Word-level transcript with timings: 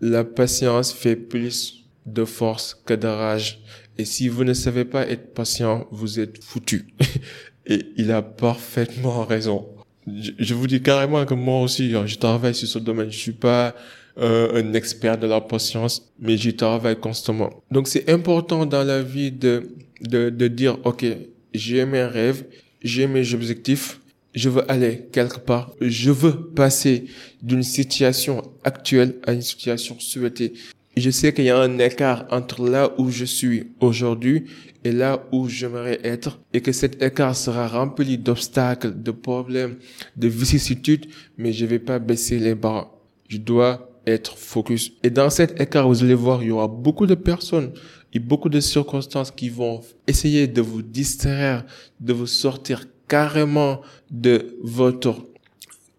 La 0.00 0.24
patience 0.24 0.92
fait 0.92 1.16
plus 1.16 1.84
de 2.06 2.24
force 2.24 2.80
que 2.84 2.94
de 2.94 3.06
rage. 3.06 3.60
Et 3.96 4.04
si 4.04 4.28
vous 4.28 4.44
ne 4.44 4.54
savez 4.54 4.84
pas 4.84 5.06
être 5.08 5.32
patient, 5.34 5.86
vous 5.90 6.20
êtes 6.20 6.42
foutu. 6.42 6.88
Et 7.66 7.86
il 7.96 8.10
a 8.12 8.22
parfaitement 8.22 9.24
raison. 9.24 9.66
Je, 10.06 10.52
vous 10.52 10.66
dis 10.66 10.82
carrément 10.82 11.24
que 11.24 11.34
moi 11.34 11.62
aussi, 11.62 11.94
hein, 11.94 12.04
je 12.06 12.16
travaille 12.16 12.54
sur 12.54 12.68
ce 12.68 12.78
domaine. 12.78 13.10
Je 13.10 13.18
suis 13.18 13.32
pas 13.32 13.74
euh, 14.18 14.62
un 14.62 14.74
expert 14.74 15.16
de 15.16 15.26
la 15.26 15.40
patience, 15.40 16.12
mais 16.18 16.36
j'y 16.36 16.54
travaille 16.54 16.96
constamment. 16.96 17.62
Donc 17.70 17.88
c'est 17.88 18.10
important 18.10 18.66
dans 18.66 18.84
la 18.84 19.00
vie 19.00 19.32
de, 19.32 19.70
de, 20.02 20.28
de 20.28 20.48
dire, 20.48 20.76
OK, 20.84 21.06
j'ai 21.54 21.86
mes 21.86 22.04
rêves, 22.04 22.44
j'ai 22.82 23.06
mes 23.06 23.32
objectifs, 23.32 24.00
je 24.34 24.48
veux 24.48 24.70
aller 24.70 25.08
quelque 25.12 25.38
part, 25.38 25.72
je 25.80 26.10
veux 26.10 26.48
passer 26.50 27.04
d'une 27.42 27.62
situation 27.62 28.42
actuelle 28.64 29.14
à 29.26 29.32
une 29.32 29.42
situation 29.42 29.96
souhaitée. 29.98 30.52
Je 30.96 31.10
sais 31.10 31.32
qu'il 31.32 31.44
y 31.44 31.50
a 31.50 31.58
un 31.58 31.78
écart 31.78 32.26
entre 32.30 32.68
là 32.68 32.92
où 32.98 33.10
je 33.10 33.24
suis 33.24 33.68
aujourd'hui 33.80 34.44
et 34.84 34.92
là 34.92 35.24
où 35.32 35.48
j'aimerais 35.48 35.98
être 36.04 36.38
et 36.52 36.60
que 36.60 36.72
cet 36.72 37.02
écart 37.02 37.34
sera 37.34 37.66
rempli 37.66 38.18
d'obstacles, 38.18 39.02
de 39.02 39.10
problèmes, 39.10 39.76
de 40.16 40.28
vicissitudes, 40.28 41.06
mais 41.36 41.52
je 41.52 41.66
vais 41.66 41.80
pas 41.80 41.98
baisser 41.98 42.38
les 42.38 42.54
bras. 42.54 42.96
Je 43.28 43.38
dois 43.38 43.90
être 44.06 44.36
focus. 44.36 44.92
Et 45.02 45.10
dans 45.10 45.30
cet 45.30 45.60
écart, 45.60 45.88
vous 45.88 46.04
allez 46.04 46.14
voir, 46.14 46.42
il 46.42 46.48
y 46.48 46.52
aura 46.52 46.68
beaucoup 46.68 47.06
de 47.06 47.14
personnes 47.14 47.72
et 48.12 48.20
beaucoup 48.20 48.48
de 48.48 48.60
circonstances 48.60 49.30
qui 49.30 49.48
vont 49.48 49.80
essayer 50.06 50.46
de 50.46 50.60
vous 50.60 50.82
distraire, 50.82 51.64
de 52.00 52.12
vous 52.12 52.26
sortir 52.26 52.86
carrément 53.08 53.80
de 54.10 54.56
votre 54.62 55.16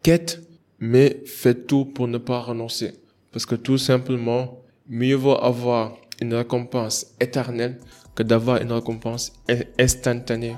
quête, 0.04 0.41
mais 0.80 1.22
faites 1.26 1.68
tout 1.68 1.86
pour 1.86 2.08
ne 2.08 2.18
pas 2.18 2.40
renoncer. 2.40 2.94
Parce 3.32 3.46
que 3.46 3.55
tout 3.55 3.77
simplement, 3.77 4.62
mieux 4.88 5.16
vaut 5.16 5.36
avoir 5.41 5.98
une 6.21 6.34
récompense 6.34 7.07
éternelle 7.20 7.80
que 8.15 8.24
d'avoir 8.24 8.62
une 8.62 8.71
récompense 8.71 9.34
instantanée. 9.77 10.55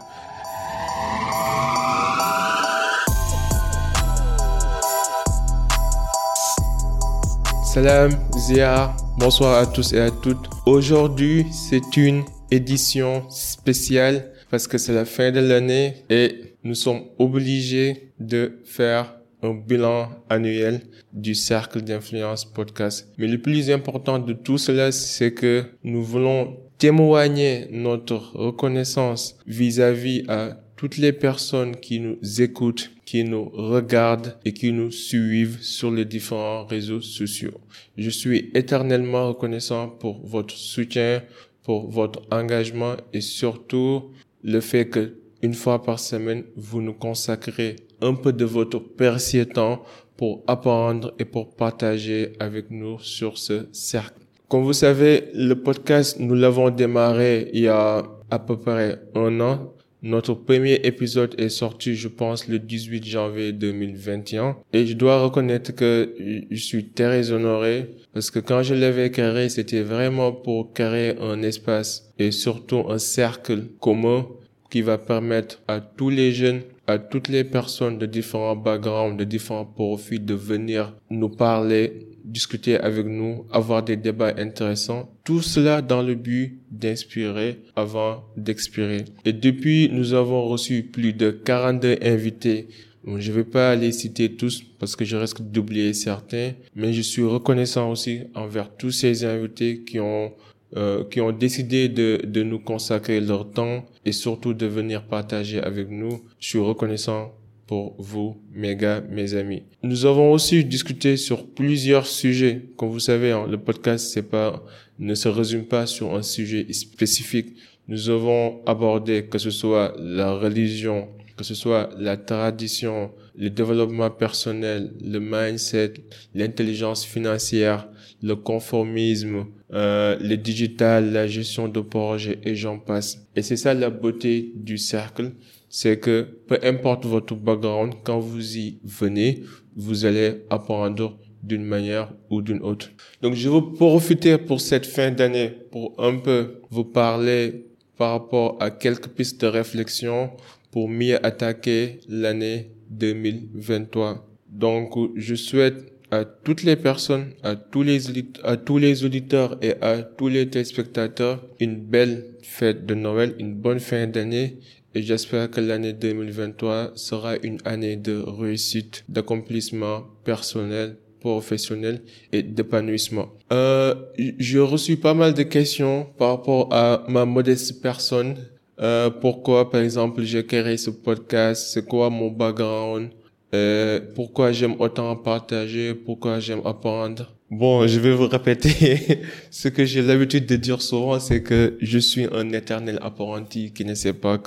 Salam, 7.66 8.12
Zia, 8.38 8.96
bonsoir 9.18 9.60
à 9.60 9.66
tous 9.66 9.94
et 9.94 10.00
à 10.00 10.12
toutes. 10.12 10.50
Aujourd'hui, 10.66 11.46
c'est 11.52 11.98
une 11.98 12.24
édition 12.50 13.30
spéciale 13.30 14.32
parce 14.50 14.68
que 14.68 14.78
c'est 14.78 14.94
la 14.94 15.06
fin 15.06 15.32
de 15.32 15.40
l'année 15.40 15.96
et 16.10 16.54
nous 16.64 16.76
sommes 16.76 17.04
obligés 17.18 18.12
de 18.20 18.60
faire 18.64 19.18
un 19.44 19.54
bilan 19.54 20.10
annuel 20.30 20.82
du 21.14 21.36
cercle 21.36 21.82
d'influence 21.82 22.46
podcast. 22.46 23.12
Mais 23.18 23.28
le 23.28 23.38
plus 23.40 23.70
important 23.70 24.20
de 24.20 24.34
tout 24.34 24.58
cela, 24.58 24.92
c'est 24.92 25.34
que 25.34 25.66
nous 25.84 26.04
voulons 26.04 26.58
témoigner 26.78 27.68
notre 27.72 28.16
reconnaissance 28.36 29.38
vis-à-vis 29.46 30.24
à 30.28 30.58
toutes 30.76 30.98
les 30.98 31.12
personnes 31.12 31.76
qui 31.76 32.00
nous 32.00 32.18
écoutent, 32.40 32.92
qui 33.06 33.24
nous 33.24 33.50
regardent 33.50 34.38
et 34.46 34.54
qui 34.54 34.72
nous 34.72 34.92
suivent 34.92 35.62
sur 35.62 35.92
les 35.92 36.06
différents 36.06 36.66
réseaux 36.66 37.02
sociaux. 37.02 37.60
Je 37.98 38.10
suis 38.10 38.52
éternellement 38.54 39.30
reconnaissant 39.30 39.88
pour 39.88 40.26
votre 40.26 40.56
soutien, 40.56 41.24
pour 41.64 41.90
votre 41.90 42.22
engagement 42.32 42.96
et 43.12 43.22
surtout 43.22 44.12
le 44.44 44.60
fait 44.60 44.88
que 44.88 45.14
une 45.42 45.54
fois 45.54 45.84
par 45.84 46.00
semaine, 46.00 46.44
vous 46.56 46.82
nous 46.82 46.94
consacrez 46.94 47.76
un 48.02 48.14
peu 48.14 48.34
de 48.34 48.46
votre 48.46 48.80
précieux 48.80 49.46
temps 49.46 49.84
pour 50.16 50.44
apprendre 50.48 51.14
et 51.20 51.26
pour 51.26 51.56
partager 51.56 52.34
avec 52.40 52.72
nous 52.72 53.00
sur 53.00 53.38
ce 53.38 53.68
cercle. 53.72 54.20
Comme 54.50 54.64
vous 54.64 54.74
savez, 54.74 55.30
le 55.34 55.54
podcast, 55.56 56.20
nous 56.20 56.34
l'avons 56.34 56.70
démarré 56.70 57.50
il 57.54 57.62
y 57.62 57.68
a 57.68 58.04
à 58.30 58.40
peu 58.40 58.58
près 58.58 59.00
un 59.14 59.40
an. 59.42 59.74
Notre 60.04 60.36
premier 60.36 60.76
épisode 60.84 61.34
est 61.40 61.50
sorti, 61.50 61.96
je 61.96 62.08
pense, 62.08 62.48
le 62.48 62.60
18 62.60 63.04
janvier 63.04 63.52
2021. 63.52 64.58
Et 64.72 64.86
je 64.86 64.94
dois 64.94 65.24
reconnaître 65.24 65.74
que 65.74 66.14
je 66.52 66.64
suis 66.64 66.90
très 66.90 67.32
honoré 67.32 67.90
parce 68.14 68.30
que 68.30 68.38
quand 68.38 68.62
je 68.62 68.76
l'avais 68.76 69.10
créé, 69.10 69.50
c'était 69.50 69.82
vraiment 69.82 70.32
pour 70.32 70.72
créer 70.72 71.18
un 71.20 71.42
espace 71.42 72.14
et 72.20 72.30
surtout 72.30 72.84
un 72.90 73.00
cercle 73.00 73.64
commun 73.80 74.28
qui 74.70 74.82
va 74.82 75.00
permettre 75.00 75.62
à 75.68 75.80
tous 75.80 76.12
les 76.12 76.32
jeunes, 76.32 76.62
à 76.86 77.00
toutes 77.00 77.30
les 77.30 77.44
personnes 77.44 77.98
de 77.98 78.06
différents 78.06 78.56
backgrounds, 78.56 79.18
de 79.18 79.24
différents 79.24 79.66
profils 79.66 80.24
de 80.24 80.36
venir 80.36 80.96
nous 81.10 81.30
parler, 81.30 82.08
discuter 82.28 82.78
avec 82.80 83.08
nous, 83.08 83.46
avoir 83.52 83.84
des 83.84 83.98
débats 83.98 84.34
intéressants. 84.38 85.10
Tout 85.24 85.42
cela 85.42 85.82
dans 85.82 86.04
le 86.04 86.16
but 86.16 86.60
d'inspirer 86.72 87.60
avant 87.76 88.26
d'expirer. 88.36 89.06
Et 89.26 89.34
depuis, 89.34 89.90
nous 89.92 90.14
avons 90.14 90.46
reçu 90.48 90.84
plus 90.84 91.14
de 91.14 91.32
42 91.32 91.98
invités 92.02 92.68
je 93.16 93.32
ne 93.32 93.38
vais 93.38 93.44
pas 93.46 93.74
les 93.76 93.94
citer 93.94 94.36
tous 94.36 94.64
parce 94.80 94.98
que 94.98 95.06
je 95.06 95.16
risque 95.16 95.42
d'oublier 95.42 95.94
certains, 95.94 96.52
mais 96.76 96.92
je 96.92 97.02
suis 97.02 97.24
reconnaissant 97.24 97.90
aussi 97.90 98.24
envers 98.36 98.76
tous 98.76 98.92
ces 98.92 99.24
invités 99.24 99.84
qui 99.86 100.00
ont 100.00 100.34
euh, 100.76 101.06
qui 101.06 101.22
ont 101.22 101.32
décidé 101.32 101.88
de, 101.88 102.20
de 102.26 102.44
nous 102.44 102.60
consacrer 102.60 103.22
leur 103.22 103.50
temps 103.50 103.86
et 104.04 104.12
surtout 104.12 104.54
de 104.54 104.66
venir 104.66 105.06
partager 105.08 105.62
avec 105.62 105.90
nous. 105.90 106.26
Je 106.42 106.48
suis 106.50 106.60
reconnaissant 106.60 107.32
pour 107.68 107.96
vous, 108.00 108.42
mes 108.54 108.76
gars, 108.76 109.04
mes 109.12 109.36
amis. 109.36 109.64
Nous 109.84 110.06
avons 110.06 110.32
aussi 110.32 110.64
discuté 110.64 111.18
sur 111.18 111.46
plusieurs 111.46 112.08
sujets. 112.08 112.70
Comme 112.78 112.90
vous 112.90 113.00
savez, 113.00 113.32
hein, 113.32 113.46
le 113.48 113.58
podcast 113.58 114.08
c'est 114.14 114.24
pas, 114.24 114.64
ne 114.98 115.14
se 115.14 115.28
résume 115.28 115.66
pas 115.66 115.86
sur 115.86 116.16
un 116.16 116.24
sujet 116.24 116.66
spécifique. 116.72 117.58
Nous 117.90 118.10
avons 118.10 118.62
abordé 118.66 119.26
que 119.26 119.38
ce 119.38 119.52
soit 119.52 119.94
la 120.00 120.34
religion, 120.34 121.10
que 121.36 121.44
ce 121.44 121.54
soit 121.56 121.90
la 121.98 122.18
tradition, 122.18 123.12
le 123.36 123.50
développement 123.50 124.10
personnel, 124.10 124.94
le 125.04 125.20
mindset, 125.20 125.94
l'intelligence 126.34 127.06
financière, 127.06 127.88
le 128.24 128.36
conformisme, 128.36 129.46
euh, 129.74 130.18
le 130.20 130.36
digital, 130.38 131.12
la 131.12 131.28
gestion 131.28 131.68
de 131.68 131.80
projet 131.82 132.40
et 132.44 132.56
j'en 132.56 132.80
passe. 132.80 133.28
Et 133.36 133.42
c'est 133.42 133.58
ça 133.58 133.74
la 133.74 133.90
beauté 133.90 134.52
du 134.56 134.78
cercle, 134.78 135.34
c'est 135.70 136.00
que 136.00 136.28
peu 136.48 136.58
importe 136.64 137.06
votre 137.06 137.36
background, 137.36 137.94
quand 138.04 138.20
vous 138.20 138.58
y 138.58 138.80
venez, 138.84 139.44
vous 139.76 140.06
allez 140.06 140.44
apprendre 140.50 141.18
d'une 141.44 141.64
manière 141.64 142.14
ou 142.30 142.42
d'une 142.42 142.62
autre. 142.62 142.90
Donc 143.22 143.36
je 143.36 143.50
vais 143.50 143.62
profiter 143.76 144.38
pour 144.38 144.60
cette 144.62 144.86
fin 144.86 145.12
d'année 145.12 145.50
pour 145.72 145.94
un 145.98 146.18
peu 146.18 146.62
vous 146.70 146.86
parler 146.86 147.68
par 147.98 148.12
rapport 148.12 148.58
à 148.60 148.70
quelques 148.70 149.08
pistes 149.08 149.42
de 149.42 149.48
réflexion 149.48 150.32
pour 150.72 150.90
mieux 150.90 151.24
attaquer 151.26 152.00
l'année 152.08 152.72
2023. 152.90 154.28
Donc 154.50 154.94
je 155.16 155.36
souhaite 155.36 155.94
à 156.10 156.24
toutes 156.24 156.64
les 156.64 156.78
personnes, 156.78 157.34
à 157.44 157.56
tous 157.56 157.84
les, 157.84 158.00
à 158.44 158.56
tous 158.56 158.78
les 158.78 159.04
auditeurs 159.04 159.58
et 159.62 159.74
à 159.82 160.04
tous 160.04 160.30
les 160.30 160.50
téléspectateurs 160.50 161.44
une 161.60 161.76
belle 161.76 162.36
fête 162.42 162.86
de 162.86 162.96
Noël, 162.96 163.36
une 163.40 163.56
bonne 163.56 163.80
fin 163.80 164.08
d'année 164.08 164.60
et 164.98 165.04
j'espère 165.04 165.52
que 165.52 165.62
l'année 165.62 165.94
2023 165.94 166.94
sera 166.96 167.36
une 167.44 167.60
année 167.66 167.98
de 167.98 168.18
réussite, 168.18 169.06
d'accomplissement 169.08 170.06
personnel, 170.24 170.98
professionnel 171.20 172.02
et 172.32 172.42
d'épanouissement. 172.42 173.28
Euh, 173.54 173.94
j'ai 174.18 174.60
reçu 174.60 174.98
pas 174.98 175.14
mal 175.14 175.36
de 175.36 175.44
questions 175.44 176.08
par 176.18 176.30
rapport 176.30 176.74
à 176.74 177.04
ma 177.08 177.26
modeste 177.26 177.80
personne. 177.80 178.38
Euh, 178.80 179.12
pourquoi, 179.12 179.70
par 179.70 179.82
exemple, 179.82 180.24
j'ai 180.24 180.44
créé 180.44 180.78
ce 180.78 180.90
podcast, 180.90 181.70
c'est 181.74 181.86
quoi 181.86 182.10
mon 182.10 182.32
background, 182.32 183.10
euh, 183.54 184.00
pourquoi 184.16 184.52
j'aime 184.52 184.78
autant 184.80 185.16
partager, 185.16 185.94
pourquoi 185.94 186.40
j'aime 186.40 186.62
apprendre? 186.66 187.37
Bon, 187.50 187.88
je 187.88 187.98
vais 188.02 188.14
vous 188.14 188.28
répéter 188.28 189.22
ce 189.52 189.70
que 189.70 189.86
j'ai 189.86 190.02
l'habitude 190.02 190.46
de 190.46 190.58
dire 190.58 190.82
souvent, 190.82 191.18
c'est 191.18 191.42
que 191.42 191.78
je 191.82 191.98
suis 191.98 192.26
un 192.34 192.52
éternel 192.52 193.00
apprenti 193.02 193.72
qui 193.72 193.86
ne 193.86 193.94
sait 193.94 194.12
pas 194.12 194.38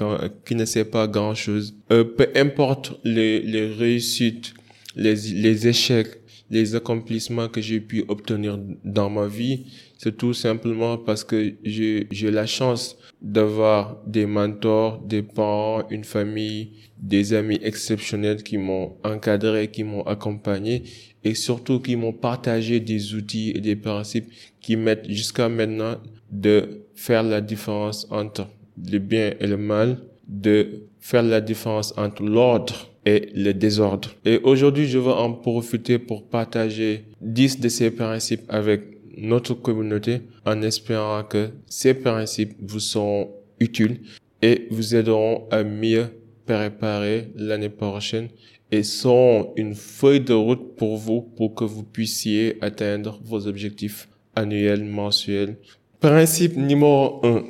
qui 0.44 0.54
ne 0.54 0.66
sait 0.66 0.84
pas 0.84 1.06
grand 1.06 1.34
chose. 1.34 1.74
Euh, 1.90 2.04
peu 2.04 2.28
importe 2.36 3.00
les, 3.02 3.72
réussites, 3.78 4.52
les 4.96 5.66
échecs, 5.66 6.20
les 6.50 6.74
accomplissements 6.74 7.48
que 7.48 7.62
j'ai 7.62 7.80
pu 7.80 8.04
obtenir 8.08 8.58
dans 8.84 9.08
ma 9.08 9.26
vie, 9.26 9.64
c'est 10.02 10.16
tout 10.16 10.32
simplement 10.32 10.96
parce 10.96 11.24
que 11.24 11.56
j'ai, 11.62 12.06
j'ai 12.10 12.30
la 12.30 12.46
chance 12.46 12.96
d'avoir 13.20 14.00
des 14.06 14.24
mentors, 14.24 14.98
des 15.02 15.20
parents, 15.20 15.82
une 15.90 16.04
famille, 16.04 16.70
des 16.96 17.34
amis 17.34 17.58
exceptionnels 17.62 18.42
qui 18.42 18.56
m'ont 18.56 18.96
encadré, 19.04 19.68
qui 19.68 19.84
m'ont 19.84 20.02
accompagné 20.04 20.84
et 21.22 21.34
surtout 21.34 21.80
qui 21.80 21.96
m'ont 21.96 22.14
partagé 22.14 22.80
des 22.80 23.14
outils 23.14 23.50
et 23.54 23.60
des 23.60 23.76
principes 23.76 24.30
qui 24.62 24.76
mettent 24.76 25.06
jusqu'à 25.06 25.50
maintenant 25.50 25.96
de 26.30 26.86
faire 26.94 27.22
la 27.22 27.42
différence 27.42 28.06
entre 28.10 28.48
le 28.90 28.98
bien 29.00 29.34
et 29.38 29.46
le 29.46 29.58
mal, 29.58 29.98
de 30.26 30.86
faire 30.98 31.22
la 31.22 31.42
différence 31.42 31.92
entre 31.98 32.22
l'ordre 32.22 32.90
et 33.04 33.28
le 33.34 33.52
désordre. 33.52 34.08
Et 34.24 34.38
aujourd'hui, 34.44 34.86
je 34.86 34.98
veux 34.98 35.12
en 35.12 35.34
profiter 35.34 35.98
pour 35.98 36.26
partager 36.26 37.04
10 37.20 37.60
de 37.60 37.68
ces 37.68 37.90
principes 37.90 38.44
avec 38.48 38.99
notre 39.16 39.54
communauté 39.54 40.22
en 40.44 40.62
espérant 40.62 41.24
que 41.24 41.50
ces 41.66 41.94
principes 41.94 42.54
vous 42.60 42.80
sont 42.80 43.30
utiles 43.58 44.00
et 44.42 44.66
vous 44.70 44.94
aideront 44.94 45.46
à 45.50 45.62
mieux 45.62 46.06
préparer 46.46 47.30
l'année 47.36 47.68
prochaine 47.68 48.28
et 48.72 48.82
sont 48.82 49.52
une 49.56 49.74
feuille 49.74 50.20
de 50.20 50.32
route 50.32 50.76
pour 50.76 50.96
vous 50.96 51.22
pour 51.22 51.54
que 51.54 51.64
vous 51.64 51.82
puissiez 51.82 52.56
atteindre 52.60 53.20
vos 53.24 53.46
objectifs 53.46 54.08
annuels, 54.34 54.84
mensuels. 54.84 55.56
Principe 56.00 56.56
numéro 56.56 57.20
un. 57.24 57.44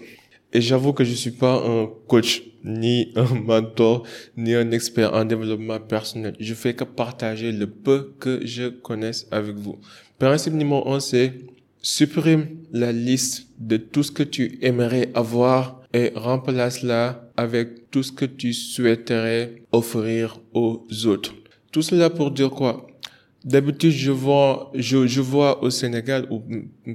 Et 0.53 0.61
j'avoue 0.61 0.93
que 0.93 1.05
je 1.05 1.15
suis 1.15 1.31
pas 1.31 1.63
un 1.65 1.89
coach, 2.09 2.43
ni 2.65 3.13
un 3.15 3.35
mentor, 3.35 4.05
ni 4.37 4.55
un 4.55 4.73
expert 4.73 5.15
en 5.15 5.25
développement 5.25 5.79
personnel. 5.79 6.35
Je 6.41 6.55
fais 6.55 6.75
que 6.75 6.83
partager 6.83 7.53
le 7.53 7.69
peu 7.69 8.15
que 8.19 8.45
je 8.45 8.69
connaisse 8.69 9.29
avec 9.31 9.55
vous. 9.55 9.79
Principe 10.21 10.53
numéro 10.53 10.93
un, 10.93 11.01
c'est 11.01 11.33
supprime 11.81 12.47
la 12.73 12.93
liste 12.93 13.47
de 13.59 13.79
tout 13.79 14.03
ce 14.03 14.13
que 14.13 14.23
tu 14.23 14.59
aimerais 14.61 15.09
avoir 15.15 15.81
et 15.95 16.13
remplace-la 16.15 17.31
avec 17.39 17.91
tout 17.91 18.03
ce 18.03 18.13
que 18.13 18.27
tu 18.27 18.53
souhaiterais 18.53 19.63
offrir 19.73 20.39
aux 20.53 20.87
autres. 21.07 21.33
Tout 21.73 21.81
cela 21.81 22.11
pour 22.11 22.33
dire 22.33 22.51
quoi? 22.51 22.87
D'habitude, 23.47 23.93
je 23.93 24.11
vois, 24.11 24.71
je, 24.75 25.07
je 25.07 25.23
vois 25.23 25.63
au 25.65 25.71
Sénégal, 25.71 26.27
ou 26.31 26.43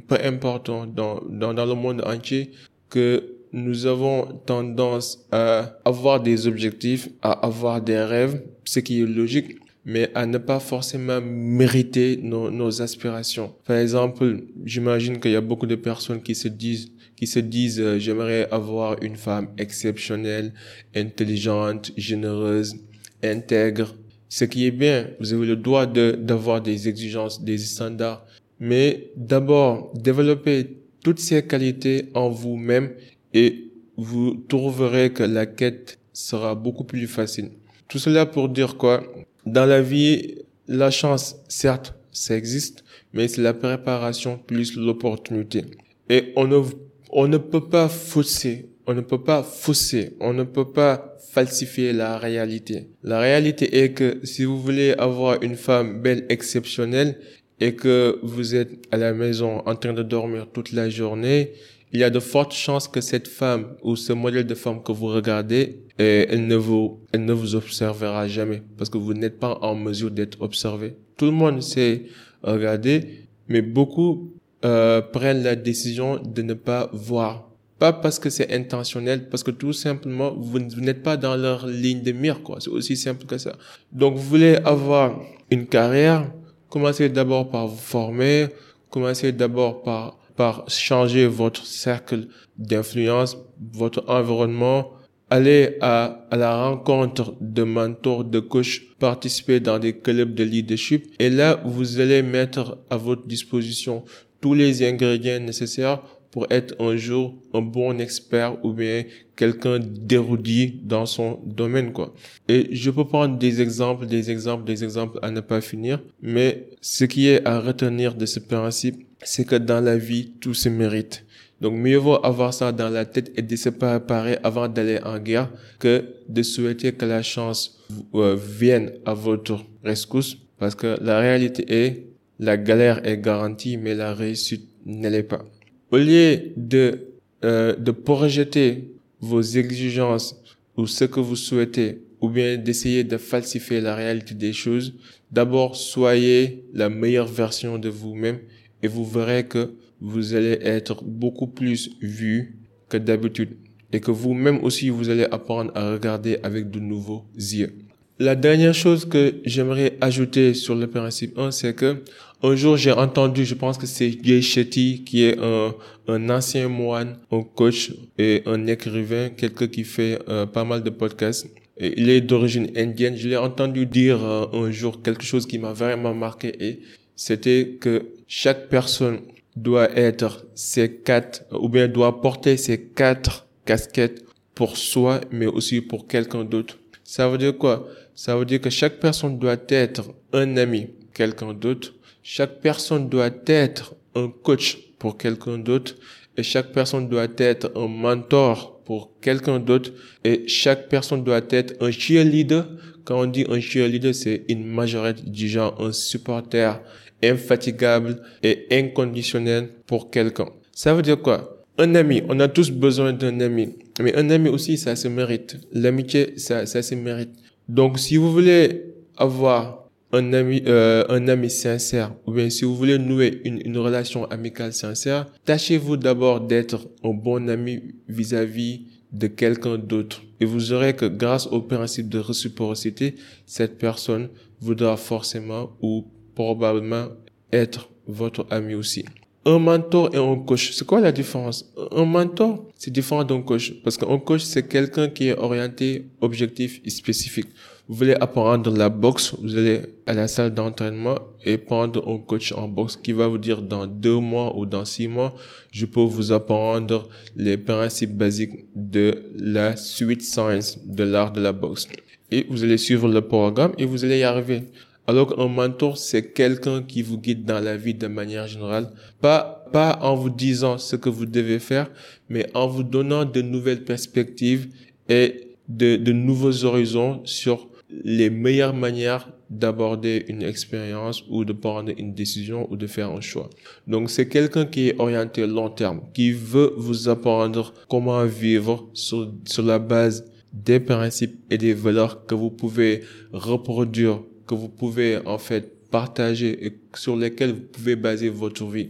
peu 0.07 0.17
importe, 0.23 0.67
dans, 0.67 0.85
dans, 0.85 1.55
dans 1.55 1.65
le 1.65 1.73
monde 1.73 2.03
entier, 2.05 2.51
que 2.91 3.23
nous 3.51 3.87
avons 3.87 4.39
tendance 4.45 5.25
à 5.31 5.79
avoir 5.83 6.21
des 6.21 6.45
objectifs, 6.45 7.09
à 7.23 7.31
avoir 7.31 7.81
des 7.81 7.97
rêves, 7.97 8.43
ce 8.65 8.79
qui 8.81 9.01
est 9.01 9.07
logique, 9.07 9.57
mais 9.85 10.09
à 10.15 10.25
ne 10.25 10.39
pas 10.39 10.59
forcément 10.59 11.21
mériter 11.21 12.17
nos, 12.21 12.49
nos 12.49 12.81
aspirations. 12.81 13.53
Par 13.65 13.77
exemple, 13.77 14.43
j'imagine 14.65 15.19
qu'il 15.19 15.31
y 15.31 15.35
a 15.35 15.41
beaucoup 15.41 15.67
de 15.67 15.75
personnes 15.75 16.21
qui 16.21 16.35
se 16.35 16.47
disent 16.47 16.91
qui 17.15 17.27
se 17.27 17.39
disent 17.39 17.79
euh, 17.79 17.97
j'aimerais 17.97 18.49
avoir 18.51 19.01
une 19.01 19.15
femme 19.15 19.47
exceptionnelle, 19.57 20.53
intelligente, 20.95 21.91
généreuse, 21.95 22.75
intègre. 23.23 23.95
Ce 24.27 24.43
qui 24.43 24.65
est 24.65 24.71
bien, 24.71 25.07
vous 25.19 25.33
avez 25.33 25.45
le 25.45 25.55
droit 25.55 25.85
de 25.85 26.17
d'avoir 26.19 26.61
des 26.61 26.89
exigences, 26.89 27.41
des 27.41 27.57
standards, 27.57 28.25
mais 28.59 29.11
d'abord 29.15 29.93
développer 29.93 30.77
toutes 31.03 31.19
ces 31.19 31.45
qualités 31.45 32.09
en 32.15 32.29
vous-même 32.29 32.91
et 33.33 33.71
vous 33.97 34.43
trouverez 34.49 35.13
que 35.13 35.23
la 35.23 35.45
quête 35.45 35.99
sera 36.11 36.55
beaucoup 36.55 36.83
plus 36.83 37.07
facile. 37.07 37.51
Tout 37.87 37.99
cela 37.99 38.25
pour 38.25 38.49
dire 38.49 38.75
quoi? 38.77 39.03
Dans 39.45 39.65
la 39.65 39.81
vie, 39.81 40.39
la 40.67 40.91
chance, 40.91 41.35
certes, 41.47 41.93
ça 42.11 42.35
existe, 42.35 42.83
mais 43.13 43.27
c'est 43.27 43.41
la 43.41 43.53
préparation 43.53 44.37
plus 44.37 44.75
l'opportunité. 44.75 45.65
Et 46.09 46.33
on 46.35 46.47
ne, 46.47 46.61
on 47.09 47.27
ne 47.27 47.37
peut 47.37 47.67
pas 47.69 47.87
fausser, 47.87 48.69
on 48.87 48.93
ne 48.93 49.01
peut 49.01 49.23
pas 49.23 49.43
fausser, 49.43 50.15
on 50.19 50.33
ne 50.33 50.43
peut 50.43 50.71
pas 50.71 51.17
falsifier 51.31 51.93
la 51.93 52.17
réalité. 52.17 52.89
La 53.03 53.19
réalité 53.19 53.83
est 53.83 53.91
que 53.91 54.19
si 54.23 54.45
vous 54.45 54.59
voulez 54.59 54.93
avoir 54.93 55.41
une 55.43 55.55
femme 55.55 56.01
belle, 56.01 56.25
exceptionnelle, 56.29 57.19
et 57.59 57.75
que 57.75 58.19
vous 58.21 58.55
êtes 58.55 58.71
à 58.91 58.97
la 58.97 59.13
maison 59.13 59.61
en 59.65 59.75
train 59.75 59.93
de 59.93 60.03
dormir 60.03 60.47
toute 60.51 60.71
la 60.71 60.89
journée, 60.89 61.53
il 61.95 61.99
y 61.99 62.03
a 62.03 62.09
de 62.09 62.19
fortes 62.19 62.53
chances 62.53 62.89
que 62.89 62.99
cette 62.99 63.29
femme 63.29 63.67
ou 63.81 63.95
ce 63.95 64.11
modèle 64.11 64.45
de 64.45 64.53
femme 64.53 64.83
que 64.83 64.91
vous 64.91 65.07
regardez, 65.07 65.79
eh, 65.97 66.25
elle 66.29 66.45
ne 66.45 66.57
vous, 66.57 66.99
elle 67.13 67.23
ne 67.23 67.31
vous 67.31 67.55
observera 67.55 68.27
jamais 68.27 68.61
parce 68.77 68.89
que 68.89 68.97
vous 68.97 69.13
n'êtes 69.13 69.39
pas 69.39 69.57
en 69.61 69.75
mesure 69.75 70.11
d'être 70.11 70.41
observé. 70.41 70.97
Tout 71.15 71.23
le 71.23 71.31
monde 71.31 71.61
sait 71.61 72.03
regarder, 72.43 73.27
mais 73.47 73.61
beaucoup 73.61 74.33
euh, 74.65 74.99
prennent 75.01 75.41
la 75.41 75.55
décision 75.55 76.21
de 76.21 76.41
ne 76.41 76.53
pas 76.53 76.89
voir. 76.91 77.49
Pas 77.79 77.93
parce 77.93 78.19
que 78.19 78.29
c'est 78.29 78.51
intentionnel, 78.53 79.29
parce 79.29 79.43
que 79.43 79.51
tout 79.51 79.71
simplement, 79.71 80.33
vous 80.37 80.59
n'êtes 80.59 81.01
pas 81.01 81.15
dans 81.15 81.37
leur 81.37 81.65
ligne 81.65 82.01
de 82.01 82.11
mire, 82.11 82.43
quoi. 82.43 82.57
C'est 82.59 82.69
aussi 82.69 82.97
simple 82.97 83.25
que 83.25 83.37
ça. 83.37 83.55
Donc, 83.93 84.17
vous 84.17 84.23
voulez 84.23 84.57
avoir 84.65 85.21
une 85.49 85.65
carrière, 85.65 86.29
commencez 86.69 87.07
d'abord 87.07 87.49
par 87.49 87.67
vous 87.67 87.77
former, 87.77 88.47
commencez 88.89 89.31
d'abord 89.31 89.81
par 89.81 90.17
par 90.35 90.69
changer 90.69 91.27
votre 91.27 91.65
cercle 91.65 92.27
d'influence, 92.57 93.37
votre 93.73 94.03
environnement, 94.07 94.91
aller 95.29 95.77
à, 95.81 96.27
à 96.29 96.37
la 96.37 96.67
rencontre 96.67 97.35
de 97.41 97.63
mentors, 97.63 98.23
de 98.23 98.39
coachs, 98.39 98.81
participer 98.99 99.59
dans 99.59 99.79
des 99.79 99.97
clubs 99.97 100.33
de 100.33 100.43
leadership. 100.43 101.07
Et 101.19 101.29
là, 101.29 101.61
vous 101.65 101.99
allez 101.99 102.21
mettre 102.21 102.77
à 102.89 102.97
votre 102.97 103.25
disposition 103.25 104.03
tous 104.41 104.53
les 104.53 104.83
ingrédients 104.83 105.39
nécessaires 105.39 106.01
pour 106.35 106.47
être 106.49 106.75
un 106.81 106.97
jour 106.97 107.33
un 107.53 107.61
bon 107.61 107.97
expert 107.97 108.57
ou 108.65 108.73
bien 108.73 109.05
quelqu'un 109.37 109.79
d'érudit 109.79 110.81
dans 110.83 111.05
son 111.05 111.39
domaine, 111.45 111.93
quoi. 111.93 112.13
Et 112.49 112.67
je 112.75 112.91
peux 112.91 113.05
prendre 113.05 113.37
des 113.37 113.61
exemples, 113.61 114.05
des 114.05 114.29
exemples, 114.29 114.65
des 114.65 114.83
exemples 114.83 115.17
à 115.21 115.31
ne 115.31 115.39
pas 115.39 115.61
finir, 115.61 116.01
mais 116.21 116.67
ce 116.81 117.05
qui 117.05 117.29
est 117.29 117.45
à 117.47 117.61
retenir 117.61 118.15
de 118.15 118.25
ce 118.25 118.41
principe, 118.41 119.04
c'est 119.23 119.45
que 119.45 119.55
dans 119.55 119.81
la 119.81 119.97
vie, 119.97 120.31
tout 120.39 120.53
se 120.53 120.69
mérite. 120.69 121.25
Donc 121.61 121.73
mieux 121.73 121.97
vaut 121.97 122.23
avoir 122.23 122.53
ça 122.53 122.71
dans 122.71 122.89
la 122.89 123.05
tête 123.05 123.31
et 123.37 123.41
de 123.41 123.55
se 123.55 123.69
préparer 123.69 124.37
avant 124.43 124.67
d'aller 124.67 124.99
en 125.03 125.19
guerre 125.19 125.49
que 125.79 126.03
de 126.27 126.43
souhaiter 126.43 126.91
que 126.91 127.05
la 127.05 127.23
chance 127.23 127.79
euh, 128.13 128.35
vienne 128.35 128.91
à 129.05 129.13
votre 129.13 129.63
rescousse 129.83 130.37
parce 130.59 130.75
que 130.75 130.97
la 131.01 131.19
réalité 131.19 131.65
est 131.69 132.07
la 132.39 132.57
galère 132.57 133.05
est 133.07 133.17
garantie 133.17 133.77
mais 133.77 133.95
la 133.95 134.13
réussite 134.13 134.67
ne 134.85 135.07
l'est 135.07 135.23
pas. 135.23 135.45
Au 135.91 135.97
lieu 135.97 136.51
de 136.57 137.07
euh, 137.45 137.75
de 137.75 137.91
projeter 137.91 138.91
vos 139.21 139.41
exigences 139.41 140.35
ou 140.75 140.87
ce 140.87 141.05
que 141.05 141.21
vous 141.21 141.37
souhaitez 141.37 142.01
ou 142.19 142.29
bien 142.29 142.57
d'essayer 142.57 143.03
de 143.03 143.17
falsifier 143.17 143.79
la 143.79 143.95
réalité 143.95 144.33
des 144.33 144.51
choses, 144.51 144.95
d'abord 145.31 145.75
soyez 145.75 146.65
la 146.73 146.89
meilleure 146.89 147.27
version 147.27 147.77
de 147.77 147.87
vous-même 147.87 148.39
et 148.83 148.87
vous 148.87 149.05
verrez 149.05 149.45
que 149.47 149.75
vous 150.01 150.35
allez 150.35 150.57
être 150.61 151.03
beaucoup 151.03 151.47
plus 151.47 151.91
vu 152.01 152.59
que 152.89 152.97
d'habitude 152.97 153.57
et 153.91 153.99
que 153.99 154.11
vous-même 154.11 154.63
aussi 154.63 154.89
vous 154.89 155.09
allez 155.09 155.25
apprendre 155.25 155.71
à 155.75 155.91
regarder 155.91 156.37
avec 156.43 156.69
de 156.69 156.79
nouveaux 156.79 157.25
yeux. 157.37 157.73
La 158.17 158.35
dernière 158.35 158.73
chose 158.73 159.03
que 159.05 159.35
j'aimerais 159.43 159.97
ajouter 159.99 160.53
sur 160.53 160.73
le 160.73 160.87
principe 160.87 161.37
1, 161.37 161.51
c'est 161.51 161.73
que 161.73 162.01
un 162.43 162.55
jour 162.55 162.77
j'ai 162.77 162.91
entendu, 162.91 163.43
je 163.43 163.55
pense 163.55 163.77
que 163.77 163.85
c'est 163.85 164.17
Jay 164.23 164.41
Shetty 164.41 165.03
qui 165.03 165.23
est 165.23 165.37
un, 165.37 165.73
un 166.07 166.29
ancien 166.29 166.69
moine, 166.69 167.17
un 167.31 167.43
coach 167.43 167.91
et 168.17 168.41
un 168.45 168.67
écrivain, 168.67 169.29
quelqu'un 169.29 169.67
qui 169.67 169.83
fait 169.83 170.19
euh, 170.29 170.45
pas 170.45 170.63
mal 170.63 170.81
de 170.83 170.89
podcasts. 170.89 171.47
Il 171.77 172.09
est 172.09 172.21
d'origine 172.21 172.71
indienne. 172.77 173.17
Je 173.17 173.27
l'ai 173.27 173.35
entendu 173.35 173.85
dire 173.85 174.23
euh, 174.23 174.45
un 174.53 174.71
jour 174.71 175.01
quelque 175.01 175.23
chose 175.23 175.45
qui 175.45 175.59
m'a 175.59 175.73
vraiment 175.73 176.13
marqué 176.13 176.53
et 176.65 176.79
c'était 177.15 177.77
que 177.79 178.05
chaque 178.27 178.69
personne 178.69 179.21
doit 179.55 179.89
être 179.97 180.45
ces 180.53 180.91
quatre, 180.97 181.43
ou 181.51 181.69
bien 181.69 181.87
doit 181.87 182.21
porter 182.21 182.57
ces 182.57 182.81
quatre 182.81 183.47
casquettes 183.65 184.25
pour 184.53 184.77
soi, 184.77 185.21
mais 185.31 185.45
aussi 185.45 185.81
pour 185.81 186.07
quelqu'un 186.07 186.43
d'autre. 186.43 186.77
Ça 187.03 187.29
veut 187.29 187.37
dire 187.37 187.57
quoi? 187.57 187.87
Ça 188.15 188.35
veut 188.35 188.45
dire 188.45 188.61
que 188.61 188.69
chaque 188.69 188.99
personne 188.99 189.37
doit 189.37 189.57
être 189.69 190.03
un 190.33 190.57
ami, 190.57 190.87
quelqu'un 191.13 191.53
d'autre. 191.53 191.93
Chaque 192.23 192.61
personne 192.61 193.09
doit 193.09 193.29
être 193.45 193.95
un 194.15 194.29
coach 194.29 194.77
pour 194.97 195.17
quelqu'un 195.17 195.57
d'autre. 195.57 195.95
Et 196.37 196.43
chaque 196.43 196.71
personne 196.71 197.07
doit 197.07 197.27
être 197.37 197.71
un 197.75 197.87
mentor 197.87 198.81
pour 198.83 199.11
quelqu'un 199.21 199.59
d'autre. 199.59 199.91
Et 200.23 200.47
chaque 200.47 200.89
personne 200.89 201.23
doit 201.23 201.41
être 201.49 201.75
un 201.81 201.91
cheerleader. 201.91 202.65
Quand 203.03 203.21
on 203.21 203.25
dit 203.25 203.45
un 203.49 203.59
cheerleader, 203.59 204.15
c'est 204.15 204.45
une 204.47 204.65
majorité 204.65 205.21
du 205.23 205.47
genre, 205.47 205.75
un 205.79 205.91
supporter 205.91 206.81
infatigable 207.23 208.21
et 208.43 208.67
inconditionnel 208.71 209.69
pour 209.87 210.09
quelqu'un. 210.09 210.49
Ça 210.71 210.93
veut 210.93 211.01
dire 211.01 211.21
quoi? 211.21 211.65
Un 211.77 211.95
ami, 211.95 212.21
on 212.29 212.39
a 212.39 212.47
tous 212.47 212.71
besoin 212.71 213.13
d'un 213.13 213.39
ami. 213.39 213.75
Mais 213.99 214.15
un 214.15 214.29
ami 214.29 214.49
aussi, 214.49 214.77
ça 214.77 214.95
se 214.95 215.07
mérite. 215.07 215.57
L'amitié, 215.73 216.37
ça, 216.37 216.65
ça 216.65 216.81
se 216.81 216.95
mérite. 216.95 217.31
Donc, 217.67 217.99
si 217.99 218.17
vous 218.17 218.31
voulez 218.31 218.93
avoir 219.17 219.89
un 220.11 220.33
ami, 220.33 220.63
euh, 220.67 221.03
un 221.09 221.27
ami 221.27 221.49
sincère, 221.49 222.13
ou 222.25 222.31
bien 222.31 222.49
si 222.49 222.63
vous 222.63 222.75
voulez 222.75 222.97
nouer 222.97 223.41
une, 223.43 223.61
une 223.65 223.77
relation 223.77 224.25
amicale 224.25 224.71
sincère, 224.71 225.27
tâchez-vous 225.43 225.97
d'abord 225.97 226.41
d'être 226.41 226.87
un 227.03 227.11
bon 227.13 227.49
ami 227.49 227.81
vis-à-vis 228.07 228.85
de 229.11 229.27
quelqu'un 229.27 229.77
d'autre. 229.77 230.21
Et 230.39 230.45
vous 230.45 230.73
aurez 230.73 230.95
que 230.95 231.05
grâce 231.05 231.47
au 231.47 231.61
principe 231.61 232.09
de 232.09 232.19
réciprocité, 232.19 233.15
cette 233.45 233.77
personne 233.77 234.29
voudra 234.59 234.97
forcément 234.97 235.71
ou 235.81 236.05
probablement 236.35 237.07
être 237.51 237.89
votre 238.07 238.45
ami 238.51 238.75
aussi. 238.75 239.05
Un 239.47 239.59
mentor 239.59 240.09
et 240.13 240.17
un 240.17 240.37
coach, 240.37 240.71
c'est 240.71 240.87
quoi 240.87 240.99
la 240.99 241.11
différence? 241.11 241.71
Un 241.91 242.05
mentor, 242.05 242.65
c'est 242.75 242.91
différent 242.91 243.23
d'un 243.23 243.41
coach 243.43 243.73
parce 243.83 243.95
qu'un 243.95 244.17
coach, 244.17 244.41
c'est 244.41 244.67
quelqu'un 244.67 245.07
qui 245.07 245.27
est 245.27 245.37
orienté, 245.37 246.07
objectif 246.21 246.81
et 246.83 246.89
spécifique. 246.89 247.47
Vous 247.87 247.93
voulez 247.93 248.15
apprendre 248.19 248.75
la 248.75 248.89
boxe, 248.89 249.35
vous 249.39 249.55
allez 249.55 249.81
à 250.07 250.13
la 250.13 250.27
salle 250.27 250.51
d'entraînement 250.51 251.19
et 251.43 251.59
prendre 251.59 252.07
un 252.09 252.17
coach 252.17 252.51
en 252.53 252.67
boxe 252.67 252.95
qui 252.97 253.11
va 253.11 253.27
vous 253.27 253.37
dire 253.37 253.61
dans 253.61 253.85
deux 253.85 254.17
mois 254.17 254.57
ou 254.57 254.65
dans 254.65 254.83
six 254.83 255.07
mois, 255.07 255.35
je 255.71 255.85
peux 255.85 256.01
vous 256.01 256.31
apprendre 256.31 257.07
les 257.35 257.57
principes 257.57 258.17
basiques 258.17 258.65
de 258.73 259.25
la 259.37 259.75
suite 259.75 260.23
science 260.23 260.79
de 260.83 261.03
l'art 261.03 261.31
de 261.31 261.41
la 261.41 261.51
boxe. 261.51 261.87
Et 262.31 262.47
vous 262.49 262.63
allez 262.63 262.79
suivre 262.79 263.07
le 263.07 263.21
programme 263.21 263.73
et 263.77 263.85
vous 263.85 264.03
allez 264.03 264.17
y 264.17 264.23
arriver. 264.23 264.63
Alors 265.07 265.35
qu'un 265.35 265.47
mentor, 265.47 265.97
c'est 265.97 266.33
quelqu'un 266.33 266.81
qui 266.81 267.01
vous 267.01 267.19
guide 267.19 267.45
dans 267.45 267.59
la 267.59 267.77
vie 267.77 267.93
de 267.93 268.07
manière 268.07 268.47
générale. 268.47 268.89
Pas, 269.21 269.65
pas 269.71 269.99
en 270.01 270.15
vous 270.15 270.29
disant 270.29 270.77
ce 270.77 270.95
que 270.95 271.09
vous 271.09 271.25
devez 271.25 271.59
faire, 271.59 271.89
mais 272.29 272.47
en 272.53 272.67
vous 272.67 272.83
donnant 272.83 273.25
de 273.25 273.41
nouvelles 273.41 273.83
perspectives 273.83 274.67
et 275.07 275.57
de, 275.67 275.95
de 275.95 276.11
nouveaux 276.11 276.65
horizons 276.65 277.21
sur 277.25 277.67
les 278.03 278.29
meilleures 278.29 278.73
manières 278.73 279.29
d'aborder 279.49 280.25
une 280.27 280.41
expérience 280.41 281.23
ou 281.29 281.45
de 281.45 281.53
prendre 281.53 281.91
une 281.97 282.13
décision 282.13 282.67
ou 282.71 282.77
de 282.77 282.87
faire 282.87 283.11
un 283.11 283.21
choix. 283.21 283.49
Donc 283.87 284.09
c'est 284.09 284.27
quelqu'un 284.27 284.65
qui 284.65 284.89
est 284.89 284.99
orienté 284.99 285.45
long 285.45 285.69
terme, 285.69 286.01
qui 286.13 286.31
veut 286.31 286.73
vous 286.77 287.09
apprendre 287.09 287.73
comment 287.87 288.25
vivre 288.25 288.89
sur, 288.93 289.31
sur 289.45 289.63
la 289.63 289.77
base 289.77 290.25
des 290.51 290.79
principes 290.79 291.37
et 291.51 291.57
des 291.57 291.73
valeurs 291.73 292.25
que 292.25 292.33
vous 292.33 292.49
pouvez 292.49 293.03
reproduire, 293.33 294.21
que 294.45 294.55
vous 294.55 294.69
pouvez 294.69 295.17
en 295.25 295.37
fait 295.37 295.89
partager 295.89 296.65
et 296.65 296.73
sur 296.95 297.15
lesquels 297.15 297.51
vous 297.51 297.67
pouvez 297.71 297.95
baser 297.95 298.29
votre 298.29 298.65
vie. 298.65 298.89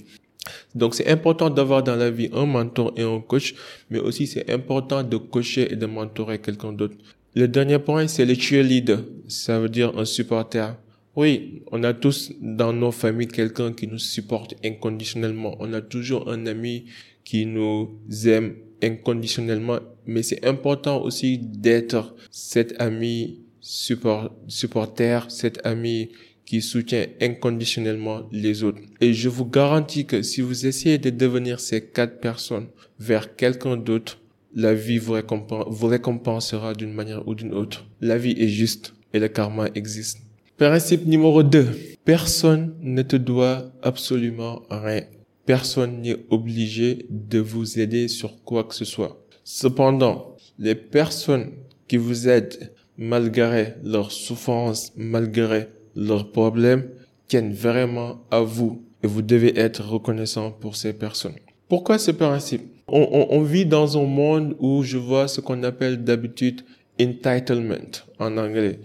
Donc 0.75 0.95
c'est 0.95 1.07
important 1.07 1.49
d'avoir 1.49 1.83
dans 1.83 1.95
la 1.95 2.11
vie 2.11 2.29
un 2.33 2.45
mentor 2.45 2.93
et 2.97 3.01
un 3.01 3.19
coach, 3.19 3.55
mais 3.89 3.99
aussi 3.99 4.27
c'est 4.27 4.49
important 4.51 5.03
de 5.03 5.17
coacher 5.17 5.71
et 5.71 5.75
de 5.75 5.85
mentorer 5.85 6.39
quelqu'un 6.39 6.73
d'autre. 6.73 6.95
Le 7.33 7.47
dernier 7.47 7.79
point, 7.79 8.07
c'est 8.07 8.25
le 8.25 8.33
cheerleader. 8.33 8.99
Ça 9.27 9.59
veut 9.59 9.69
dire 9.69 9.97
un 9.97 10.05
supporter. 10.05 10.77
Oui, 11.15 11.63
on 11.71 11.83
a 11.83 11.93
tous 11.93 12.31
dans 12.41 12.73
nos 12.73 12.91
familles 12.91 13.27
quelqu'un 13.27 13.73
qui 13.73 13.87
nous 13.87 13.99
supporte 13.99 14.55
inconditionnellement. 14.63 15.55
On 15.59 15.73
a 15.73 15.81
toujours 15.81 16.29
un 16.29 16.45
ami 16.45 16.85
qui 17.23 17.45
nous 17.45 17.89
aime 18.25 18.55
inconditionnellement, 18.83 19.79
mais 20.05 20.23
c'est 20.23 20.45
important 20.45 21.01
aussi 21.01 21.37
d'être 21.37 22.15
cet 22.31 22.79
ami 22.79 23.44
support, 23.65 24.31
supporter, 24.47 25.31
cet 25.31 25.65
ami 25.65 26.09
qui 26.45 26.61
soutient 26.61 27.07
inconditionnellement 27.19 28.21
les 28.31 28.63
autres. 28.63 28.79
Et 29.01 29.11
je 29.11 29.27
vous 29.27 29.45
garantis 29.45 30.05
que 30.05 30.21
si 30.21 30.41
vous 30.41 30.67
essayez 30.67 30.99
de 30.99 31.09
devenir 31.09 31.59
ces 31.59 31.81
quatre 31.83 32.19
personnes 32.19 32.67
vers 32.99 33.35
quelqu'un 33.35 33.75
d'autre, 33.75 34.19
la 34.53 34.75
vie 34.75 34.99
vous, 34.99 35.13
récompensera 35.13 36.75
d'une 36.75 36.93
manière 36.93 37.27
ou 37.27 37.33
d'une 37.33 37.55
autre. 37.55 37.85
La 38.01 38.19
vie 38.19 38.35
est 38.37 38.47
juste 38.47 38.93
et 39.13 39.19
le 39.19 39.27
karma 39.29 39.67
existe. 39.73 40.19
Principe 40.57 41.07
numéro 41.07 41.41
2. 41.41 41.67
Personne 42.05 42.75
ne 42.81 43.01
te 43.01 43.15
doit 43.15 43.71
absolument 43.81 44.61
rien. 44.69 45.01
Personne 45.47 46.01
n'est 46.01 46.17
obligé 46.29 47.07
de 47.09 47.39
vous 47.39 47.79
aider 47.79 48.07
sur 48.07 48.43
quoi 48.43 48.63
que 48.63 48.75
ce 48.75 48.85
soit. 48.85 49.25
Cependant, 49.43 50.37
les 50.59 50.75
personnes 50.75 51.51
qui 51.87 51.97
vous 51.97 52.29
aident 52.29 52.71
malgré 52.97 53.75
leurs 53.83 54.11
souffrances, 54.11 54.91
malgré 54.95 55.67
leurs 55.95 56.31
problèmes, 56.31 56.89
tiennent 57.27 57.53
vraiment 57.53 58.21
à 58.31 58.41
vous 58.41 58.83
et 59.03 59.07
vous 59.07 59.21
devez 59.21 59.57
être 59.59 59.83
reconnaissant 59.83 60.51
pour 60.51 60.75
ces 60.75 60.93
personnes. 60.93 61.35
Pourquoi 61.67 61.97
ce 61.97 62.11
principe? 62.11 62.63
On, 62.87 63.07
on, 63.11 63.37
on, 63.37 63.41
vit 63.41 63.65
dans 63.65 63.97
un 63.97 64.05
monde 64.05 64.55
où 64.59 64.83
je 64.83 64.97
vois 64.97 65.27
ce 65.27 65.41
qu'on 65.41 65.63
appelle 65.63 66.03
d'habitude 66.03 66.61
entitlement 67.01 67.91
en 68.19 68.37
anglais. 68.37 68.79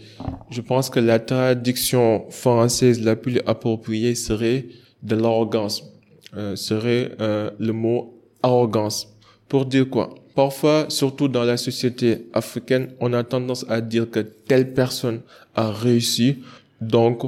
Je 0.51 0.61
pense 0.61 0.91
que 0.91 1.01
la 1.01 1.19
traduction 1.19 2.25
française 2.31 3.03
la 3.03 3.17
plus 3.17 3.41
appropriée 3.47 4.15
serait 4.15 4.67
de 5.03 5.17
l'arrogance, 5.17 5.85
euh, 6.37 6.57
serait 6.57 7.13
euh, 7.21 7.51
le 7.59 7.73
mot 7.73 8.19
arrogance. 8.43 9.15
Pour 9.49 9.67
dire 9.67 9.89
quoi? 9.89 10.15
Parfois, 10.41 10.87
surtout 10.89 11.29
dans 11.29 11.45
la 11.45 11.59
société 11.59 12.25
africaine, 12.33 12.89
on 12.99 13.13
a 13.13 13.23
tendance 13.23 13.67
à 13.69 13.83
dire 13.83 14.11
que 14.11 14.21
telle 14.21 14.73
personne 14.73 15.21
a 15.55 15.71
réussi, 15.71 16.39
donc 16.81 17.21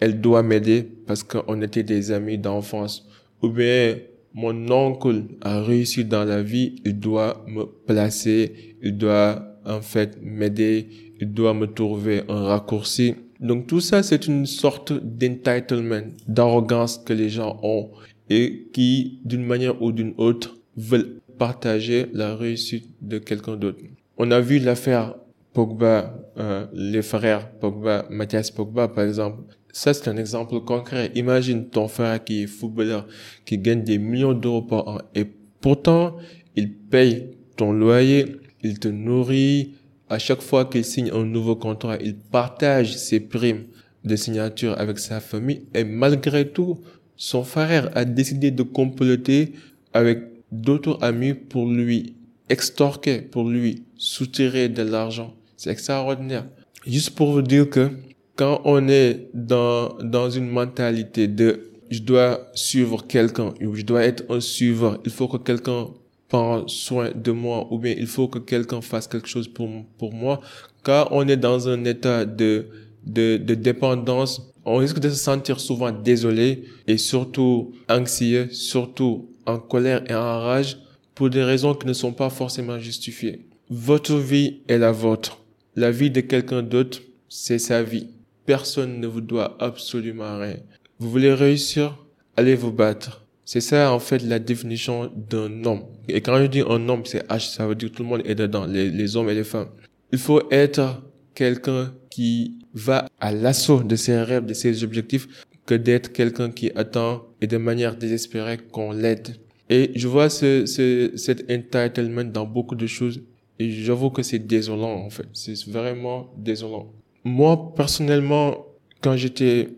elle 0.00 0.18
doit 0.22 0.42
m'aider 0.42 0.88
parce 1.06 1.22
qu'on 1.22 1.60
était 1.60 1.82
des 1.82 2.10
amis 2.10 2.38
d'enfance. 2.38 3.06
Ou 3.42 3.50
bien 3.50 3.96
mon 4.32 4.70
oncle 4.70 5.24
a 5.42 5.60
réussi 5.60 6.06
dans 6.06 6.24
la 6.24 6.42
vie, 6.42 6.76
il 6.86 6.98
doit 6.98 7.44
me 7.46 7.64
placer, 7.66 8.76
il 8.82 8.96
doit 8.96 9.44
en 9.66 9.82
fait 9.82 10.16
m'aider, 10.22 10.88
il 11.20 11.34
doit 11.34 11.52
me 11.52 11.66
trouver 11.66 12.22
un 12.30 12.44
raccourci. 12.44 13.14
Donc 13.40 13.66
tout 13.66 13.80
ça, 13.80 14.02
c'est 14.02 14.26
une 14.26 14.46
sorte 14.46 14.90
d'entitlement, 14.90 16.00
d'arrogance 16.28 16.96
que 16.96 17.12
les 17.12 17.28
gens 17.28 17.60
ont 17.62 17.90
et 18.30 18.68
qui, 18.72 19.18
d'une 19.22 19.44
manière 19.44 19.82
ou 19.82 19.92
d'une 19.92 20.14
autre, 20.16 20.56
veulent 20.78 21.20
partager 21.38 22.06
la 22.12 22.36
réussite 22.36 22.90
de 23.00 23.18
quelqu'un 23.18 23.56
d'autre. 23.56 23.78
On 24.16 24.30
a 24.30 24.40
vu 24.40 24.58
l'affaire 24.58 25.14
Pogba, 25.52 26.14
euh, 26.38 26.66
les 26.72 27.02
frères 27.02 27.50
Pogba, 27.50 28.06
Mathias 28.10 28.50
Pogba 28.50 28.88
par 28.88 29.04
exemple, 29.04 29.42
ça, 29.74 29.92
c'est 29.92 30.08
un 30.08 30.16
exemple 30.16 30.60
concret. 30.60 31.10
Imagine 31.16 31.66
ton 31.68 31.88
frère 31.88 32.22
qui 32.22 32.44
est 32.44 32.46
footballeur, 32.46 33.08
qui 33.44 33.58
gagne 33.58 33.82
des 33.82 33.98
millions 33.98 34.32
d'euros 34.32 34.62
par 34.62 34.86
an 34.86 34.98
et 35.16 35.24
pourtant, 35.60 36.16
il 36.54 36.72
paye 36.72 37.30
ton 37.56 37.72
loyer, 37.72 38.36
il 38.62 38.78
te 38.78 38.86
nourrit. 38.86 39.74
À 40.08 40.20
chaque 40.20 40.42
fois 40.42 40.66
qu'il 40.66 40.84
signe 40.84 41.10
un 41.10 41.24
nouveau 41.24 41.56
contrat, 41.56 41.96
il 42.00 42.14
partage 42.14 42.96
ses 42.96 43.18
primes 43.18 43.64
de 44.04 44.14
signature 44.14 44.78
avec 44.78 45.00
sa 45.00 45.18
famille 45.18 45.62
et 45.74 45.82
malgré 45.82 46.48
tout, 46.48 46.78
son 47.16 47.42
frère 47.42 47.90
a 47.96 48.04
décidé 48.04 48.52
de 48.52 48.62
comploter 48.62 49.54
avec 49.92 50.20
d'autres 50.54 50.98
amis 51.02 51.34
pour 51.34 51.66
lui 51.68 52.14
extorquer, 52.48 53.20
pour 53.20 53.48
lui 53.48 53.84
soutirer 53.96 54.68
de 54.68 54.82
l'argent. 54.82 55.34
C'est 55.56 55.70
extraordinaire. 55.70 56.46
Juste 56.86 57.10
pour 57.10 57.32
vous 57.32 57.42
dire 57.42 57.68
que 57.68 57.90
quand 58.36 58.60
on 58.64 58.88
est 58.88 59.28
dans, 59.32 59.96
dans 60.02 60.28
une 60.30 60.48
mentalité 60.48 61.28
de 61.28 61.70
je 61.90 62.00
dois 62.00 62.48
suivre 62.54 63.06
quelqu'un, 63.06 63.54
ou 63.60 63.74
je 63.74 63.82
dois 63.82 64.02
être 64.04 64.24
un 64.28 64.40
suiveur, 64.40 64.98
il 65.04 65.10
faut 65.10 65.28
que 65.28 65.36
quelqu'un 65.36 65.88
prenne 66.28 66.66
soin 66.66 67.10
de 67.14 67.30
moi, 67.30 67.68
ou 67.70 67.78
bien 67.78 67.94
il 67.96 68.06
faut 68.06 68.26
que 68.26 68.38
quelqu'un 68.38 68.80
fasse 68.80 69.06
quelque 69.06 69.28
chose 69.28 69.48
pour, 69.48 69.68
pour 69.98 70.12
moi. 70.12 70.40
Quand 70.82 71.08
on 71.10 71.28
est 71.28 71.36
dans 71.36 71.68
un 71.68 71.84
état 71.84 72.24
de, 72.24 72.66
de, 73.06 73.36
de 73.36 73.54
dépendance, 73.54 74.42
on 74.64 74.76
risque 74.76 74.98
de 74.98 75.10
se 75.10 75.16
sentir 75.16 75.60
souvent 75.60 75.92
désolé 75.92 76.64
et 76.86 76.96
surtout 76.96 77.72
anxieux, 77.88 78.48
surtout 78.50 79.28
en 79.46 79.58
colère 79.58 80.02
et 80.10 80.14
en 80.14 80.40
rage 80.40 80.78
pour 81.14 81.30
des 81.30 81.42
raisons 81.42 81.74
qui 81.74 81.86
ne 81.86 81.92
sont 81.92 82.12
pas 82.12 82.30
forcément 82.30 82.78
justifiées. 82.78 83.46
Votre 83.70 84.16
vie 84.16 84.60
est 84.68 84.78
la 84.78 84.92
vôtre. 84.92 85.38
La 85.76 85.90
vie 85.90 86.10
de 86.10 86.20
quelqu'un 86.20 86.62
d'autre, 86.62 87.00
c'est 87.28 87.58
sa 87.58 87.82
vie. 87.82 88.08
Personne 88.46 89.00
ne 89.00 89.06
vous 89.06 89.20
doit 89.20 89.56
absolument 89.60 90.38
rien. 90.38 90.58
Vous 90.98 91.10
voulez 91.10 91.32
réussir? 91.32 91.96
Allez 92.36 92.54
vous 92.54 92.72
battre. 92.72 93.24
C'est 93.44 93.60
ça, 93.60 93.92
en 93.92 93.98
fait, 93.98 94.18
la 94.22 94.38
définition 94.38 95.10
d'un 95.14 95.64
homme. 95.64 95.82
Et 96.08 96.20
quand 96.20 96.38
je 96.38 96.46
dis 96.46 96.60
un 96.60 96.88
homme, 96.88 97.02
c'est 97.04 97.26
H, 97.28 97.54
ça 97.54 97.66
veut 97.66 97.74
dire 97.74 97.90
tout 97.92 98.02
le 98.02 98.08
monde 98.08 98.22
est 98.24 98.34
dedans, 98.34 98.66
les, 98.66 98.90
les 98.90 99.16
hommes 99.16 99.28
et 99.28 99.34
les 99.34 99.44
femmes. 99.44 99.68
Il 100.12 100.18
faut 100.18 100.42
être 100.50 101.02
quelqu'un 101.34 101.92
qui 102.10 102.58
va 102.72 103.06
à 103.20 103.32
l'assaut 103.32 103.82
de 103.82 103.96
ses 103.96 104.22
rêves, 104.22 104.46
de 104.46 104.54
ses 104.54 104.82
objectifs, 104.84 105.26
que 105.66 105.74
d'être 105.74 106.12
quelqu'un 106.12 106.50
qui 106.50 106.70
attend 106.74 107.24
et 107.40 107.46
de 107.46 107.56
manière 107.56 107.96
désespérée 107.96 108.58
qu'on 108.58 108.92
l'aide. 108.92 109.36
Et 109.70 109.92
je 109.94 110.08
vois 110.08 110.28
ce, 110.28 110.66
ce, 110.66 111.12
cet 111.16 111.50
entitlement 111.50 112.24
dans 112.24 112.46
beaucoup 112.46 112.74
de 112.74 112.86
choses 112.86 113.22
et 113.58 113.70
j'avoue 113.70 114.10
que 114.10 114.22
c'est 114.22 114.40
désolant 114.40 114.94
en 114.94 115.10
fait. 115.10 115.26
C'est 115.32 115.66
vraiment 115.66 116.32
désolant 116.36 116.92
moi, 117.24 117.72
personnellement, 117.74 118.66
quand 119.00 119.16
j'étais 119.16 119.70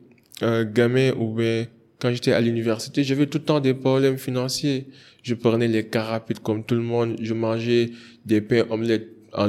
euh, 0.43 0.64
gamin 0.71 1.12
ou 1.12 1.33
bien 1.33 1.66
quand 2.00 2.12
j'étais 2.12 2.33
à 2.33 2.40
l'université, 2.40 3.05
j'avais 3.05 3.26
tout 3.26 3.38
le 3.38 3.45
temps 3.45 3.61
des 3.61 3.73
problèmes 3.73 4.19
financiers. 4.19 4.88
Je 5.23 5.35
prenais 5.35 5.69
les 5.69 5.87
carapites 5.87 6.40
comme 6.40 6.64
tout 6.64 6.75
le 6.75 6.83
monde. 6.83 7.16
Je 7.23 7.33
mangeais 7.33 7.90
des 8.25 8.40
pains 8.40 8.64
omelettes 8.69 9.09
à, 9.33 9.45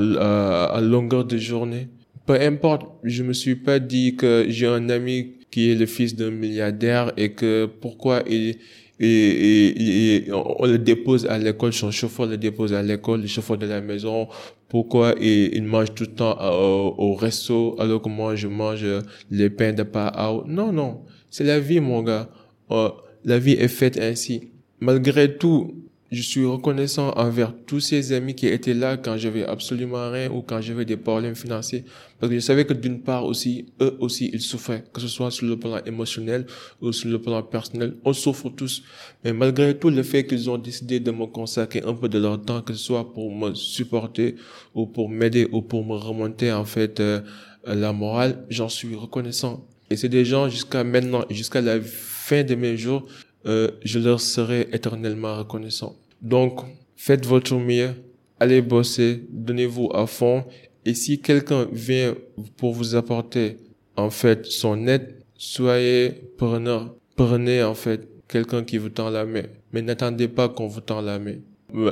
à, 0.65 0.81
longueur 0.81 1.25
de 1.25 1.37
journée. 1.37 1.89
Peu 2.25 2.39
importe, 2.39 2.87
je 3.03 3.23
me 3.23 3.33
suis 3.33 3.55
pas 3.55 3.79
dit 3.79 4.15
que 4.15 4.45
j'ai 4.47 4.67
un 4.67 4.89
ami 4.89 5.33
qui 5.51 5.71
est 5.71 5.75
le 5.75 5.85
fils 5.85 6.15
d'un 6.15 6.31
milliardaire 6.31 7.11
et 7.17 7.31
que 7.31 7.65
pourquoi 7.65 8.23
il, 8.27 8.57
et, 8.99 10.25
et, 10.25 10.31
on 10.31 10.65
le 10.65 10.77
dépose 10.79 11.27
à 11.27 11.37
l'école, 11.37 11.71
son 11.73 11.91
chauffeur 11.91 12.25
le 12.25 12.37
dépose 12.37 12.73
à 12.73 12.81
l'école, 12.81 13.21
le 13.21 13.27
chauffeur 13.27 13.57
de 13.57 13.67
la 13.67 13.79
maison, 13.79 14.27
pourquoi 14.69 15.13
il, 15.21 15.55
il 15.55 15.63
mange 15.63 15.93
tout 15.93 16.03
le 16.03 16.13
temps 16.13 16.37
au, 16.41 16.95
au, 16.97 17.13
resto 17.13 17.75
alors 17.79 18.01
que 18.01 18.09
moi 18.09 18.35
je 18.35 18.47
mange 18.47 18.85
les 19.29 19.49
pains 19.49 19.73
de 19.73 19.83
pas 19.83 20.11
Non, 20.47 20.71
non, 20.71 21.01
c'est 21.29 21.43
la 21.43 21.59
vie 21.59 21.79
mon 21.79 22.01
gars. 22.01 22.29
Oh, 22.69 22.91
la 23.23 23.39
vie 23.39 23.53
est 23.53 23.67
faite 23.67 23.97
ainsi. 23.99 24.49
Malgré 24.79 25.37
tout, 25.37 25.86
je 26.11 26.21
suis 26.21 26.45
reconnaissant 26.45 27.11
envers 27.17 27.53
tous 27.65 27.81
ces 27.81 28.13
amis 28.13 28.33
qui 28.33 28.47
étaient 28.47 28.73
là 28.73 28.95
quand 28.95 29.17
j'avais 29.17 29.45
absolument 29.45 30.09
rien 30.09 30.31
ou 30.31 30.41
quand 30.41 30.61
j'avais 30.61 30.85
des 30.85 30.95
problèmes 30.95 31.35
financiers. 31.35 31.83
Parce 32.19 32.29
que 32.29 32.35
je 32.35 32.39
savais 32.39 32.65
que 32.65 32.73
d'une 32.73 33.01
part 33.01 33.25
aussi, 33.25 33.65
eux 33.81 33.97
aussi, 33.99 34.29
ils 34.33 34.41
souffraient, 34.41 34.85
que 34.93 35.01
ce 35.01 35.07
soit 35.07 35.31
sur 35.31 35.45
le 35.45 35.57
plan 35.57 35.79
émotionnel 35.85 36.45
ou 36.81 36.91
sur 36.91 37.09
le 37.09 37.21
plan 37.21 37.43
personnel. 37.43 37.95
On 38.05 38.13
souffre 38.13 38.49
tous. 38.49 38.83
Mais 39.23 39.33
malgré 39.33 39.77
tout, 39.77 39.89
le 39.89 40.01
fait 40.01 40.25
qu'ils 40.25 40.49
ont 40.49 40.57
décidé 40.57 40.99
de 40.99 41.11
me 41.11 41.25
consacrer 41.25 41.83
un 41.85 41.93
peu 41.93 42.07
de 42.07 42.19
leur 42.19 42.41
temps, 42.41 42.61
que 42.61 42.73
ce 42.73 42.79
soit 42.79 43.13
pour 43.13 43.35
me 43.35 43.53
supporter 43.53 44.35
ou 44.73 44.85
pour 44.85 45.09
m'aider 45.09 45.47
ou 45.51 45.61
pour 45.61 45.85
me 45.85 45.95
remonter, 45.95 46.51
en 46.51 46.65
fait, 46.65 46.99
euh, 46.99 47.21
la 47.65 47.91
morale, 47.91 48.45
j'en 48.49 48.69
suis 48.69 48.95
reconnaissant. 48.95 49.67
Et 49.89 49.95
c'est 49.97 50.09
des 50.09 50.25
gens 50.25 50.49
jusqu'à 50.49 50.83
maintenant, 50.83 51.25
jusqu'à 51.29 51.61
la 51.61 51.79
fin 51.81 52.43
de 52.43 52.55
mes 52.55 52.77
jours, 52.77 53.07
euh, 53.47 53.71
je 53.83 53.99
leur 53.99 54.19
serai 54.19 54.67
éternellement 54.71 55.37
reconnaissant. 55.37 55.95
Donc, 56.21 56.61
faites 56.95 57.25
votre 57.25 57.55
mieux, 57.55 57.91
allez 58.39 58.61
bosser, 58.61 59.23
donnez-vous 59.29 59.91
à 59.93 60.05
fond. 60.07 60.43
Et 60.85 60.93
si 60.93 61.21
quelqu'un 61.21 61.67
vient 61.71 62.15
pour 62.57 62.73
vous 62.73 62.95
apporter, 62.95 63.57
en 63.95 64.09
fait, 64.09 64.45
son 64.45 64.87
aide, 64.87 65.23
soyez 65.35 66.11
preneur. 66.37 66.95
Prenez, 67.15 67.63
en 67.63 67.73
fait, 67.73 68.07
quelqu'un 68.27 68.63
qui 68.63 68.77
vous 68.77 68.89
tend 68.89 69.09
la 69.09 69.25
main. 69.25 69.43
Mais 69.71 69.81
n'attendez 69.81 70.27
pas 70.27 70.49
qu'on 70.49 70.67
vous 70.67 70.81
tend 70.81 71.01
la 71.01 71.19
main. 71.19 71.37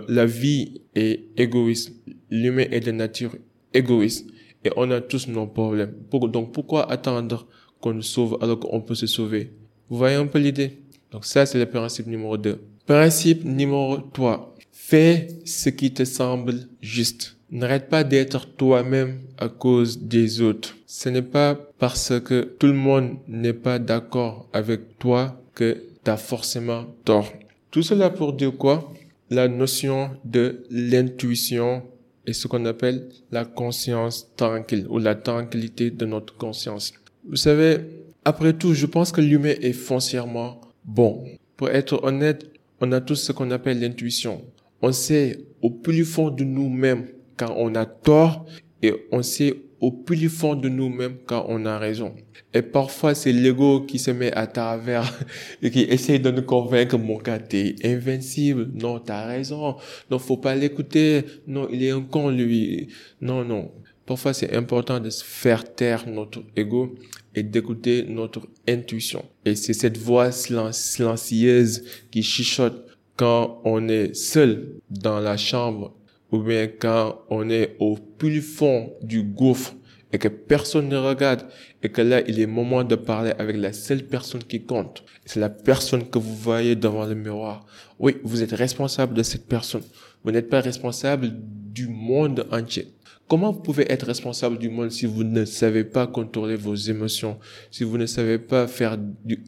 La 0.08 0.26
vie 0.26 0.82
est 0.94 1.26
égoïste. 1.38 1.94
L'humain 2.30 2.66
est 2.72 2.80
de 2.80 2.92
nature 2.92 3.36
égoïste. 3.74 4.28
Et 4.64 4.70
on 4.78 4.90
a 4.92 5.02
tous 5.02 5.28
nos 5.28 5.48
problèmes. 5.48 5.94
Donc, 6.12 6.54
pourquoi 6.54 6.90
attendre 6.90 7.48
qu'on 7.82 7.94
nous 7.94 8.02
sauve 8.02 8.38
alors 8.42 8.60
qu'on 8.60 8.82
peut 8.82 8.96
se 8.96 9.08
sauver? 9.08 9.52
Vous 9.90 9.98
voyez 9.98 10.16
un 10.16 10.26
peu 10.26 10.40
l'idée? 10.40 10.80
Donc 11.16 11.24
ça, 11.24 11.46
c'est 11.46 11.58
le 11.58 11.66
principe 11.66 12.08
numéro 12.08 12.36
2. 12.36 12.60
Principe 12.86 13.46
numéro 13.46 14.00
3. 14.00 14.54
Fais 14.74 15.30
ce 15.46 15.70
qui 15.70 15.94
te 15.94 16.04
semble 16.04 16.68
juste. 16.82 17.38
N'arrête 17.50 17.88
pas 17.88 18.04
d'être 18.04 18.48
toi-même 18.58 19.22
à 19.38 19.48
cause 19.48 19.98
des 19.98 20.42
autres. 20.42 20.76
Ce 20.86 21.08
n'est 21.08 21.22
pas 21.22 21.56
parce 21.80 22.20
que 22.20 22.42
tout 22.60 22.68
le 22.68 22.74
monde 22.74 23.12
n'est 23.30 23.54
pas 23.54 23.80
d'accord 23.80 24.50
avec 24.52 25.00
toi 25.00 25.42
que 25.54 25.84
tu 26.04 26.12
as 26.12 26.18
forcément 26.18 26.84
tort. 27.06 27.32
Tout 27.72 27.82
cela 27.82 28.10
pour 28.10 28.34
dire 28.34 28.52
quoi? 28.58 28.92
La 29.30 29.48
notion 29.48 30.10
de 30.26 30.66
l'intuition 30.70 31.84
et 32.28 32.34
ce 32.34 32.50
qu'on 32.50 32.66
appelle 32.66 33.08
la 33.32 33.46
conscience 33.46 34.28
tranquille 34.36 34.86
ou 34.90 35.00
la 35.00 35.16
tranquillité 35.16 35.92
de 35.92 36.06
notre 36.06 36.36
conscience. 36.36 36.94
Vous 37.26 37.38
savez, 37.38 37.78
après 38.26 38.52
tout, 38.52 38.74
je 38.74 38.86
pense 38.86 39.14
que 39.14 39.22
l'humain 39.22 39.54
est 39.62 39.72
foncièrement 39.72 40.60
Bon, 40.86 41.26
pour 41.58 41.70
être 41.70 42.04
honnête, 42.04 42.46
on 42.80 42.92
a 42.92 43.02
tous 43.02 43.16
ce 43.16 43.32
qu'on 43.32 43.50
appelle 43.50 43.80
l'intuition. 43.80 44.42
On 44.84 44.92
sait 44.92 45.40
au 45.62 45.72
plus 45.72 46.06
fond 46.06 46.30
de 46.30 46.44
nous-mêmes 46.44 47.08
quand 47.38 47.56
on 47.58 47.74
a 47.74 47.86
tort 47.88 48.46
et 48.84 48.94
on 49.12 49.24
sait 49.24 49.56
au 49.82 49.92
plus 49.92 50.30
fond 50.30 50.54
de 50.54 50.70
nous-mêmes 50.70 51.18
quand 51.26 51.46
on 51.50 51.66
a 51.66 51.80
raison. 51.80 52.14
Et 52.54 52.62
parfois, 52.62 53.16
c'est 53.16 53.32
l'ego 53.32 53.82
qui 53.82 53.98
se 53.98 54.12
met 54.12 54.32
à 54.34 54.46
travers 54.46 55.12
et 55.64 55.72
qui 55.72 55.82
essaye 55.82 56.20
de 56.20 56.30
nous 56.30 56.44
convaincre, 56.44 56.98
mon 56.98 57.18
gars, 57.18 57.40
t'es 57.40 57.76
invincible. 57.84 58.70
Non, 58.74 59.00
t'as 59.00 59.26
raison. 59.26 59.76
Non, 60.12 60.20
faut 60.20 60.38
pas 60.38 60.56
l'écouter. 60.56 61.26
Non, 61.48 61.68
il 61.72 61.84
est 61.84 61.92
un 61.92 62.02
con, 62.02 62.30
lui. 62.30 62.90
Non, 63.22 63.44
non. 63.44 63.72
Parfois, 64.06 64.34
c'est 64.34 64.56
important 64.56 65.00
de 65.00 65.10
faire 65.10 65.74
taire 65.74 66.08
notre 66.08 66.44
ego 66.56 66.96
et 67.36 67.44
d'écouter 67.44 68.06
notre 68.08 68.48
intuition. 68.68 69.24
Et 69.46 69.56
c'est 69.56 69.74
cette 69.74 69.98
voix 69.98 70.32
silencieuse 70.32 71.84
qui 72.10 72.24
chuchote 72.24 72.86
quand 73.18 73.62
on 73.64 73.88
est 73.88 74.14
seul 74.16 74.80
dans 74.90 75.20
la 75.20 75.38
chambre 75.38 75.94
ou 76.32 76.40
bien 76.40 76.68
quand 76.68 77.22
on 77.30 77.50
est 77.50 77.76
au 77.80 77.96
plus 77.96 78.42
fond 78.42 78.94
du 79.02 79.24
gouffre 79.24 79.76
et 80.12 80.18
que 80.18 80.28
personne 80.28 80.88
ne 80.88 80.98
regarde 80.98 81.46
et 81.84 81.90
que 81.90 82.02
là, 82.02 82.22
il 82.28 82.40
est 82.40 82.48
moment 82.48 82.84
de 82.84 82.96
parler 82.96 83.34
avec 83.38 83.58
la 83.58 83.74
seule 83.74 84.04
personne 84.04 84.44
qui 84.44 84.64
compte. 84.64 85.04
C'est 85.26 85.40
la 85.40 85.50
personne 85.50 86.10
que 86.10 86.18
vous 86.18 86.36
voyez 86.36 86.76
devant 86.76 87.06
le 87.06 87.16
miroir. 87.16 87.66
Oui, 88.00 88.18
vous 88.24 88.42
êtes 88.42 88.54
responsable 88.54 89.14
de 89.14 89.24
cette 89.24 89.48
personne. 89.48 89.84
Vous 90.24 90.32
n'êtes 90.32 90.50
pas 90.50 90.62
responsable 90.62 91.32
du 91.34 91.88
monde 91.88 92.48
entier. 92.52 92.95
Comment 93.28 93.52
vous 93.52 93.60
pouvez 93.60 93.92
être 93.92 94.06
responsable 94.06 94.60
du 94.60 94.70
monde 94.70 94.92
si 94.92 95.08
vous 95.08 95.24
ne 95.24 95.46
savez 95.46 95.84
pas 95.84 96.06
contrôler 96.06 96.56
vos 96.56 96.76
émotions, 96.76 97.40
si 97.72 97.84
vous 97.84 97.98
ne 97.98 98.06
savez 98.06 98.38
pas 98.38 98.68
faire 98.68 99.00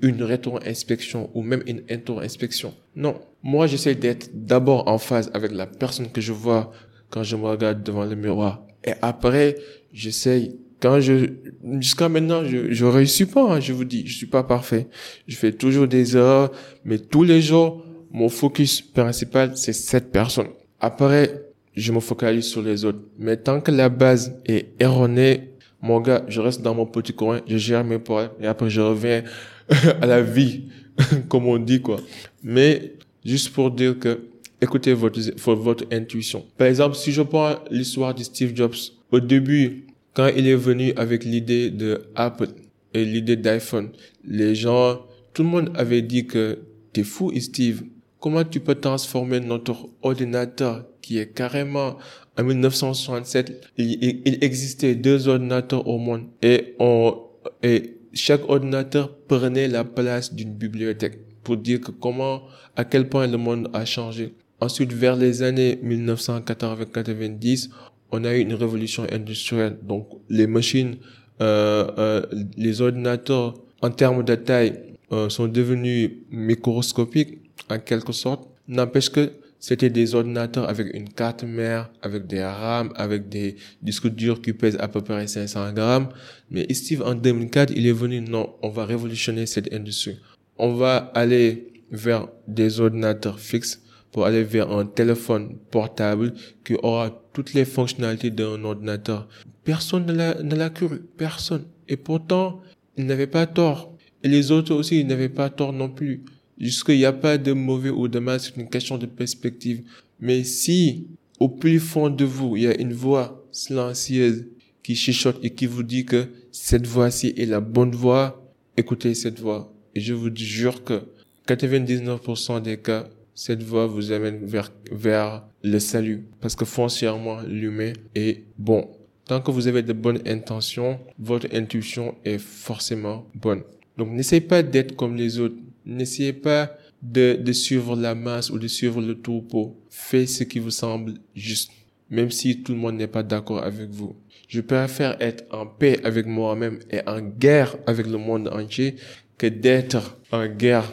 une 0.02 0.24
rétro-inspection 0.24 1.30
ou 1.36 1.44
même 1.44 1.62
une 1.68 1.84
intro-inspection? 1.88 2.74
Non. 2.96 3.22
Moi, 3.44 3.68
j'essaie 3.68 3.94
d'être 3.94 4.32
d'abord 4.34 4.88
en 4.88 4.98
phase 4.98 5.30
avec 5.36 5.52
la 5.52 5.68
personne 5.68 6.12
que 6.12 6.22
je 6.22 6.34
vois 6.34 6.72
quand 7.12 7.22
je 7.22 7.36
me 7.36 7.46
regarde 7.46 7.84
devant 7.84 8.06
le 8.06 8.16
miroir. 8.16 8.66
Et 8.84 8.94
après, 9.04 9.58
j'essaie 9.94 10.56
quand 10.80 11.00
je 11.00 11.34
jusqu'à 11.80 12.08
maintenant 12.08 12.46
je 12.46 12.72
je 12.72 12.86
réussis 12.86 13.26
pas 13.26 13.42
hein, 13.52 13.60
je 13.60 13.74
vous 13.74 13.84
dis 13.84 14.06
je 14.06 14.16
suis 14.16 14.28
pas 14.28 14.44
parfait 14.44 14.88
je 15.28 15.36
fais 15.36 15.52
toujours 15.52 15.88
des 15.88 16.16
erreurs 16.16 16.52
mais 16.86 17.00
tous 17.00 17.24
les 17.24 17.42
jours 17.42 17.84
mon 18.12 18.30
focus 18.30 18.84
principal 18.84 19.58
c'est 19.58 19.74
cette 19.74 20.12
personne 20.12 20.50
après 20.80 21.47
je 21.78 21.92
me 21.92 22.00
focalise 22.00 22.46
sur 22.46 22.62
les 22.62 22.84
autres. 22.84 23.00
Mais 23.20 23.38
tant 23.38 23.62
que 23.62 23.72
la 23.72 23.90
base 23.90 24.36
est 24.46 24.70
erronée, 24.80 25.52
mon 25.82 26.02
gars, 26.02 26.26
je 26.28 26.42
reste 26.42 26.62
dans 26.62 26.74
mon 26.74 26.88
petit 26.88 27.14
coin, 27.14 27.42
je 27.48 27.58
gère 27.58 27.84
mes 27.84 28.00
problèmes 28.00 28.32
et 28.42 28.48
après 28.48 28.70
je 28.70 28.82
reviens 28.82 29.24
à 30.02 30.06
la 30.06 30.22
vie, 30.22 30.64
comme 31.30 31.46
on 31.46 31.60
dit 31.60 31.82
quoi. 31.82 31.98
Mais 32.44 32.94
juste 33.24 33.50
pour 33.54 33.70
dire 33.70 33.98
que 34.00 34.20
écoutez 34.60 34.94
votre, 34.94 35.20
votre 35.54 35.86
intuition. 35.92 36.44
Par 36.58 36.68
exemple, 36.68 36.96
si 36.96 37.12
je 37.12 37.22
prends 37.22 37.58
l'histoire 37.70 38.16
de 38.16 38.24
Steve 38.24 38.56
Jobs, 38.56 38.76
au 39.12 39.20
début, 39.20 39.86
quand 40.14 40.28
il 40.36 40.48
est 40.48 40.56
venu 40.56 40.94
avec 40.96 41.24
l'idée 41.24 41.70
de 41.70 42.02
Apple 42.16 42.50
et 42.96 43.06
l'idée 43.06 43.36
d'iPhone, 43.36 43.90
les 44.26 44.56
gens, 44.56 45.02
tout 45.34 45.44
le 45.44 45.50
monde 45.50 45.72
avait 45.76 46.02
dit 46.02 46.26
que 46.26 46.58
t'es 46.92 47.04
fou, 47.04 47.32
Steve. 47.40 47.84
Comment 48.20 48.44
tu 48.44 48.60
peux 48.60 48.74
transformer 48.74 49.40
notre 49.40 49.88
ordinateur 50.02 50.86
qui 51.08 51.20
est 51.20 51.34
carrément 51.34 51.96
en 52.38 52.44
1967, 52.44 53.72
il, 53.78 54.22
il, 54.26 54.44
existait 54.44 54.94
deux 54.94 55.30
ordinateurs 55.30 55.88
au 55.88 55.98
monde 55.98 56.24
et 56.42 56.76
on 56.80 57.18
et 57.64 57.96
chaque 58.14 58.42
ordinateur 58.50 59.16
prenait 59.30 59.70
la 59.70 59.86
place 59.86 60.34
d'une 60.34 60.54
bibliothèque 60.54 61.20
pour 61.46 61.56
dire 61.56 61.80
que 61.80 61.92
comment 61.92 62.42
à 62.76 62.84
quel 62.84 63.08
point 63.08 63.26
le 63.26 63.38
monde 63.38 63.70
a 63.72 63.86
changé. 63.86 64.34
Ensuite, 64.60 64.92
vers 64.92 65.16
les 65.16 65.44
années 65.44 65.80
1990, 65.82 67.70
on 68.12 68.26
a 68.26 68.36
eu 68.36 68.42
une 68.42 68.54
révolution 68.54 69.08
industrielle. 69.10 69.78
Donc, 69.82 70.10
les 70.30 70.46
machines, 70.48 70.98
euh, 71.40 71.88
euh, 71.98 72.26
les 72.58 72.82
ordinateurs, 72.82 73.54
en 73.82 73.92
termes 73.92 74.24
de 74.26 74.36
taille, 74.36 74.74
euh, 75.14 75.30
sont 75.30 75.48
devenus 75.48 76.12
microscopiques 76.32 77.40
en 77.70 77.80
quelque 77.80 78.12
sorte. 78.12 78.50
N'empêche 78.68 79.10
que 79.10 79.32
c'était 79.60 79.90
des 79.90 80.16
ordinateurs 80.16 80.70
avec 80.70 80.94
une 80.94 81.10
carte 81.10 81.44
mère, 81.44 81.92
avec 82.02 82.28
des 82.28 82.44
RAM, 82.44 82.92
avec 82.96 83.30
des 83.30 83.56
disques 83.82 84.08
durs 84.08 84.42
qui 84.42 84.54
pèsent 84.54 84.78
à 84.80 84.88
peu 84.88 85.02
près 85.02 85.28
500 85.28 85.74
grammes. 85.74 86.10
Mais 86.52 86.72
Steve, 86.74 87.02
en 87.02 87.16
2004, 87.16 87.74
il 87.76 87.88
est 87.88 87.92
venu, 87.92 88.22
non, 88.22 88.56
on 88.62 88.70
va 88.70 88.86
révolutionner 88.86 89.46
cette 89.46 89.74
industrie. 89.74 90.20
On 90.58 90.74
va 90.74 90.98
aller 91.16 91.74
vers 91.92 92.28
des 92.48 92.80
ordinateurs 92.80 93.40
fixes 93.40 93.82
pour 94.12 94.26
aller 94.26 94.44
vers 94.44 94.72
un 94.72 94.86
téléphone 94.86 95.58
portable 95.72 96.34
qui 96.64 96.76
aura 96.82 97.24
toutes 97.34 97.54
les 97.54 97.66
fonctionnalités 97.66 98.32
d'un 98.32 98.64
ordinateur. 98.64 99.28
Personne 99.64 100.06
ne 100.06 100.14
l'a, 100.14 100.42
ne 100.42 100.56
l'a 100.56 100.70
cru. 100.70 101.02
Personne. 101.18 101.66
Et 101.88 101.98
pourtant, 101.98 102.62
il 102.96 103.06
n'avait 103.06 103.28
pas 103.28 103.46
tort. 103.48 103.96
Et 104.24 104.28
les 104.28 104.52
autres 104.52 104.74
aussi, 104.74 105.00
ils 105.00 105.08
n'avaient 105.08 105.30
pas 105.30 105.50
tort 105.50 105.74
non 105.74 105.90
plus. 105.90 106.24
Jusqu'il 106.60 106.98
n'y 106.98 107.06
a 107.06 107.14
pas 107.14 107.38
de 107.38 107.54
mauvais 107.54 107.90
ou 107.90 108.08
de 108.08 108.20
mal, 108.20 108.40
c'est 108.40 108.58
une 108.58 108.70
question 108.70 108.98
de 108.98 109.06
perspective. 109.06 109.84
Mais 110.20 110.44
si, 110.44 111.08
au 111.40 111.50
plus 111.50 111.80
fond 111.80 112.10
de 112.10 112.26
vous, 112.26 112.58
il 112.58 112.64
y 112.64 112.68
a 112.68 112.80
une 112.80 112.94
voix 112.94 113.46
silencieuse 113.52 114.46
qui 114.82 114.96
chuchote 114.96 115.40
et 115.44 115.52
qui 115.52 115.66
vous 115.66 115.84
dit 115.84 116.06
que 116.06 116.28
cette 116.52 116.88
voix-ci 116.88 117.34
est 117.38 117.46
la 117.46 117.60
bonne 117.60 117.94
voix, 117.94 118.44
écoutez 118.76 119.14
cette 119.14 119.40
voix. 119.40 119.74
Et 119.94 120.00
je 120.00 120.14
vous 120.14 120.36
jure 120.36 120.84
que 120.84 121.02
99% 121.48 122.62
des 122.62 122.78
cas, 122.78 123.08
cette 123.36 123.62
voix 123.62 123.86
vous 123.86 124.12
amène 124.12 124.46
vers, 124.46 124.72
vers 124.92 125.46
le 125.64 125.80
salut. 125.80 126.26
Parce 126.42 126.56
que 126.56 126.66
foncièrement, 126.66 127.42
l'humain 127.42 127.94
est 128.16 128.44
bon. 128.58 128.90
Tant 129.26 129.42
que 129.42 129.52
vous 129.52 129.68
avez 129.68 129.84
de 129.84 129.94
bonnes 129.94 130.22
intentions, 130.26 131.00
votre 131.20 131.48
intuition 131.54 132.16
est 132.24 132.38
forcément 132.38 133.28
bonne. 133.36 133.62
Donc 133.98 134.10
n'essayez 134.12 134.42
pas 134.42 134.64
d'être 134.64 134.96
comme 134.96 135.16
les 135.16 135.40
autres. 135.40 135.58
N'essayez 135.88 136.34
pas 136.34 136.78
de, 137.02 137.38
de 137.42 137.52
suivre 137.54 137.96
la 137.96 138.14
masse 138.14 138.50
ou 138.50 138.60
de 138.60 138.68
suivre 138.68 139.02
le 139.02 139.22
troupeau. 139.22 139.80
Faites 139.90 140.28
ce 140.28 140.44
qui 140.44 140.60
vous 140.60 140.72
semble 140.72 141.14
juste, 141.34 141.72
même 142.10 142.30
si 142.30 142.62
tout 142.62 142.74
le 142.74 142.78
monde 142.78 142.98
n'est 142.98 143.08
pas 143.08 143.24
d'accord 143.24 143.64
avec 143.64 143.90
vous. 143.90 144.16
Je 144.50 144.60
préfère 144.60 145.16
être 145.22 145.46
en 145.50 145.66
paix 145.66 146.00
avec 146.04 146.26
moi-même 146.26 146.80
et 146.92 147.00
en 147.08 147.22
guerre 147.22 147.78
avec 147.88 148.06
le 148.08 148.18
monde 148.18 148.50
entier 148.50 148.96
que 149.38 149.48
d'être 149.48 150.18
en 150.32 150.48
guerre 150.48 150.92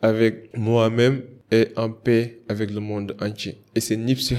avec 0.00 0.56
moi-même 0.56 1.22
est 1.50 1.76
en 1.78 1.90
paix 1.90 2.40
avec 2.48 2.70
le 2.70 2.80
monde 2.80 3.14
entier. 3.20 3.58
Et 3.74 3.80
c'est 3.80 3.96
Nipsey 3.96 4.36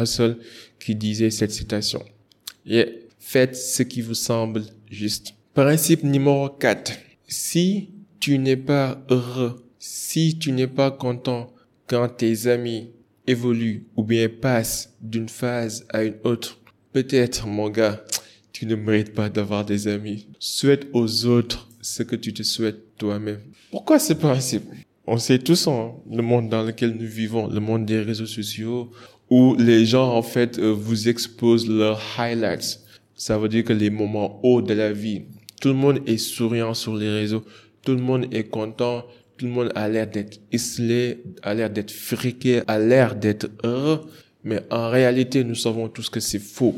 Hussle 0.00 0.38
qui 0.80 0.96
disait 0.96 1.30
cette 1.30 1.52
citation. 1.52 2.02
Et 2.66 3.06
faites 3.20 3.54
ce 3.54 3.84
qui 3.84 4.00
vous 4.00 4.14
semble 4.14 4.62
juste. 4.90 5.34
Principe 5.54 6.02
numéro 6.02 6.48
4. 6.48 6.92
Si 7.28 7.90
tu 8.24 8.38
n'es 8.38 8.56
pas 8.56 9.04
heureux, 9.10 9.62
si 9.78 10.38
tu 10.38 10.52
n'es 10.52 10.66
pas 10.66 10.90
content 10.90 11.52
quand 11.86 12.08
tes 12.08 12.46
amis 12.46 12.88
évoluent 13.26 13.84
ou 13.96 14.02
bien 14.02 14.30
passent 14.30 14.94
d'une 15.02 15.28
phase 15.28 15.86
à 15.90 16.04
une 16.04 16.14
autre, 16.24 16.58
peut-être, 16.94 17.46
mon 17.46 17.68
gars, 17.68 18.02
tu 18.50 18.64
ne 18.64 18.76
mérites 18.76 19.12
pas 19.12 19.28
d'avoir 19.28 19.66
des 19.66 19.88
amis. 19.88 20.26
Souhaite 20.38 20.86
aux 20.94 21.26
autres 21.26 21.68
ce 21.82 22.02
que 22.02 22.16
tu 22.16 22.32
te 22.32 22.42
souhaites 22.42 22.96
toi-même. 22.96 23.40
Pourquoi 23.70 23.98
ce 23.98 24.14
principe? 24.14 24.64
On 25.06 25.18
sait 25.18 25.38
tous 25.38 25.68
hein, 25.68 25.92
le 26.10 26.22
monde 26.22 26.48
dans 26.48 26.62
lequel 26.62 26.96
nous 26.98 27.06
vivons, 27.06 27.48
le 27.48 27.60
monde 27.60 27.84
des 27.84 28.00
réseaux 28.00 28.24
sociaux, 28.24 28.90
où 29.28 29.54
les 29.58 29.84
gens 29.84 30.16
en 30.16 30.22
fait 30.22 30.58
euh, 30.58 30.72
vous 30.72 31.10
exposent 31.10 31.68
leurs 31.68 32.00
highlights. 32.18 32.80
Ça 33.16 33.36
veut 33.36 33.50
dire 33.50 33.64
que 33.64 33.74
les 33.74 33.90
moments 33.90 34.40
hauts 34.42 34.62
de 34.62 34.72
la 34.72 34.94
vie. 34.94 35.24
Tout 35.60 35.68
le 35.68 35.74
monde 35.74 36.00
est 36.06 36.16
souriant 36.16 36.72
sur 36.72 36.96
les 36.96 37.10
réseaux. 37.10 37.44
Tout 37.84 37.94
le 37.94 38.00
monde 38.00 38.26
est 38.32 38.44
content. 38.44 39.04
Tout 39.36 39.46
le 39.46 39.52
monde 39.52 39.72
a 39.74 39.88
l'air 39.88 40.06
d'être 40.06 40.38
isolé, 40.52 41.22
a 41.42 41.54
l'air 41.54 41.68
d'être 41.68 41.90
friqué, 41.90 42.62
a 42.66 42.78
l'air 42.78 43.16
d'être 43.16 43.48
heureux. 43.64 44.02
Mais 44.44 44.60
en 44.70 44.90
réalité, 44.90 45.42
nous 45.42 45.54
savons 45.54 45.88
tous 45.88 46.08
que 46.08 46.20
c'est 46.20 46.38
faux. 46.38 46.76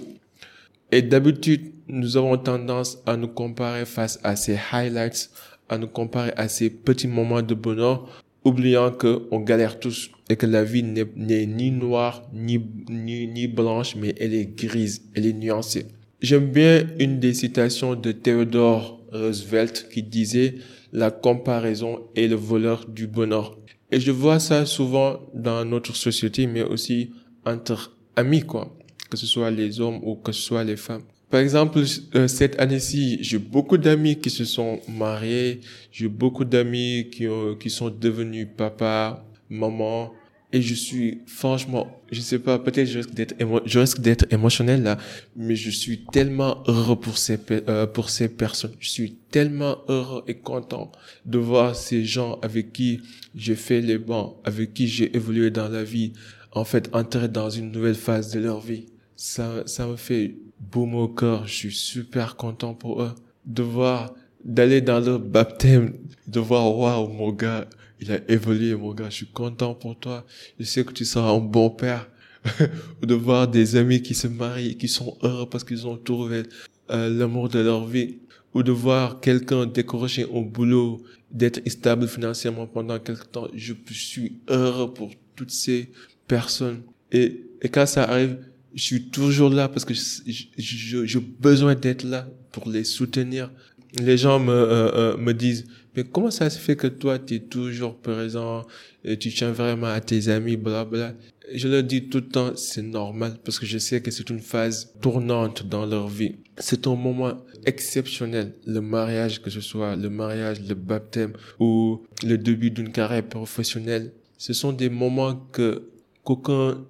Et 0.91 1.03
d'habitude, 1.03 1.73
nous 1.89 2.17
avons 2.17 2.39
tendance 2.39 2.99
à 3.07 3.17
nous 3.17 3.29
comparer 3.29 3.85
face 3.85 4.19
à 4.23 4.37
ces 4.37 4.59
highlights, 4.73 5.31
à 5.69 5.79
nous 5.79 5.89
comparer 5.89 6.33
à 6.37 6.49
ces 6.49 6.71
petits 6.71 7.09
moments 7.09 7.43
de 7.43 7.55
bonheur, 7.55 8.25
oubliant 8.45 8.93
que 8.93 9.27
on 9.31 9.41
galère 9.41 9.79
tous 9.79 10.11
et 10.29 10.37
que 10.37 10.47
la 10.47 10.65
vie 10.65 10.85
n'est 10.85 11.47
ni 11.47 11.71
noire 11.73 12.23
ni, 12.33 12.61
ni, 12.89 13.27
ni 13.27 13.49
blanche, 13.49 13.97
mais 13.97 14.15
elle 14.19 14.35
est 14.35 14.57
grise, 14.57 15.03
elle 15.15 15.27
est 15.27 15.33
nuancée. 15.33 15.87
J'aime 16.21 16.51
bien 16.51 16.87
une 16.99 17.19
des 17.19 17.35
citations 17.35 17.95
de 17.95 18.13
Theodore 18.13 19.01
Roosevelt 19.13 19.89
qui 19.93 20.03
disait 20.03 20.55
la 20.93 21.11
comparaison 21.11 22.09
est 22.15 22.29
le 22.29 22.37
voleur 22.37 22.87
du 22.87 23.07
bonheur. 23.07 23.57
Et 23.91 24.01
je 24.01 24.11
vois 24.11 24.41
ça 24.41 24.67
souvent 24.67 25.21
dans 25.35 25.65
notre 25.65 25.95
société, 25.95 26.47
mais 26.47 26.63
aussi 26.63 27.13
entre 27.45 27.97
amis, 28.17 28.43
quoi 28.43 28.77
que 29.09 29.17
ce 29.17 29.27
soit 29.27 29.51
les 29.51 29.81
hommes 29.81 30.01
ou 30.03 30.17
que 30.17 30.33
ce 30.33 30.43
soit 30.43 30.65
les 30.65 30.77
femmes. 30.77 31.03
Par 31.31 31.41
exemple, 31.41 31.83
euh, 32.15 32.29
cette 32.29 32.59
année-ci, 32.61 33.19
j'ai 33.21 33.39
beaucoup 33.39 33.79
d'amis 33.79 34.17
qui 34.17 34.31
se 34.31 34.45
sont 34.45 34.81
mariés, 34.89 35.61
j'ai 35.91 36.09
beaucoup 36.09 36.45
d'amis 36.45 37.09
qui, 37.11 37.27
qui 37.59 37.71
sont 37.71 37.91
devenus 37.91 38.49
papa, 38.57 39.25
maman, 39.49 40.13
et 40.57 40.63
je 40.63 40.75
suis 40.75 41.21
franchement, 41.27 42.01
je 42.11 42.21
sais 42.21 42.39
pas, 42.39 42.59
peut-être 42.59 42.89
je 42.89 42.99
risque 42.99 43.15
d'être 43.15 43.35
je 43.65 43.79
risque 43.79 44.01
d'être 44.01 44.27
émotionnel 44.33 44.83
là, 44.83 44.99
mais 45.37 45.57
je 45.57 45.71
suis 45.71 46.05
tellement 46.07 46.63
heureux 46.67 46.99
pour 46.99 47.19
ces 47.19 47.39
euh, 47.51 47.87
pour 47.87 48.11
ces 48.11 48.29
personnes. 48.29 48.75
Je 48.81 48.89
suis 48.89 49.13
tellement 49.31 49.79
heureux 49.89 50.25
et 50.27 50.35
content 50.35 50.91
de 51.25 51.39
voir 51.39 51.77
ces 51.77 52.05
gens 52.05 52.39
avec 52.43 52.73
qui 52.73 53.01
j'ai 53.35 53.57
fait 53.57 53.81
les 53.81 53.99
bancs, 53.99 54.37
avec 54.45 54.75
qui 54.75 54.89
j'ai 54.89 55.15
évolué 55.17 55.51
dans 55.51 55.69
la 55.69 55.85
vie, 55.85 56.13
en 56.53 56.65
fait 56.65 56.89
entrer 56.93 57.29
dans 57.29 57.51
une 57.51 57.71
nouvelle 57.71 57.95
phase 57.95 58.33
de 58.33 58.41
leur 58.41 58.61
vie 58.61 58.87
ça, 59.17 59.63
ça 59.67 59.87
me 59.87 59.97
fait 59.97 60.37
beau 60.61 60.87
au 60.87 61.09
corps. 61.09 61.47
Je 61.47 61.55
suis 61.55 61.75
super 61.75 62.37
content 62.37 62.75
pour 62.75 63.03
eux 63.03 63.15
de 63.47 63.63
voir, 63.63 64.15
d'aller 64.45 64.81
dans 64.81 65.01
leur 65.01 65.19
baptême, 65.19 65.95
de 66.29 66.41
voir, 66.41 66.77
waouh, 66.77 67.09
mon 67.09 67.33
gars, 67.33 67.67
il 68.01 68.13
a 68.13 68.19
évolué, 68.31 68.75
mon 68.75 68.93
gars. 68.95 69.11
Je 69.11 69.17
suis 69.17 69.27
content 69.27 69.75
pour 69.75 69.99
toi. 69.99 70.27
Je 70.59 70.65
sais 70.65 70.85
que 70.85 70.93
tu 70.93 71.05
seras 71.05 71.31
un 71.31 71.39
bon 71.39 71.71
père. 71.71 72.09
de 73.03 73.15
voir 73.15 73.49
des 73.49 73.75
amis 73.75 74.03
qui 74.03 74.15
se 74.15 74.29
marient, 74.29 74.77
qui 74.77 74.87
sont 74.87 75.19
heureux 75.23 75.49
parce 75.49 75.65
qu'ils 75.65 75.85
ont 75.87 75.97
trouvé 75.97 76.45
euh, 76.91 77.09
l'amour 77.11 77.49
de 77.49 77.59
leur 77.59 77.87
vie. 77.87 78.19
Ou 78.55 78.63
de 78.63 78.73
voir 78.73 79.21
quelqu'un 79.21 79.67
décrocher 79.67 80.25
au 80.25 80.43
boulot, 80.43 81.03
d'être 81.31 81.61
stable 81.69 82.09
financièrement 82.09 82.67
pendant 82.67 82.99
quelque 82.99 83.27
temps. 83.27 83.49
Je 83.55 83.75
suis 83.91 84.41
heureux 84.49 84.95
pour 84.95 85.11
toutes 85.35 85.51
ces 85.51 85.91
personnes. 86.27 86.83
Et, 87.13 87.45
et 87.61 87.69
quand 87.69 87.85
ça 87.85 88.05
arrive, 88.05 88.39
je 88.77 88.83
suis 88.83 89.09
toujours 89.09 89.51
là 89.51 89.69
parce 89.69 89.85
que 89.85 89.95
j'ai 89.95 91.21
besoin 91.41 91.75
d'être 91.75 92.05
là 92.05 92.29
pour 92.53 92.69
les 92.69 92.85
soutenir. 92.85 93.51
Les 93.99 94.19
gens 94.19 94.39
me, 94.39 94.53
euh, 94.53 94.93
euh, 94.95 95.17
me 95.17 95.33
disent, 95.33 95.67
mais 95.97 96.05
comment 96.05 96.31
ça 96.31 96.51
se 96.51 96.59
fait 96.59 96.77
que 96.77 96.87
toi, 96.87 97.19
tu 97.19 97.37
es 97.37 97.39
toujours 97.41 97.97
présent, 97.97 98.67
et 99.05 99.19
tu 99.19 99.31
tiens 99.31 99.53
vraiment 99.53 99.87
à 99.87 100.01
tes 100.01 100.29
amis, 100.29 100.57
bla 100.57 100.85
bla? 100.85 101.15
Je 101.53 101.69
leur 101.69 101.83
dis 101.83 102.09
tout 102.09 102.19
le 102.19 102.29
temps, 102.29 102.57
c'est 102.57 102.83
normal 102.83 103.39
parce 103.45 103.59
que 103.59 103.67
je 103.67 103.79
sais 103.79 104.01
que 104.01 104.11
c'est 104.11 104.29
une 104.31 104.41
phase 104.41 104.93
tournante 105.01 105.67
dans 105.67 105.87
leur 105.87 106.09
vie. 106.09 106.37
C'est 106.59 106.87
un 106.87 106.97
moment 106.97 107.37
exceptionnel, 107.65 108.53
le 108.67 108.81
mariage, 108.81 109.41
que 109.41 109.51
ce 109.51 109.61
soit 109.61 109.95
le 109.95 110.11
mariage, 110.11 110.61
le 110.67 110.75
baptême 110.75 111.35
ou 111.61 112.03
le 112.25 112.37
début 112.37 112.71
d'une 112.71 112.91
carrière 112.91 113.27
professionnelle. 113.29 114.13
Ce 114.39 114.53
sont 114.53 114.73
des 114.73 114.91
moments 114.91 115.37
que 115.53 115.89
qu'aucun 116.25 116.85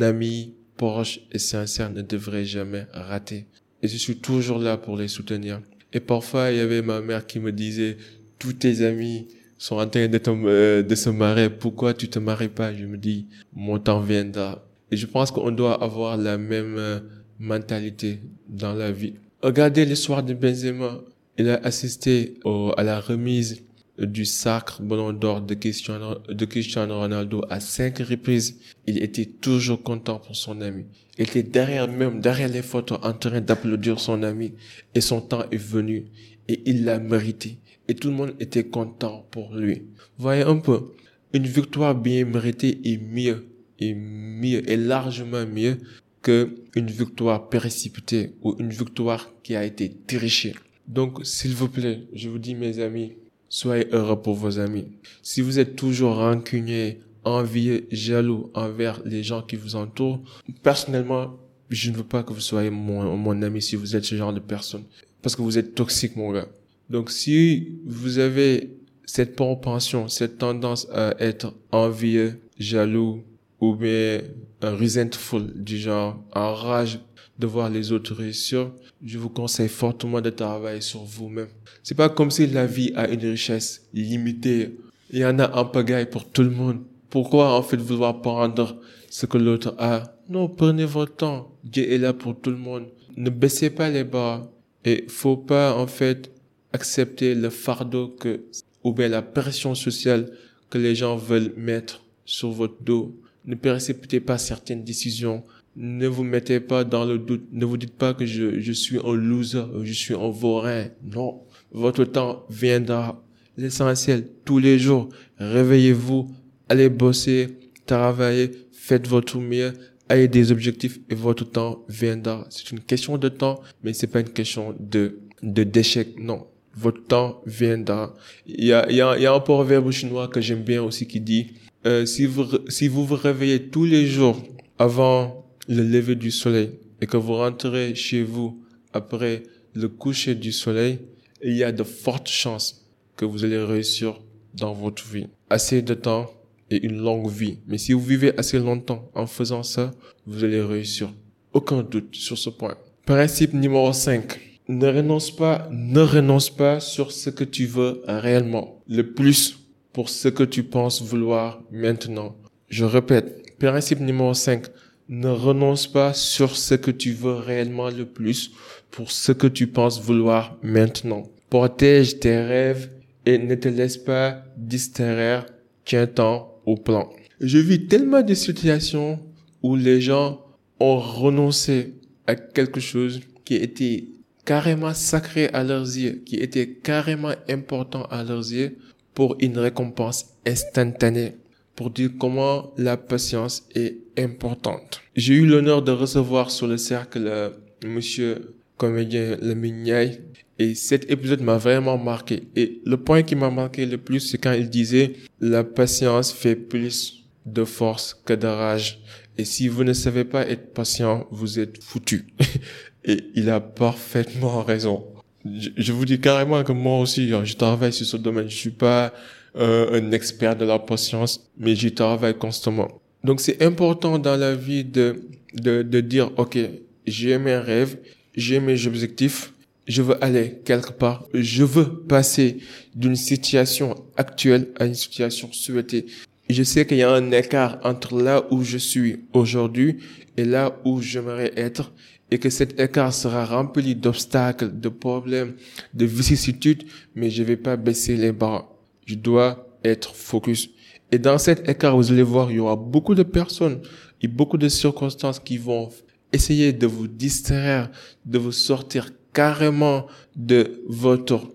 ami, 0.00 0.54
proche 0.76 1.20
et 1.32 1.38
sincère 1.38 1.90
ne 1.90 2.02
devrait 2.02 2.44
jamais 2.44 2.86
rater. 2.92 3.46
Et 3.82 3.88
je 3.88 3.96
suis 3.96 4.16
toujours 4.16 4.58
là 4.58 4.76
pour 4.76 4.96
les 4.96 5.08
soutenir. 5.08 5.62
Et 5.94 6.00
parfois, 6.00 6.50
il 6.50 6.58
y 6.58 6.60
avait 6.60 6.82
ma 6.82 7.00
mère 7.00 7.26
qui 7.26 7.40
me 7.40 7.52
disait, 7.52 7.96
tous 8.42 8.54
tes 8.54 8.84
amis 8.84 9.28
sont 9.56 9.76
en 9.76 9.86
train 9.86 10.08
de, 10.08 10.20
euh, 10.26 10.82
de 10.82 10.94
se 10.96 11.10
marier, 11.10 11.48
pourquoi 11.48 11.94
tu 11.94 12.08
te 12.08 12.18
maries 12.18 12.48
pas? 12.48 12.74
Je 12.74 12.86
me 12.86 12.96
dis, 12.96 13.28
mon 13.54 13.78
temps 13.78 14.00
viendra. 14.00 14.66
Et 14.90 14.96
je 14.96 15.06
pense 15.06 15.30
qu'on 15.30 15.52
doit 15.52 15.80
avoir 15.80 16.16
la 16.16 16.38
même 16.38 16.74
euh, 16.76 16.98
mentalité 17.38 18.20
dans 18.48 18.74
la 18.74 18.90
vie. 18.90 19.14
Regardez 19.42 19.84
l'histoire 19.84 20.24
de 20.24 20.34
Benzema. 20.34 21.00
Il 21.38 21.48
a 21.48 21.60
assisté 21.62 22.34
à 22.76 22.82
la 22.82 23.00
remise 23.00 23.62
du 23.98 24.24
sacre 24.24 24.82
ballon 24.82 25.12
d'or 25.12 25.40
de 25.40 25.54
Cristiano, 25.54 26.16
de 26.28 26.44
Cristiano 26.44 26.98
Ronaldo 26.98 27.42
à 27.48 27.60
cinq 27.60 27.98
reprises, 27.98 28.58
il 28.86 29.02
était 29.02 29.26
toujours 29.26 29.82
content 29.82 30.18
pour 30.18 30.34
son 30.34 30.60
ami. 30.60 30.86
Il 31.16 31.24
était 31.24 31.42
derrière 31.42 31.88
même, 31.88 32.20
derrière 32.20 32.48
les 32.48 32.62
photos, 32.62 32.98
en 33.02 33.12
train 33.12 33.40
d'applaudir 33.40 34.00
son 34.00 34.22
ami. 34.22 34.54
Et 34.94 35.00
son 35.00 35.20
temps 35.20 35.44
est 35.50 35.56
venu. 35.56 36.06
Et 36.48 36.62
il 36.66 36.84
l'a 36.84 36.98
mérité. 36.98 37.58
Et 37.92 37.94
tout 37.94 38.08
le 38.08 38.14
monde 38.14 38.32
était 38.40 38.64
content 38.64 39.26
pour 39.30 39.54
lui. 39.54 39.82
Voyez 40.16 40.44
un 40.44 40.56
peu. 40.56 40.92
Une 41.34 41.46
victoire 41.46 41.94
bien 41.94 42.24
méritée 42.24 42.80
est 42.84 42.96
mieux, 42.96 43.44
est 43.78 43.92
mieux, 43.92 44.66
est 44.66 44.78
largement 44.78 45.44
mieux 45.44 45.76
que 46.22 46.54
une 46.74 46.86
victoire 46.86 47.50
précipitée 47.50 48.32
ou 48.40 48.56
une 48.58 48.70
victoire 48.70 49.30
qui 49.42 49.54
a 49.56 49.62
été 49.62 49.94
trichée. 50.06 50.54
Donc, 50.88 51.20
s'il 51.26 51.54
vous 51.54 51.68
plaît, 51.68 52.06
je 52.14 52.30
vous 52.30 52.38
dis, 52.38 52.54
mes 52.54 52.78
amis, 52.78 53.12
Soyez 53.50 53.86
heureux 53.92 54.22
pour 54.22 54.34
vos 54.34 54.58
amis. 54.58 54.86
Si 55.22 55.42
vous 55.42 55.58
êtes 55.58 55.76
toujours 55.76 56.16
rancunier, 56.16 57.00
envieux, 57.22 57.86
jaloux 57.90 58.50
envers 58.54 59.02
les 59.04 59.22
gens 59.22 59.42
qui 59.42 59.56
vous 59.56 59.76
entourent, 59.76 60.22
personnellement, 60.62 61.36
je 61.68 61.90
ne 61.90 61.96
veux 61.96 62.02
pas 62.02 62.22
que 62.22 62.32
vous 62.32 62.40
soyez 62.40 62.70
mon, 62.70 63.14
mon 63.18 63.42
ami 63.42 63.60
si 63.60 63.76
vous 63.76 63.94
êtes 63.94 64.06
ce 64.06 64.14
genre 64.14 64.32
de 64.32 64.40
personne. 64.40 64.84
Parce 65.20 65.36
que 65.36 65.42
vous 65.42 65.58
êtes 65.58 65.74
toxique, 65.74 66.16
mon 66.16 66.32
gars. 66.32 66.48
Donc, 66.90 67.10
si 67.10 67.78
vous 67.86 68.18
avez 68.18 68.76
cette 69.04 69.36
propension, 69.36 70.08
cette 70.08 70.38
tendance 70.38 70.88
à 70.92 71.14
être 71.18 71.54
envieux, 71.70 72.40
jaloux, 72.58 73.22
ou 73.60 73.74
bien 73.74 74.20
resentful 74.60 75.52
du 75.54 75.78
genre, 75.78 76.22
en 76.34 76.54
rage 76.54 76.98
de 77.38 77.46
voir 77.46 77.70
les 77.70 77.92
autres 77.92 78.14
réussir, 78.14 78.70
je 79.04 79.18
vous 79.18 79.28
conseille 79.28 79.68
fortement 79.68 80.20
de 80.20 80.30
travailler 80.30 80.80
sur 80.80 81.02
vous-même. 81.04 81.48
C'est 81.82 81.94
pas 81.94 82.08
comme 82.08 82.30
si 82.30 82.46
la 82.46 82.66
vie 82.66 82.92
a 82.94 83.08
une 83.08 83.20
richesse 83.20 83.86
limitée. 83.92 84.78
Il 85.10 85.18
y 85.18 85.24
en 85.24 85.38
a 85.38 85.58
un 85.58 85.64
pagaille 85.64 86.08
pour 86.08 86.24
tout 86.24 86.42
le 86.42 86.50
monde. 86.50 86.80
Pourquoi 87.10 87.56
en 87.56 87.62
fait 87.62 87.76
vouloir 87.76 88.20
prendre 88.22 88.80
ce 89.10 89.26
que 89.26 89.38
l'autre 89.38 89.74
a? 89.78 90.16
Non, 90.28 90.48
prenez 90.48 90.84
votre 90.84 91.16
temps. 91.16 91.52
Dieu 91.62 91.92
est 91.92 91.98
là 91.98 92.12
pour 92.12 92.38
tout 92.40 92.50
le 92.50 92.56
monde. 92.56 92.86
Ne 93.16 93.30
baissez 93.30 93.70
pas 93.70 93.90
les 93.90 94.04
bras. 94.04 94.50
Et 94.84 95.04
faut 95.08 95.36
pas 95.36 95.76
en 95.76 95.86
fait 95.86 96.31
accepter 96.72 97.34
le 97.34 97.50
fardeau 97.50 98.08
que 98.08 98.42
ou 98.84 98.92
bien 98.92 99.08
la 99.08 99.22
pression 99.22 99.74
sociale 99.74 100.30
que 100.70 100.78
les 100.78 100.94
gens 100.94 101.16
veulent 101.16 101.52
mettre 101.56 102.04
sur 102.24 102.50
votre 102.50 102.82
dos. 102.82 103.16
Ne 103.44 103.54
précipitez 103.54 104.20
pas 104.20 104.38
certaines 104.38 104.84
décisions 104.84 105.44
ne 105.76 106.06
vous 106.06 106.24
mettez 106.24 106.60
pas 106.60 106.84
dans 106.84 107.04
le 107.04 107.18
doute. 107.18 107.44
Ne 107.52 107.64
vous 107.64 107.76
dites 107.76 107.96
pas 107.96 108.14
que 108.14 108.26
je, 108.26 108.60
je 108.60 108.72
suis 108.72 108.98
un 108.98 109.14
loser, 109.14 109.64
je 109.82 109.92
suis 109.92 110.14
un 110.14 110.30
vaurien. 110.30 110.90
Non. 111.02 111.42
Votre 111.72 112.04
temps 112.04 112.44
viendra. 112.50 113.22
L'essentiel, 113.56 114.26
tous 114.44 114.58
les 114.58 114.78
jours, 114.78 115.08
réveillez-vous, 115.38 116.30
allez 116.68 116.88
bosser, 116.88 117.58
travaillez, 117.86 118.50
faites 118.72 119.06
votre 119.06 119.38
mieux, 119.38 119.72
ayez 120.08 120.28
des 120.28 120.52
objectifs 120.52 121.00
et 121.10 121.14
votre 121.14 121.44
temps 121.44 121.84
viendra. 121.88 122.46
C'est 122.50 122.70
une 122.70 122.80
question 122.80 123.18
de 123.18 123.28
temps, 123.28 123.60
mais 123.82 123.92
c'est 123.92 124.06
pas 124.06 124.20
une 124.20 124.30
question 124.30 124.74
de, 124.78 125.18
de 125.42 125.64
d'échec. 125.64 126.18
Non. 126.18 126.46
Votre 126.74 127.04
temps 127.04 127.42
viendra. 127.46 128.14
Il 128.46 128.64
y 128.64 128.72
a, 128.72 128.90
y 128.90 129.00
a, 129.00 129.18
y 129.18 129.26
a 129.26 129.32
un 129.32 129.40
proverbe 129.40 129.90
chinois 129.90 130.28
que 130.28 130.40
j'aime 130.40 130.62
bien 130.62 130.82
aussi 130.82 131.06
qui 131.06 131.20
dit, 131.20 131.52
euh, 131.86 132.06
si 132.06 132.26
vous 132.26 132.46
si 132.68 132.88
vous 132.88 133.04
vous 133.04 133.16
réveillez 133.16 133.68
tous 133.68 133.84
les 133.84 134.06
jours 134.06 134.40
avant 134.78 135.46
le 135.68 135.82
lever 135.82 136.14
du 136.14 136.30
soleil 136.30 136.70
et 137.00 137.06
que 137.06 137.16
vous 137.16 137.34
rentrez 137.34 137.94
chez 137.94 138.22
vous 138.22 138.62
après 138.92 139.42
le 139.74 139.88
coucher 139.88 140.34
du 140.34 140.52
soleil, 140.52 141.00
il 141.42 141.56
y 141.56 141.64
a 141.64 141.72
de 141.72 141.82
fortes 141.82 142.28
chances 142.28 142.86
que 143.16 143.24
vous 143.24 143.44
allez 143.44 143.58
réussir 143.58 144.20
dans 144.54 144.72
votre 144.72 145.04
vie. 145.06 145.26
Assez 145.50 145.82
de 145.82 145.94
temps 145.94 146.30
et 146.70 146.84
une 146.84 146.98
longue 146.98 147.30
vie. 147.30 147.58
Mais 147.66 147.78
si 147.78 147.92
vous 147.92 148.00
vivez 148.00 148.36
assez 148.38 148.58
longtemps 148.58 149.10
en 149.14 149.26
faisant 149.26 149.62
ça, 149.62 149.90
vous 150.26 150.44
allez 150.44 150.62
réussir. 150.62 151.12
Aucun 151.52 151.82
doute 151.82 152.14
sur 152.14 152.38
ce 152.38 152.50
point. 152.50 152.76
Principe 153.04 153.52
numéro 153.52 153.92
5. 153.92 154.51
Ne 154.74 154.88
renonce 154.88 155.30
pas, 155.30 155.68
ne 155.70 156.00
renonce 156.00 156.48
pas 156.48 156.80
sur 156.80 157.12
ce 157.12 157.28
que 157.28 157.44
tu 157.44 157.66
veux 157.66 158.00
réellement. 158.06 158.80
Le 158.88 159.12
plus 159.12 159.58
pour 159.92 160.08
ce 160.08 160.28
que 160.28 160.44
tu 160.44 160.62
penses 160.62 161.02
vouloir 161.02 161.62
maintenant. 161.70 162.36
Je 162.68 162.86
répète, 162.86 163.58
principe 163.58 164.00
numéro 164.00 164.32
5. 164.32 164.64
Ne 165.10 165.28
renonce 165.28 165.86
pas 165.86 166.14
sur 166.14 166.56
ce 166.56 166.74
que 166.74 166.90
tu 166.90 167.12
veux 167.12 167.34
réellement 167.34 167.90
le 167.90 168.06
plus 168.06 168.52
pour 168.90 169.10
ce 169.10 169.32
que 169.32 169.46
tu 169.46 169.66
penses 169.66 170.00
vouloir 170.00 170.56
maintenant. 170.62 171.24
Protège 171.50 172.18
tes 172.18 172.40
rêves 172.40 172.88
et 173.26 173.36
ne 173.36 173.54
te 173.54 173.68
laisse 173.68 173.98
pas 173.98 174.42
distraire. 174.56 175.44
Tiens-t'en 175.84 176.50
au 176.64 176.76
plan. 176.76 177.10
Je 177.40 177.58
vis 177.58 177.88
tellement 177.88 178.22
de 178.22 178.32
situations 178.32 179.20
où 179.62 179.76
les 179.76 180.00
gens 180.00 180.40
ont 180.80 180.98
renoncé 180.98 182.00
à 182.26 182.36
quelque 182.36 182.80
chose 182.80 183.20
qui 183.44 183.56
était 183.56 184.06
carrément 184.44 184.94
sacré 184.94 185.48
à 185.48 185.64
leurs 185.64 185.84
yeux, 185.84 186.22
qui 186.24 186.36
était 186.36 186.68
carrément 186.68 187.34
important 187.48 188.04
à 188.04 188.24
leurs 188.24 188.52
yeux 188.52 188.76
pour 189.14 189.36
une 189.40 189.58
récompense 189.58 190.26
instantanée, 190.46 191.36
pour 191.76 191.90
dire 191.90 192.10
comment 192.18 192.72
la 192.76 192.96
patience 192.96 193.66
est 193.74 193.98
importante. 194.18 195.00
J'ai 195.16 195.34
eu 195.34 195.46
l'honneur 195.46 195.82
de 195.82 195.92
recevoir 195.92 196.50
sur 196.50 196.66
le 196.66 196.76
cercle 196.76 197.26
euh, 197.26 197.50
monsieur 197.84 198.54
comédien 198.76 199.36
Lemignaï 199.40 200.20
et 200.58 200.74
cet 200.74 201.10
épisode 201.10 201.40
m'a 201.40 201.56
vraiment 201.56 201.98
marqué. 201.98 202.44
Et 202.56 202.80
le 202.84 202.96
point 202.96 203.22
qui 203.22 203.34
m'a 203.34 203.50
marqué 203.50 203.86
le 203.86 203.98
plus, 203.98 204.20
c'est 204.20 204.38
quand 204.38 204.52
il 204.52 204.70
disait 204.70 205.14
la 205.40 205.64
patience 205.64 206.32
fait 206.32 206.56
plus 206.56 207.24
de 207.46 207.64
force 207.64 208.20
que 208.24 208.32
de 208.32 208.46
rage. 208.46 209.00
Et 209.38 209.44
si 209.44 209.68
vous 209.68 209.82
ne 209.82 209.92
savez 209.92 210.24
pas 210.24 210.46
être 210.46 210.72
patient, 210.74 211.26
vous 211.30 211.58
êtes 211.58 211.82
foutu. 211.82 212.26
et 213.04 213.18
il 213.34 213.50
a 213.50 213.60
parfaitement 213.60 214.62
raison. 214.62 215.04
Je, 215.44 215.92
vous 215.92 216.04
dis 216.04 216.20
carrément 216.20 216.62
que 216.62 216.72
moi 216.72 217.00
aussi, 217.00 217.32
hein, 217.32 217.44
je 217.44 217.54
travaille 217.54 217.92
sur 217.92 218.06
ce 218.06 218.16
domaine. 218.16 218.48
Je 218.48 218.56
suis 218.56 218.70
pas 218.70 219.12
euh, 219.56 220.00
un 220.00 220.12
expert 220.12 220.54
de 220.56 220.64
la 220.64 220.78
patience, 220.78 221.50
mais 221.58 221.74
j'y 221.74 221.92
travaille 221.92 222.38
constamment. 222.38 222.88
Donc 223.24 223.40
c'est 223.40 223.62
important 223.62 224.18
dans 224.18 224.36
la 224.36 224.54
vie 224.54 224.84
de, 224.84 225.22
de, 225.54 225.82
de 225.82 226.00
dire, 226.00 226.30
OK, 226.36 226.58
j'ai 227.06 227.38
mes 227.38 227.56
rêves, 227.56 227.98
j'ai 228.34 228.60
mes 228.60 228.86
objectifs, 228.86 229.52
je 229.86 230.02
veux 230.02 230.22
aller 230.22 230.60
quelque 230.64 230.92
part, 230.92 231.24
je 231.34 231.64
veux 231.64 232.02
passer 232.04 232.58
d'une 232.94 233.16
situation 233.16 233.96
actuelle 234.16 234.68
à 234.78 234.86
une 234.86 234.94
situation 234.94 235.48
souhaitée. 235.52 236.06
Je 236.48 236.62
sais 236.62 236.86
qu'il 236.86 236.98
y 236.98 237.02
a 237.02 237.10
un 237.10 237.30
écart 237.30 237.78
entre 237.82 238.20
là 238.20 238.44
où 238.50 238.62
je 238.62 238.78
suis 238.78 239.24
aujourd'hui 239.32 239.98
et 240.36 240.44
là 240.44 240.76
où 240.84 241.00
j'aimerais 241.00 241.52
être 241.56 241.92
et 242.32 242.38
que 242.38 242.48
cet 242.48 242.80
écart 242.80 243.12
sera 243.12 243.44
rempli 243.44 243.94
d'obstacles, 243.94 244.80
de 244.80 244.88
problèmes, 244.88 245.52
de 245.92 246.06
vicissitudes, 246.06 246.84
mais 247.14 247.28
je 247.28 247.42
vais 247.42 247.58
pas 247.58 247.76
baisser 247.76 248.16
les 248.16 248.32
bras. 248.32 248.74
Je 249.04 249.16
dois 249.16 249.68
être 249.84 250.14
focus. 250.14 250.70
Et 251.10 251.18
dans 251.18 251.36
cet 251.36 251.68
écart, 251.68 251.94
vous 251.94 252.10
allez 252.10 252.22
voir, 252.22 252.50
il 252.50 252.56
y 252.56 252.58
aura 252.58 252.76
beaucoup 252.76 253.14
de 253.14 253.22
personnes 253.22 253.82
et 254.22 254.28
beaucoup 254.28 254.56
de 254.56 254.70
circonstances 254.70 255.40
qui 255.40 255.58
vont 255.58 255.90
essayer 256.32 256.72
de 256.72 256.86
vous 256.86 257.06
distraire, 257.06 257.90
de 258.24 258.38
vous 258.38 258.52
sortir 258.52 259.10
carrément 259.34 260.06
de 260.34 260.80
votre 260.88 261.52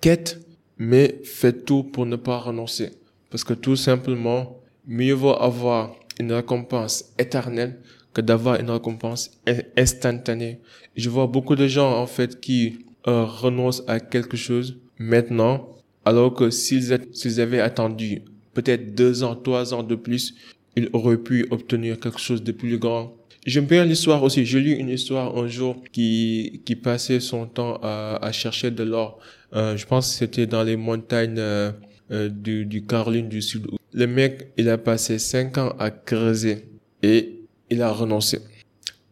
quête, 0.00 0.40
mais 0.78 1.20
faites 1.24 1.64
tout 1.64 1.82
pour 1.82 2.06
ne 2.06 2.14
pas 2.14 2.38
renoncer. 2.38 2.92
Parce 3.28 3.42
que 3.42 3.54
tout 3.54 3.74
simplement, 3.74 4.60
mieux 4.86 5.14
vaut 5.14 5.34
avoir 5.34 5.96
une 6.20 6.32
récompense 6.32 7.06
éternelle 7.18 7.80
que 8.16 8.22
d'avoir 8.22 8.58
une 8.58 8.70
récompense 8.70 9.30
instantanée. 9.76 10.58
Je 10.96 11.10
vois 11.10 11.26
beaucoup 11.26 11.54
de 11.54 11.66
gens, 11.66 11.92
en 12.00 12.06
fait, 12.06 12.40
qui 12.40 12.78
euh, 13.06 13.24
renoncent 13.24 13.82
à 13.86 14.00
quelque 14.00 14.38
chose 14.38 14.78
maintenant, 14.98 15.68
alors 16.06 16.32
que 16.32 16.48
s'ils 16.48 17.40
avaient 17.40 17.60
attendu 17.60 18.22
peut-être 18.54 18.94
deux 18.94 19.22
ans, 19.22 19.36
trois 19.36 19.74
ans 19.74 19.82
de 19.82 19.96
plus, 19.96 20.34
ils 20.76 20.88
auraient 20.94 21.18
pu 21.18 21.46
obtenir 21.50 22.00
quelque 22.00 22.18
chose 22.18 22.42
de 22.42 22.52
plus 22.52 22.78
grand 22.78 23.12
J'aime 23.44 23.66
bien 23.66 23.84
l'histoire 23.84 24.24
aussi. 24.24 24.44
J'ai 24.44 24.58
lu 24.58 24.72
une 24.72 24.88
histoire 24.88 25.38
un 25.38 25.46
jour 25.46 25.76
qui, 25.92 26.62
qui 26.64 26.74
passait 26.74 27.20
son 27.20 27.46
temps 27.46 27.78
à, 27.80 28.18
à 28.20 28.32
chercher 28.32 28.72
de 28.72 28.82
l'or. 28.82 29.20
Euh, 29.54 29.76
je 29.76 29.86
pense 29.86 30.10
que 30.10 30.16
c'était 30.16 30.46
dans 30.46 30.64
les 30.64 30.76
montagnes 30.76 31.38
euh, 31.38 31.70
euh, 32.10 32.28
du, 32.28 32.66
du 32.66 32.84
Caroline 32.84 33.28
du 33.28 33.42
Sud. 33.42 33.68
Le 33.92 34.06
mec, 34.08 34.48
il 34.56 34.68
a 34.68 34.78
passé 34.78 35.20
cinq 35.20 35.58
ans 35.58 35.72
à 35.78 35.92
creuser 35.92 36.64
et 37.04 37.35
il 37.70 37.82
a 37.82 37.90
renoncé. 37.92 38.40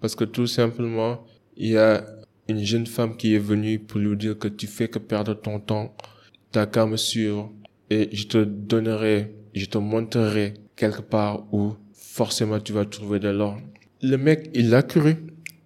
Parce 0.01 0.15
que 0.15 0.25
tout 0.25 0.47
simplement, 0.47 1.25
il 1.57 1.71
y 1.71 1.77
a 1.79 2.05
une 2.49 2.63
jeune 2.65 2.87
femme 2.87 3.17
qui 3.17 3.35
est 3.35 3.39
venue 3.39 3.79
pour 3.79 4.01
lui 4.01 4.17
dire 4.17 4.39
que 4.39 4.49
tu 4.49 4.67
fais 4.67 4.89
que 4.89 4.99
perdre 4.99 5.35
ton 5.35 5.61
temps, 5.61 5.95
t'as 6.53 6.67
qu'à 6.67 6.87
me 6.87 6.97
et 7.91 8.09
je 8.13 8.27
te 8.27 8.39
donnerai, 8.39 9.35
je 9.55 9.67
te 9.67 9.79
montrerai 9.79 10.55
quelque 10.77 11.03
part 11.03 11.45
où 11.53 11.75
forcément 11.93 12.61
tu 12.61 12.73
vas 12.73 12.85
trouver 12.85 13.19
de 13.19 13.29
l'or. 13.29 13.59
Le 14.03 14.17
mec, 14.17 14.51
il 14.55 14.71
l'a 14.71 14.83
cru 14.83 15.17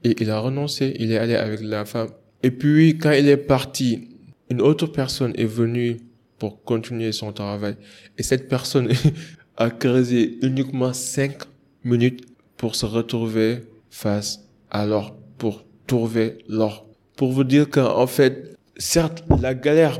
et 0.04 0.14
il 0.20 0.30
a 0.30 0.38
renoncé. 0.38 0.94
Il 0.98 1.12
est 1.12 1.18
allé 1.18 1.34
avec 1.34 1.60
la 1.60 1.84
femme. 1.84 2.08
Et 2.42 2.50
puis, 2.50 2.98
quand 2.98 3.12
il 3.12 3.28
est 3.28 3.36
parti, 3.36 4.08
une 4.50 4.60
autre 4.60 4.86
personne 4.86 5.32
est 5.36 5.44
venue 5.44 5.96
pour 6.38 6.62
continuer 6.62 7.12
son 7.12 7.32
travail. 7.32 7.76
Et 8.16 8.22
cette 8.22 8.48
personne 8.48 8.88
a 9.56 9.70
creusé 9.70 10.38
uniquement 10.42 10.92
cinq 10.92 11.38
minutes 11.84 12.24
pour 12.58 12.74
se 12.74 12.84
retrouver 12.84 13.60
face 13.88 14.40
à 14.70 14.84
l'or, 14.84 15.16
pour 15.38 15.64
trouver 15.86 16.38
l'or. 16.48 16.86
Pour 17.16 17.32
vous 17.32 17.44
dire 17.44 17.70
qu'en 17.70 18.06
fait, 18.06 18.54
certes, 18.76 19.24
la 19.40 19.54
galère, 19.54 19.98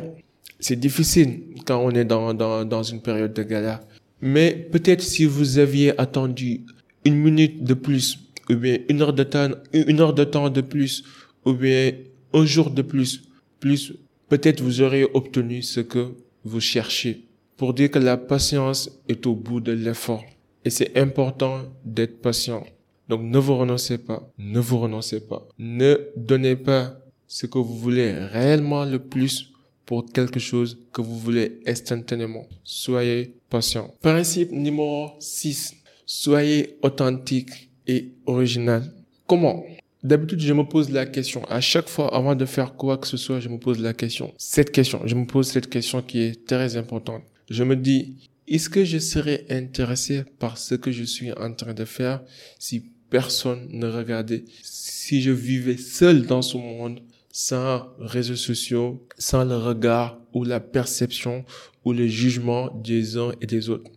c'est 0.61 0.79
difficile 0.79 1.45
quand 1.65 1.83
on 1.83 1.91
est 1.93 2.05
dans, 2.05 2.35
dans, 2.35 2.67
dans 2.67 2.83
une 2.83 3.01
période 3.01 3.33
de 3.33 3.43
galère. 3.43 3.81
Mais 4.21 4.69
peut-être 4.71 5.03
si 5.03 5.25
vous 5.25 5.59
aviez 5.59 5.99
attendu 5.99 6.63
une 7.05 7.17
minute 7.17 7.65
de 7.65 7.75
plus 7.75 8.19
ou 8.51 8.57
bien 8.57 8.79
une 8.89 9.03
heure 9.03 9.13
de 9.13 9.23
temps, 9.23 9.51
une 9.73 10.01
heure 10.01 10.15
de 10.15 10.25
temps 10.25 10.51
de 10.51 10.61
plus, 10.61 11.05
ou 11.45 11.53
bien 11.53 11.93
un 12.33 12.45
jour 12.45 12.71
de 12.71 12.83
plus, 12.83 13.23
plus, 13.61 13.95
peut-être 14.29 14.61
vous 14.61 14.81
aurez 14.81 15.05
obtenu 15.15 15.63
ce 15.63 15.81
que 15.81 16.09
vous 16.45 16.61
cherchez. 16.61 17.25
Pour 17.57 17.75
dire 17.75 17.91
que 17.91 17.99
la 17.99 18.17
patience 18.17 18.91
est 19.09 19.27
au 19.27 19.35
bout 19.35 19.61
de 19.61 19.73
l'effort. 19.73 20.25
Et 20.69 20.71
c'est 20.71 20.99
important 20.99 21.63
d'être 21.83 22.21
patient. 22.21 22.63
Donc 23.09 23.23
ne 23.23 23.39
vous 23.39 23.57
renoncez 23.57 23.97
pas, 23.97 24.31
ne 24.37 24.61
vous 24.61 24.79
renoncez 24.79 25.21
pas. 25.21 25.49
Ne 25.59 26.11
donnez 26.15 26.57
pas 26.57 27.01
ce 27.27 27.47
que 27.47 27.57
vous 27.57 27.75
voulez 27.75 28.13
réellement 28.13 28.85
le 28.85 28.99
plus 28.99 29.51
pour 29.87 30.05
quelque 30.13 30.39
chose 30.39 30.79
que 30.93 31.01
vous 31.01 31.19
voulez 31.19 31.61
instantanément. 31.67 32.47
Soyez 32.65 33.35
patient. 33.49 33.95
Principe 34.03 34.53
numéro 34.53 35.13
6. 35.21 35.75
Soyez 36.05 36.77
authentique 36.83 37.71
et 37.87 38.13
original. 38.27 38.93
Comment? 39.27 39.65
D'habitude, 40.03 40.41
je 40.41 40.53
me 40.53 40.65
pose 40.65 40.91
la 40.91 41.07
question. 41.07 41.43
À 41.47 41.63
chaque 41.63 41.89
fois, 41.89 42.15
avant 42.15 42.35
de 42.35 42.45
faire 42.45 42.75
quoi 42.75 42.99
que 42.99 43.07
ce 43.07 43.17
soit, 43.17 43.41
je 43.41 43.49
me 43.49 43.57
pose 43.57 43.81
la 43.81 43.95
question. 43.95 44.35
Cette 44.37 44.71
question, 44.71 45.01
je 45.07 45.15
me 45.15 45.25
pose 45.25 45.49
cette 45.49 45.71
question 45.71 46.03
qui 46.03 46.21
est 46.21 46.47
très 46.47 46.77
importante. 46.77 47.23
Je 47.49 47.65
me 47.65 47.75
dis, 47.75 48.29
est-ce 48.55 48.71
que 48.71 48.85
je 48.85 48.99
serais 48.99 49.45
intéressé 49.51 50.25
par 50.39 50.59
ce 50.59 50.75
que 50.75 50.91
je 50.91 51.05
suis 51.05 51.33
en 51.33 51.53
train 51.53 51.75
de 51.75 51.85
faire 51.85 52.23
si 52.59 52.85
personne 53.11 53.69
ne 53.71 53.87
regardait, 53.87 54.45
si 54.63 55.23
je 55.23 55.31
vivais 55.31 55.77
seul 55.77 56.27
dans 56.27 56.43
ce 56.43 56.57
monde, 56.57 57.01
sans 57.31 57.87
réseaux 57.99 58.37
sociaux, 58.37 59.07
sans 59.19 59.45
le 59.45 59.57
regard 59.57 60.21
ou 60.33 60.45
la 60.45 60.61
perception 60.61 61.45
ou 61.85 61.93
le 61.93 62.07
jugement 62.07 62.71
des 62.83 63.17
uns 63.17 63.33
et 63.41 63.47
des 63.47 63.69
autres? 63.69 63.91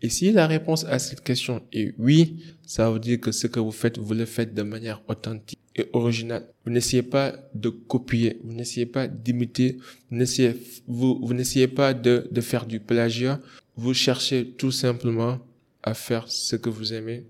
Et 0.00 0.08
si 0.08 0.32
la 0.32 0.48
réponse 0.48 0.84
à 0.84 0.98
cette 0.98 1.22
question 1.22 1.62
est 1.72 1.94
oui, 1.98 2.42
ça 2.66 2.90
veut 2.90 2.98
dire 2.98 3.20
que 3.20 3.30
ce 3.30 3.46
que 3.46 3.60
vous 3.60 3.70
faites, 3.70 3.98
vous 3.98 4.14
le 4.14 4.26
faites 4.26 4.52
de 4.52 4.62
manière 4.62 5.00
authentique 5.06 5.60
et 5.76 5.86
originale. 5.92 6.46
Vous 6.64 6.72
n'essayez 6.72 7.02
pas 7.02 7.34
de 7.54 7.68
copier, 7.68 8.38
vous 8.44 8.52
n'essayez 8.52 8.86
pas 8.86 9.06
d'imiter, 9.06 9.78
vous 10.10 10.16
n'essayez, 10.16 10.54
vous, 10.86 11.18
vous 11.22 11.34
n'essayez 11.34 11.68
pas 11.68 11.94
de, 11.94 12.28
de 12.30 12.40
faire 12.40 12.66
du 12.66 12.80
plagiat. 12.80 13.40
Vous 13.76 13.94
cherchez 13.94 14.50
tout 14.50 14.72
simplement 14.72 15.38
à 15.82 15.94
faire 15.94 16.28
ce 16.28 16.56
que 16.56 16.68
vous 16.68 16.92
aimez, 16.92 17.24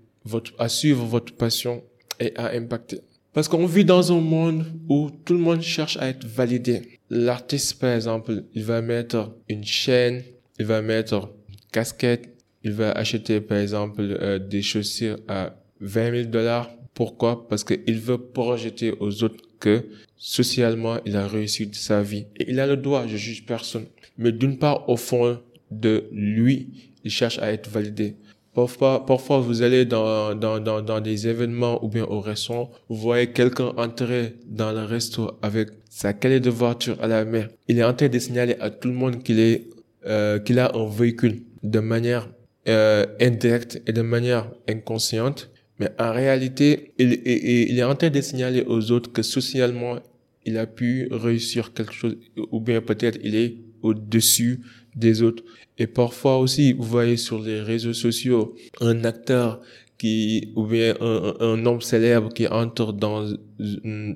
à 0.59 0.69
suivre 0.69 1.05
votre 1.05 1.33
passion 1.33 1.83
et 2.19 2.35
à 2.35 2.51
impacter. 2.51 3.01
Parce 3.33 3.47
qu'on 3.47 3.65
vit 3.65 3.85
dans 3.85 4.11
un 4.11 4.21
monde 4.21 4.65
où 4.87 5.09
tout 5.25 5.33
le 5.33 5.39
monde 5.39 5.61
cherche 5.61 5.97
à 5.97 6.07
être 6.07 6.25
validé. 6.25 6.99
L'artiste, 7.09 7.79
par 7.79 7.95
exemple, 7.95 8.43
il 8.53 8.63
va 8.63 8.81
mettre 8.81 9.35
une 9.49 9.63
chaîne, 9.63 10.21
il 10.59 10.65
va 10.65 10.81
mettre 10.81 11.31
une 11.49 11.55
casquette, 11.71 12.29
il 12.63 12.71
va 12.71 12.91
acheter 12.91 13.41
par 13.41 13.57
exemple 13.57 14.01
euh, 14.01 14.39
des 14.39 14.61
chaussures 14.61 15.17
à 15.27 15.55
20 15.81 16.11
000 16.11 16.29
dollars. 16.29 16.69
Pourquoi? 16.93 17.47
Parce 17.47 17.63
qu'il 17.63 17.99
veut 17.99 18.17
projeter 18.17 18.93
aux 18.99 19.23
autres 19.23 19.43
que 19.59 19.85
socialement 20.17 20.97
il 21.05 21.15
a 21.15 21.27
réussi 21.27 21.69
sa 21.73 22.01
vie 22.01 22.25
et 22.37 22.49
il 22.49 22.59
a 22.59 22.67
le 22.67 22.77
droit. 22.77 23.07
Je 23.07 23.17
juge 23.17 23.45
personne. 23.45 23.85
Mais 24.17 24.31
d'une 24.31 24.57
part, 24.57 24.87
au 24.89 24.97
fond 24.97 25.39
de 25.71 26.05
lui, 26.11 26.69
il 27.03 27.11
cherche 27.11 27.39
à 27.39 27.51
être 27.51 27.69
validé. 27.69 28.15
Parfois, 28.53 29.05
parfois 29.05 29.39
vous 29.39 29.63
allez 29.63 29.85
dans, 29.85 30.35
dans, 30.35 30.59
dans, 30.59 30.81
dans 30.81 31.01
des 31.01 31.27
événements 31.27 31.83
ou 31.83 31.89
bien 31.89 32.03
au 32.03 32.19
restaurant, 32.19 32.69
vous 32.87 32.97
voyez 32.97 33.31
quelqu'un 33.31 33.73
entrer 33.77 34.35
dans 34.45 34.71
le 34.71 34.83
resto 34.83 35.31
avec 35.41 35.69
sa 35.89 36.13
clé 36.13 36.39
de 36.39 36.51
voiture 36.51 36.97
à 37.01 37.07
la 37.07 37.25
main. 37.25 37.47
Il 37.67 37.79
est 37.79 37.83
en 37.83 37.95
train 37.95 38.09
de 38.09 38.19
signaler 38.19 38.55
à 38.59 38.69
tout 38.69 38.89
le 38.89 38.93
monde 38.93 39.23
qu'il 39.23 39.39
est 39.39 39.69
euh, 40.05 40.37
qu'il 40.37 40.59
a 40.59 40.75
un 40.75 40.87
véhicule 40.87 41.43
de 41.63 41.79
manière 41.79 42.29
euh, 42.67 43.05
indirecte 43.21 43.81
et 43.87 43.93
de 43.93 44.01
manière 44.01 44.51
inconsciente. 44.69 45.49
Mais 45.79 45.89
en 45.99 46.11
réalité, 46.11 46.93
il, 46.99 47.77
est 47.77 47.83
en 47.83 47.95
train 47.95 48.09
de 48.09 48.21
signaler 48.21 48.63
aux 48.65 48.91
autres 48.91 49.11
que 49.11 49.21
socialement, 49.21 49.97
il 50.45 50.57
a 50.57 50.67
pu 50.67 51.07
réussir 51.11 51.73
quelque 51.73 51.93
chose 51.93 52.17
ou 52.51 52.59
bien 52.59 52.81
peut-être 52.81 53.17
il 53.23 53.35
est 53.35 53.55
au-dessus 53.81 54.61
des 54.95 55.21
autres. 55.21 55.43
Et 55.77 55.87
parfois 55.87 56.37
aussi, 56.37 56.73
vous 56.73 56.83
voyez 56.83 57.17
sur 57.17 57.41
les 57.41 57.61
réseaux 57.61 57.93
sociaux 57.93 58.55
un 58.81 59.03
acteur 59.03 59.61
qui 59.97 60.51
ou 60.55 60.65
bien 60.65 60.95
un, 60.99 61.65
homme 61.65 61.81
célèbre 61.81 62.29
qui 62.33 62.47
entre 62.47 62.93
dans 62.93 63.25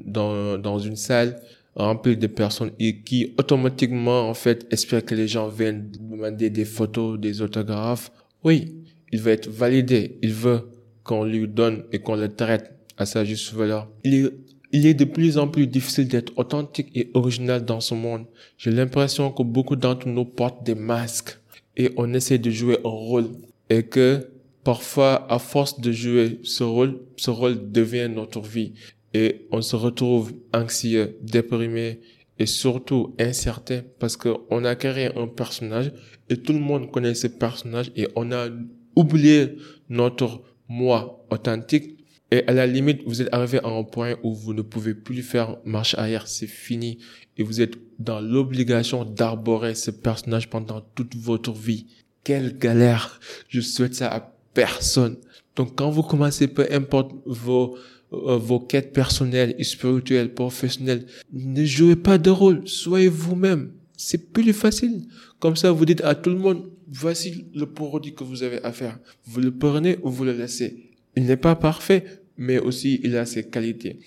dans 0.05 0.57
dans 0.57 0.79
une 0.79 0.95
salle 0.95 1.41
remplie 1.75 2.17
de 2.17 2.27
personnes 2.27 2.71
et 2.79 3.01
qui 3.01 3.33
automatiquement 3.37 4.29
en 4.29 4.33
fait 4.33 4.67
espère 4.71 5.05
que 5.05 5.15
les 5.15 5.27
gens 5.27 5.47
viennent 5.47 5.89
demander 5.91 6.49
des 6.49 6.65
photos, 6.65 7.19
des 7.19 7.41
autographes. 7.41 8.11
Oui, 8.43 8.75
il 9.11 9.19
veut 9.21 9.31
être 9.31 9.49
validé, 9.49 10.17
il 10.21 10.33
veut 10.33 10.61
qu'on 11.07 11.23
lui 11.23 11.47
donne 11.47 11.85
et 11.91 11.99
qu'on 11.99 12.15
le 12.15 12.29
traite 12.29 12.75
à 12.97 13.05
sa 13.05 13.23
juste 13.25 13.53
valeur. 13.53 13.89
Il 14.03 14.13
est 14.13 14.31
il 14.73 14.85
est 14.85 14.93
de 14.93 15.05
plus 15.05 15.37
en 15.37 15.47
plus 15.47 15.65
difficile 15.65 16.07
d'être 16.07 16.33
authentique 16.37 16.91
et 16.93 17.09
original 17.13 17.63
dans 17.63 17.79
ce 17.79 17.93
monde. 17.93 18.25
J'ai 18.57 18.71
l'impression 18.71 19.31
que 19.31 19.43
beaucoup 19.43 19.77
d'entre 19.77 20.07
nous 20.09 20.25
portent 20.25 20.65
des 20.65 20.75
masques 20.75 21.39
et 21.77 21.91
on 21.95 22.13
essaie 22.13 22.37
de 22.37 22.51
jouer 22.51 22.77
un 22.83 22.89
rôle 22.89 23.27
et 23.69 23.83
que 23.83 24.29
parfois 24.63 25.31
à 25.31 25.39
force 25.39 25.79
de 25.79 25.91
jouer 25.91 26.39
ce 26.43 26.63
rôle, 26.63 26.99
ce 27.15 27.29
rôle 27.29 27.71
devient 27.71 28.09
notre 28.13 28.41
vie 28.41 28.73
et 29.13 29.47
on 29.51 29.61
se 29.61 29.77
retrouve 29.77 30.33
anxieux, 30.53 31.17
déprimé 31.21 32.01
et 32.37 32.45
surtout 32.45 33.15
incertain 33.19 33.81
parce 33.99 34.17
qu'on 34.17 34.65
a 34.65 34.75
créé 34.75 35.09
un 35.15 35.27
personnage 35.27 35.93
et 36.29 36.37
tout 36.37 36.53
le 36.53 36.59
monde 36.59 36.91
connaît 36.91 37.15
ce 37.15 37.27
personnage 37.27 37.91
et 37.95 38.07
on 38.17 38.33
a 38.33 38.49
oublié 38.97 39.55
notre 39.89 40.41
moi 40.67 41.25
authentique 41.29 41.97
et 42.31 42.45
à 42.45 42.53
la 42.53 42.67
limite, 42.67 43.03
vous 43.05 43.21
êtes 43.21 43.29
arrivé 43.31 43.59
à 43.63 43.67
un 43.67 43.83
point 43.83 44.15
où 44.21 44.33
vous 44.33 44.53
ne 44.53 44.61
pouvez 44.61 44.93
plus 44.93 45.21
faire 45.21 45.57
marche 45.63 45.95
arrière, 45.95 46.27
c'est 46.27 46.47
fini. 46.47 46.97
Et 47.37 47.43
vous 47.43 47.61
êtes 47.61 47.75
dans 47.99 48.19
l'obligation 48.19 49.05
d'arborer 49.05 49.75
ce 49.75 49.91
personnage 49.91 50.49
pendant 50.49 50.81
toute 50.95 51.15
votre 51.15 51.53
vie. 51.53 51.87
Quelle 52.23 52.57
galère. 52.57 53.19
Je 53.47 53.61
souhaite 53.61 53.95
ça 53.95 54.09
à 54.09 54.33
personne. 54.53 55.15
Donc 55.55 55.75
quand 55.75 55.89
vous 55.89 56.03
commencez, 56.03 56.47
peu 56.47 56.67
importe 56.69 57.13
vos, 57.25 57.77
euh, 58.11 58.37
vos 58.37 58.59
quêtes 58.59 58.91
personnelles, 58.91 59.55
spirituelles, 59.63 60.33
professionnelles, 60.33 61.05
ne 61.31 61.63
jouez 61.63 61.95
pas 61.95 62.17
de 62.17 62.29
rôle. 62.29 62.67
Soyez 62.67 63.07
vous-même. 63.07 63.71
C'est 63.95 64.33
plus 64.33 64.51
facile. 64.51 65.07
Comme 65.39 65.55
ça, 65.55 65.71
vous 65.71 65.85
dites 65.85 66.01
à 66.01 66.13
tout 66.13 66.29
le 66.29 66.37
monde, 66.37 66.69
voici 66.87 67.45
le 67.53 67.65
produit 67.65 68.13
que 68.13 68.23
vous 68.23 68.43
avez 68.43 68.63
à 68.63 68.71
faire. 68.71 68.99
Vous 69.25 69.39
le 69.39 69.51
prenez 69.51 69.97
ou 70.03 70.09
vous 70.09 70.23
le 70.23 70.33
laissez. 70.33 70.91
Il 71.15 71.25
n'est 71.25 71.37
pas 71.37 71.55
parfait, 71.55 72.03
mais 72.37 72.59
aussi 72.59 72.99
il 73.03 73.17
a 73.17 73.25
ses 73.25 73.47
qualités. 73.47 73.99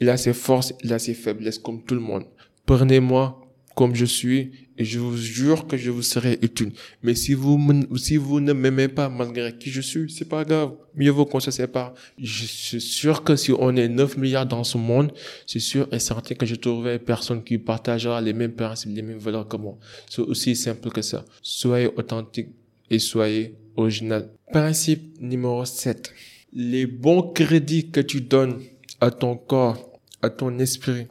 Il 0.00 0.08
a 0.08 0.16
ses 0.16 0.32
forces, 0.32 0.74
il 0.82 0.92
a 0.92 0.98
ses 0.98 1.14
faiblesses 1.14 1.58
comme 1.58 1.82
tout 1.82 1.94
le 1.94 2.00
monde. 2.00 2.24
Prenez-moi 2.66 3.40
comme 3.74 3.94
je 3.94 4.04
suis 4.04 4.63
je 4.78 4.98
vous 4.98 5.16
jure 5.16 5.66
que 5.66 5.76
je 5.76 5.90
vous 5.90 6.02
serai 6.02 6.38
utile. 6.42 6.72
Mais 7.02 7.14
si 7.14 7.34
vous, 7.34 7.58
si 7.96 8.16
vous 8.16 8.40
ne 8.40 8.52
m'aimez 8.52 8.88
pas 8.88 9.08
malgré 9.08 9.56
qui 9.56 9.70
je 9.70 9.80
suis, 9.80 10.10
c'est 10.10 10.28
pas 10.28 10.44
grave. 10.44 10.72
Mieux 10.96 11.10
vaut 11.10 11.26
qu'on 11.26 11.40
se 11.40 11.50
sépare. 11.50 11.94
Je 12.18 12.44
suis 12.44 12.80
sûr 12.80 13.22
que 13.22 13.36
si 13.36 13.52
on 13.52 13.74
est 13.76 13.88
9 13.88 14.16
milliards 14.16 14.46
dans 14.46 14.64
ce 14.64 14.78
monde, 14.78 15.12
c'est 15.46 15.60
sûr 15.60 15.88
et 15.92 15.98
certain 15.98 16.34
que 16.34 16.46
je 16.46 16.54
trouverai 16.54 16.98
personne 16.98 17.42
qui 17.42 17.58
partagera 17.58 18.20
les 18.20 18.32
mêmes 18.32 18.54
principes, 18.54 18.90
les 18.94 19.02
mêmes 19.02 19.18
valeurs 19.18 19.48
que 19.48 19.56
moi. 19.56 19.78
C'est 20.08 20.22
aussi 20.22 20.56
simple 20.56 20.90
que 20.90 21.02
ça. 21.02 21.24
Soyez 21.42 21.88
authentique 21.96 22.48
et 22.90 22.98
soyez 22.98 23.54
original. 23.76 24.30
Principe 24.52 25.20
numéro 25.20 25.64
7 25.64 26.12
les 26.54 26.86
bons 26.86 27.32
crédits 27.32 27.90
que 27.90 28.00
tu 28.00 28.20
donnes 28.20 28.62
à 29.00 29.10
ton 29.10 29.36
corps, 29.36 30.00
à 30.22 30.30
ton 30.30 30.58
esprit 30.58 31.08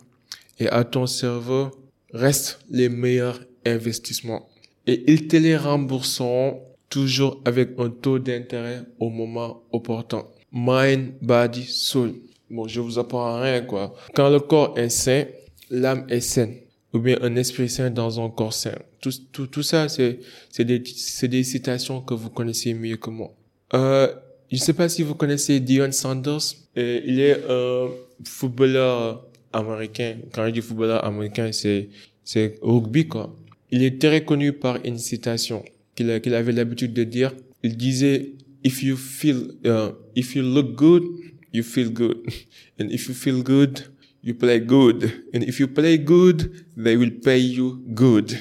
et 0.57 0.69
à 0.69 0.85
ton 0.85 1.05
cerveau 1.05 1.71
restent 2.13 2.59
les 2.69 2.89
meilleurs 2.89 3.39
investissements. 3.65 4.49
Et 4.87 5.03
ils 5.11 5.27
te 5.27 5.37
les 5.37 5.57
rembourseront 5.57 6.61
toujours 6.89 7.41
avec 7.45 7.71
un 7.77 7.89
taux 7.89 8.19
d'intérêt 8.19 8.83
au 8.99 9.09
moment 9.09 9.63
opportun. 9.71 10.25
Mind, 10.51 11.13
body, 11.21 11.63
soul. 11.63 12.13
Bon, 12.49 12.67
je 12.67 12.79
vous 12.79 12.99
apprends 12.99 13.41
rien, 13.41 13.61
quoi. 13.61 13.95
Quand 14.13 14.29
le 14.29 14.39
corps 14.39 14.77
est 14.77 14.89
sain, 14.89 15.25
l'âme 15.69 16.05
est 16.09 16.19
saine. 16.19 16.55
Ou 16.93 16.99
bien 16.99 17.17
un 17.21 17.35
esprit 17.35 17.69
sain 17.69 17.89
dans 17.89 18.23
un 18.23 18.29
corps 18.29 18.53
sain. 18.53 18.75
Tout, 19.01 19.11
tout, 19.31 19.47
tout 19.47 19.63
ça, 19.63 19.89
c'est, 19.89 20.19
c'est 20.51 20.65
des, 20.65 20.83
c'est 20.85 21.27
des 21.27 21.43
citations 21.43 22.01
que 22.01 22.13
vous 22.13 22.29
connaissez 22.29 22.73
mieux 22.75 22.97
que 22.97 23.09
moi. 23.09 23.33
Euh, 23.73 24.13
je 24.51 24.57
sais 24.57 24.73
pas 24.73 24.87
si 24.87 25.01
vous 25.01 25.15
connaissez 25.15 25.59
Dion 25.59 25.91
Sanders. 25.91 26.53
il 26.75 27.19
est 27.19 27.39
un 27.49 27.87
footballeur 28.23 29.25
américain. 29.51 30.17
Quand 30.31 30.45
je 30.45 30.51
dis 30.51 30.61
footballeur 30.61 31.03
américain, 31.03 31.51
c'est 31.51 31.89
c'est 32.23 32.59
rugby 32.61 33.07
quoi. 33.07 33.35
Il 33.73 33.83
est 33.83 33.99
très 33.99 34.23
connu 34.23 34.53
par 34.53 34.77
une 34.85 34.97
citation 34.97 35.63
qu'il 35.95 36.21
qu'il 36.21 36.33
avait 36.35 36.53
l'habitude 36.53 36.93
de 36.93 37.03
dire. 37.03 37.33
Il 37.63 37.75
disait 37.75 38.33
if 38.63 38.81
you 38.83 38.95
feel 38.95 39.55
uh, 39.65 39.91
if 40.15 40.35
you 40.35 40.43
look 40.43 40.75
good, 40.75 41.03
you 41.51 41.63
feel 41.63 41.89
good, 41.89 42.17
and 42.79 42.87
if 42.89 43.07
you 43.07 43.13
feel 43.13 43.43
good, 43.43 43.91
you 44.23 44.33
play 44.33 44.61
good, 44.61 45.11
and 45.33 45.41
if 45.41 45.59
you 45.59 45.67
play 45.67 45.97
good, 45.97 46.51
they 46.77 46.95
will 46.95 47.11
pay 47.11 47.41
you 47.41 47.81
good. 47.89 48.31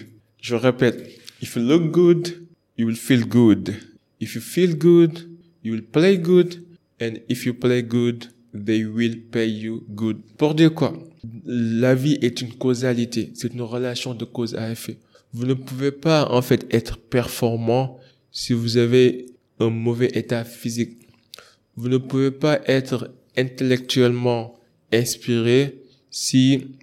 Je 0.41 0.55
répète, 0.55 1.19
if 1.41 1.57
you 1.57 1.63
look 1.63 1.91
good, 1.91 2.47
you 2.77 2.87
will 2.87 2.97
feel 2.97 3.27
good. 3.27 3.75
If 4.21 4.37
you 4.37 4.41
feel 4.41 4.77
good, 4.77 5.33
You 5.65 5.75
will 5.75 5.83
play 5.83 6.17
good, 6.19 6.65
and 7.01 7.21
if 7.29 7.47
you 7.47 7.55
play 7.55 7.83
good, 7.83 8.27
they 8.53 8.85
will 8.85 9.15
pay 9.31 9.47
you 9.47 9.85
good. 9.95 10.21
Pour 10.37 10.55
dire 10.55 10.75
quoi? 10.75 10.93
La 11.45 11.95
vie 11.95 12.19
est 12.21 12.41
une 12.41 12.53
causalité, 12.55 13.31
c'est 13.35 13.55
une 13.55 13.63
relation 13.63 14.13
de 14.15 14.25
cause 14.25 14.57
à 14.57 14.73
effet. 14.73 14.99
Vous 15.33 15.47
ne 15.47 15.55
pouvez 15.55 15.93
pas 15.93 16.31
en 16.31 16.43
fait 16.43 16.67
être 16.75 16.99
performant 16.99 17.99
si 18.31 18.53
vous 18.53 18.77
avez 18.77 19.27
un 19.59 19.71
mauvais 19.71 20.11
état 20.15 20.45
physique. 20.45 21.09
Vous 21.77 21.89
ne 21.89 21.99
pouvez 21.99 22.31
pas 22.31 22.61
être 22.67 23.15
intellectuellement 23.37 24.55
inspiré 24.93 25.83
si 26.11 26.77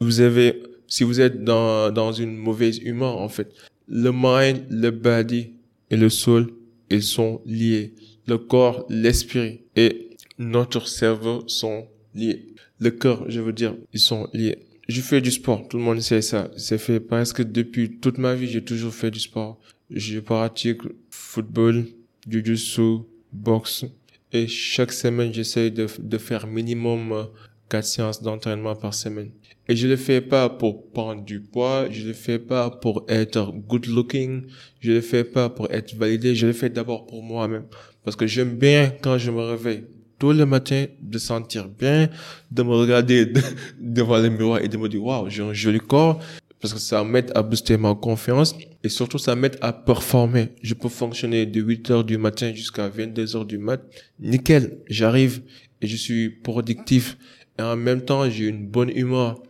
vous 0.00 0.20
avez 0.20 0.62
si 0.86 1.02
vous 1.04 1.20
êtes 1.20 1.42
dans 1.42 1.90
dans 1.90 2.12
une 2.12 2.36
mauvaise 2.36 2.78
humeur 2.78 3.18
en 3.18 3.28
fait. 3.28 3.52
Le 3.88 4.10
mind, 4.12 4.66
le 4.70 4.90
body 4.90 5.54
et 5.90 5.96
le 5.96 6.08
soul 6.08 6.52
ils 6.90 7.02
sont 7.02 7.42
liés 7.44 7.94
le 8.28 8.36
corps, 8.36 8.84
l'esprit 8.90 9.62
et 9.74 10.10
notre 10.38 10.86
cerveau 10.86 11.44
sont 11.48 11.88
liés. 12.14 12.54
Le 12.78 12.90
corps, 12.90 13.24
je 13.28 13.40
veux 13.40 13.54
dire, 13.54 13.74
ils 13.92 14.00
sont 14.00 14.28
liés. 14.34 14.67
Je 14.88 15.02
fais 15.02 15.20
du 15.20 15.30
sport, 15.30 15.68
tout 15.68 15.76
le 15.76 15.82
monde 15.82 16.00
sait 16.00 16.22
ça. 16.22 16.50
C'est 16.56 16.78
fait 16.78 16.98
presque 16.98 17.42
depuis 17.42 17.98
toute 17.98 18.16
ma 18.16 18.34
vie, 18.34 18.48
j'ai 18.48 18.64
toujours 18.64 18.94
fait 18.94 19.10
du 19.10 19.20
sport. 19.20 19.60
Je 19.90 20.18
pratique 20.18 20.80
football, 21.10 21.86
jiu-jitsu, 22.26 23.00
boxe. 23.30 23.84
Et 24.32 24.46
chaque 24.46 24.92
semaine, 24.92 25.32
j'essaye 25.32 25.70
de, 25.70 25.86
de 25.98 26.18
faire 26.18 26.46
minimum 26.46 27.12
euh, 27.12 27.24
quatre 27.68 27.84
séances 27.84 28.22
d'entraînement 28.22 28.74
par 28.76 28.94
semaine. 28.94 29.30
Et 29.68 29.76
je 29.76 29.86
le 29.86 29.96
fais 29.96 30.22
pas 30.22 30.48
pour 30.48 30.90
prendre 30.90 31.22
du 31.22 31.40
poids, 31.40 31.90
je 31.90 32.06
le 32.06 32.14
fais 32.14 32.38
pas 32.38 32.70
pour 32.70 33.04
être 33.08 33.52
good 33.52 33.86
looking, 33.86 34.46
je 34.80 34.92
le 34.92 35.00
fais 35.02 35.24
pas 35.24 35.50
pour 35.50 35.70
être 35.70 35.94
validé, 35.96 36.34
je 36.34 36.46
le 36.46 36.54
fais 36.54 36.70
d'abord 36.70 37.04
pour 37.04 37.22
moi-même. 37.22 37.66
Parce 38.04 38.16
que 38.16 38.26
j'aime 38.26 38.56
bien 38.56 38.90
quand 39.02 39.18
je 39.18 39.30
me 39.30 39.42
réveille 39.42 39.84
tous 40.18 40.32
le 40.32 40.46
matin 40.46 40.86
de 41.00 41.18
sentir 41.18 41.68
bien, 41.68 42.08
de 42.50 42.62
me 42.62 42.74
regarder 42.74 43.32
devant 43.80 44.18
le 44.18 44.28
miroir 44.28 44.60
et 44.62 44.68
de 44.68 44.76
me 44.76 44.88
dire 44.88 45.04
waouh, 45.04 45.28
j'ai 45.28 45.42
un 45.42 45.52
joli 45.52 45.78
corps 45.78 46.20
parce 46.60 46.74
que 46.74 46.80
ça 46.80 47.04
m'aide 47.04 47.30
à 47.34 47.42
booster 47.42 47.76
ma 47.76 47.94
confiance 47.94 48.56
et 48.82 48.88
surtout 48.88 49.18
ça 49.18 49.36
m'aide 49.36 49.56
à 49.60 49.72
performer. 49.72 50.48
Je 50.62 50.74
peux 50.74 50.88
fonctionner 50.88 51.46
de 51.46 51.60
8 51.60 51.90
heures 51.90 52.04
du 52.04 52.18
matin 52.18 52.52
jusqu'à 52.52 52.88
22 52.88 53.36
heures 53.36 53.44
du 53.44 53.58
mat. 53.58 53.80
Nickel, 54.18 54.78
j'arrive 54.88 55.42
et 55.80 55.86
je 55.86 55.96
suis 55.96 56.30
productif 56.30 57.16
et 57.58 57.62
en 57.62 57.76
même 57.76 58.02
temps 58.04 58.28
j'ai 58.28 58.46
une 58.46 58.66
bonne 58.66 58.90
humeur. 58.90 59.40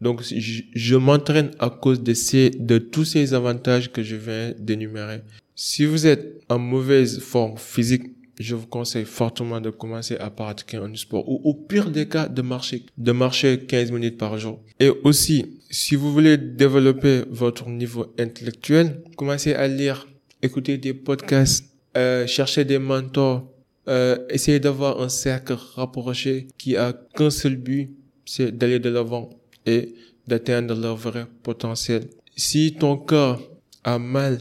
Donc 0.00 0.22
je, 0.22 0.62
je 0.72 0.96
m'entraîne 0.96 1.50
à 1.58 1.70
cause 1.70 2.00
de 2.00 2.14
ces, 2.14 2.50
de 2.50 2.78
tous 2.78 3.04
ces 3.04 3.34
avantages 3.34 3.90
que 3.90 4.04
je 4.04 4.14
viens 4.14 4.54
d'énumérer. 4.56 5.22
Si 5.56 5.84
vous 5.84 6.06
êtes 6.06 6.40
en 6.48 6.60
mauvaise 6.60 7.18
forme 7.18 7.58
physique, 7.58 8.04
je 8.38 8.54
vous 8.54 8.66
conseille 8.66 9.04
fortement 9.04 9.60
de 9.60 9.70
commencer 9.70 10.16
à 10.16 10.30
pratiquer 10.30 10.76
un 10.76 10.94
sport 10.94 11.28
ou 11.28 11.40
au 11.44 11.54
pire 11.54 11.90
des 11.90 12.08
cas 12.08 12.28
de 12.28 12.42
marcher, 12.42 12.86
de 12.96 13.12
marcher 13.12 13.60
15 13.66 13.90
minutes 13.90 14.18
par 14.18 14.38
jour. 14.38 14.60
Et 14.78 14.90
aussi, 15.04 15.58
si 15.70 15.96
vous 15.96 16.12
voulez 16.12 16.36
développer 16.36 17.22
votre 17.30 17.68
niveau 17.68 18.14
intellectuel, 18.18 19.02
commencez 19.16 19.54
à 19.54 19.66
lire, 19.68 20.08
écouter 20.42 20.78
des 20.78 20.94
podcasts, 20.94 21.64
euh, 21.96 22.26
chercher 22.26 22.64
des 22.64 22.78
mentors, 22.78 23.50
euh, 23.88 24.18
essayez 24.28 24.60
d'avoir 24.60 25.00
un 25.00 25.08
cercle 25.08 25.56
rapproché 25.74 26.46
qui 26.58 26.76
a 26.76 26.92
qu'un 26.92 27.30
seul 27.30 27.56
but, 27.56 27.90
c'est 28.24 28.56
d'aller 28.56 28.78
de 28.78 28.90
l'avant 28.90 29.30
et 29.66 29.94
d'atteindre 30.26 30.74
leur 30.74 30.96
vrai 30.96 31.26
potentiel. 31.42 32.08
Si 32.36 32.74
ton 32.74 32.96
corps 32.96 33.40
a 33.84 33.98
mal 33.98 34.38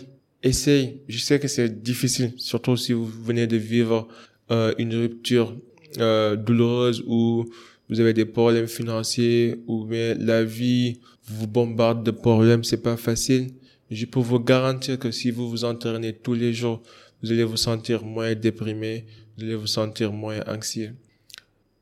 essaye. 0.48 1.02
Je 1.08 1.20
sais 1.20 1.40
que 1.40 1.48
c'est 1.48 1.82
difficile, 1.82 2.34
surtout 2.38 2.78
si 2.78 2.94
vous 2.94 3.06
venez 3.06 3.48
de 3.48 3.58
vivre 3.58 4.08
euh, 4.52 4.74
une 4.78 4.96
rupture 4.96 5.56
euh, 6.00 6.36
douloureuse 6.36 7.04
ou 7.08 7.46
vous 7.90 8.00
avez 8.00 8.14
des 8.14 8.26
problèmes 8.26 8.68
financiers 8.68 9.62
ou 9.68 9.86
bien 9.86 10.16
la 10.16 10.44
vie 10.44 11.00
vous 11.26 11.48
bombarde 11.48 12.04
de 12.04 12.12
problèmes, 12.12 12.64
c'est 12.64 12.82
pas 12.82 12.98
facile. 12.98 13.52
Je 13.90 14.06
peux 14.06 14.20
vous 14.20 14.40
garantir 14.40 15.00
que 15.00 15.12
si 15.12 15.32
vous 15.32 15.50
vous 15.50 15.64
entraînez 15.64 16.14
tous 16.14 16.34
les 16.34 16.54
jours, 16.54 16.82
vous 17.22 17.32
allez 17.32 17.44
vous 17.44 17.58
sentir 17.58 18.04
moins 18.04 18.36
déprimé, 18.36 19.06
vous 19.38 19.46
allez 19.46 19.56
vous 19.56 19.68
sentir 19.68 20.12
moins 20.12 20.40
anxieux. 20.48 20.94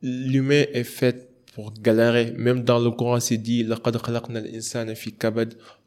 L'humain 0.01 0.65
est 0.73 0.83
fait 0.83 1.29
pour 1.53 1.73
galérer. 1.73 2.33
Même 2.37 2.63
dans 2.63 2.79
le 2.79 2.91
Coran, 2.91 3.19
c'est 3.19 3.37
dit, 3.37 3.65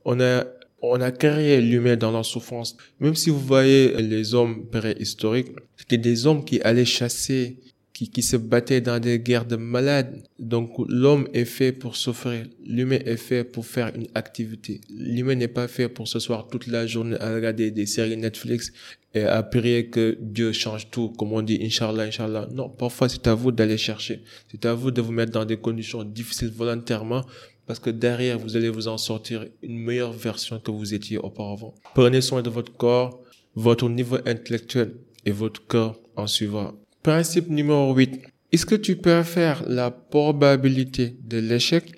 on 0.05 0.20
a 0.20 0.45
on 0.83 1.01
a 1.01 1.11
créé 1.11 1.61
l'humain 1.61 1.97
dans 1.97 2.12
la 2.12 2.22
souffrance. 2.22 2.76
Même 3.01 3.14
si 3.14 3.31
vous 3.31 3.41
voyez 3.41 4.01
les 4.01 4.35
hommes 4.35 4.66
préhistoriques, 4.66 5.53
c'était 5.76 5.99
des 5.99 6.26
hommes 6.26 6.45
qui 6.45 6.61
allaient 6.61 6.85
chasser, 6.85 7.59
qui, 7.93 8.11
qui 8.11 8.22
se 8.22 8.37
battaient 8.37 8.81
dans 8.81 9.01
des 9.01 9.18
guerres 9.18 9.45
de 9.47 9.57
malades. 9.57 10.22
Donc 10.39 10.70
l'homme 10.89 11.29
est 11.33 11.45
fait 11.45 11.72
pour 11.72 11.97
souffrir. 11.97 12.47
L'humain 12.64 13.01
est 13.05 13.16
fait 13.16 13.43
pour 13.43 13.66
faire 13.66 13.93
une 13.95 14.07
activité. 14.14 14.81
L'humain 14.89 15.35
n'est 15.35 15.49
pas 15.49 15.66
fait 15.66 15.89
pour 15.89 16.07
ce 16.07 16.20
soir 16.20 16.47
toute 16.47 16.68
la 16.68 16.87
journée 16.87 17.16
à 17.18 17.35
regarder 17.35 17.72
des 17.72 17.87
séries 17.87 18.16
Netflix 18.16 18.72
et 19.14 19.22
à 19.22 19.43
prier 19.43 19.89
que 19.89 20.16
Dieu 20.20 20.53
change 20.53 20.91
tout, 20.91 21.09
comme 21.11 21.33
on 21.33 21.43
dit, 21.43 21.59
Inch'Allah, 21.61 22.05
Inch'Allah. 22.05 22.49
Non, 22.53 22.68
parfois 22.68 23.09
c'est 23.09 23.26
à 23.26 23.35
vous 23.35 23.51
d'aller 23.51 23.79
chercher. 23.79 24.22
C'est 24.51 24.64
à 24.64 24.74
vous 24.74 24.93
de 24.93 25.01
vous 25.01 25.12
mettre 25.12 25.33
dans 25.33 25.45
des 25.45 25.57
conditions 25.57 26.05
difficiles 26.05 26.53
volontairement 26.55 27.24
parce 27.69 27.81
que 27.81 27.91
derrière, 27.91 28.39
vous 28.39 28.57
allez 28.57 28.71
vous 28.71 28.89
en 28.89 28.97
sortir 28.97 29.45
une 29.62 29.79
meilleure 29.79 30.14
version 30.14 30.59
que 30.59 30.71
vous 30.71 30.95
étiez 30.95 31.19
auparavant. 31.19 31.75
Prenez 31.95 32.23
soin 32.23 32.41
de 32.41 32.49
votre 32.49 32.75
corps, 32.75 33.23
votre 33.55 33.91
niveau 33.91 34.16
intellectuel 34.25 34.95
et 35.27 35.33
votre 35.33 35.64
corps 35.66 36.01
en 36.16 36.27
suivra. 36.27 36.75
Principe 37.03 37.51
numéro 37.51 37.95
8. 37.95 38.23
Est-ce 38.53 38.64
que 38.64 38.75
tu 38.75 38.97
préfères 38.97 39.62
la 39.69 39.91
probabilité 39.91 41.14
de 41.23 41.37
l'échec 41.37 41.93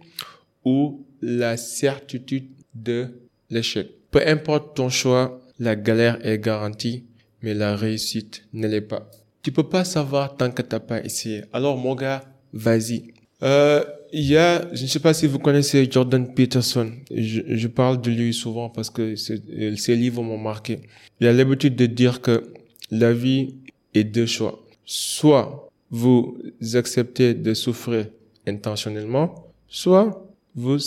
ou 0.65 1.07
la 1.23 1.57
certitude 1.57 2.49
de 2.75 3.07
l'échec? 3.49 3.93
Peu 4.11 4.27
importe 4.27 4.77
ton 4.77 4.89
choix, 4.89 5.41
la 5.61 5.77
galère 5.77 6.19
est 6.27 6.41
garantie, 6.41 7.05
mais 7.43 7.55
la 7.55 7.77
réussite 7.77 8.43
ne 8.53 8.67
l'est 8.67 8.81
pas. 8.81 9.09
Tu 9.43 9.53
peux 9.53 9.69
pas 9.69 9.85
savoir 9.85 10.37
tant 10.37 10.51
que 10.51 10.63
t'as 10.63 10.81
pas 10.81 11.01
essayé. 11.05 11.45
Alors 11.53 11.77
mon 11.77 11.95
gars, 11.95 12.25
vas-y. 12.53 13.15
Euh, 13.45 13.85
il 14.13 14.25
y 14.25 14.37
a, 14.37 14.69
je 14.75 14.83
ne 14.83 14.89
sais 14.89 15.01
pas 15.01 15.15
si 15.15 15.27
vous 15.27 15.39
connaissez 15.39 15.89
Jordan 15.91 16.33
Peterson. 16.35 16.93
Je, 17.11 17.67
parle 17.69 18.01
de 18.01 18.11
lui 18.11 18.35
souvent 18.35 18.69
parce 18.69 18.91
que 18.91 19.15
ses 19.17 19.97
livres 19.97 20.23
m'ont 20.23 20.39
marqué. 20.39 20.81
Il 21.21 21.27
a 21.27 21.33
l'habitude 21.33 21.77
de 21.77 21.87
dire 21.87 22.21
que 22.21 22.53
la 22.91 23.13
vie 23.13 23.55
est 23.95 24.05
deux 24.05 24.27
choix. 24.27 24.65
Soit 24.85 25.71
vous 25.91 26.39
acceptez 26.75 27.35
de 27.35 27.55
souffrir 27.55 28.07
intentionnellement, 28.47 29.49
soit 29.69 30.27
vous 30.55 30.79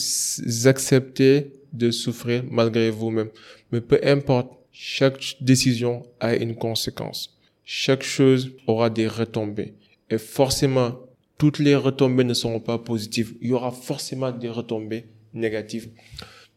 acceptez 0.65 1.51
de 1.71 1.91
souffrir 1.91 2.43
malgré 2.49 2.89
vous-même. 2.89 3.30
Mais 3.71 3.82
peu 3.82 3.99
importe, 4.03 4.51
chaque 4.71 5.38
décision 5.41 6.03
a 6.19 6.36
une 6.36 6.55
conséquence. 6.55 7.38
Chaque 7.63 8.03
chose 8.03 8.51
aura 8.67 8.89
des 8.89 9.07
retombées. 9.07 9.74
Et 10.09 10.17
forcément, 10.17 10.99
toutes 11.38 11.59
les 11.59 11.75
retombées 11.75 12.23
ne 12.23 12.34
seront 12.34 12.59
pas 12.59 12.77
positives. 12.77 13.36
Il 13.41 13.49
y 13.49 13.53
aura 13.53 13.71
forcément 13.71 14.31
des 14.31 14.49
retombées 14.49 15.05
négatives. 15.34 15.89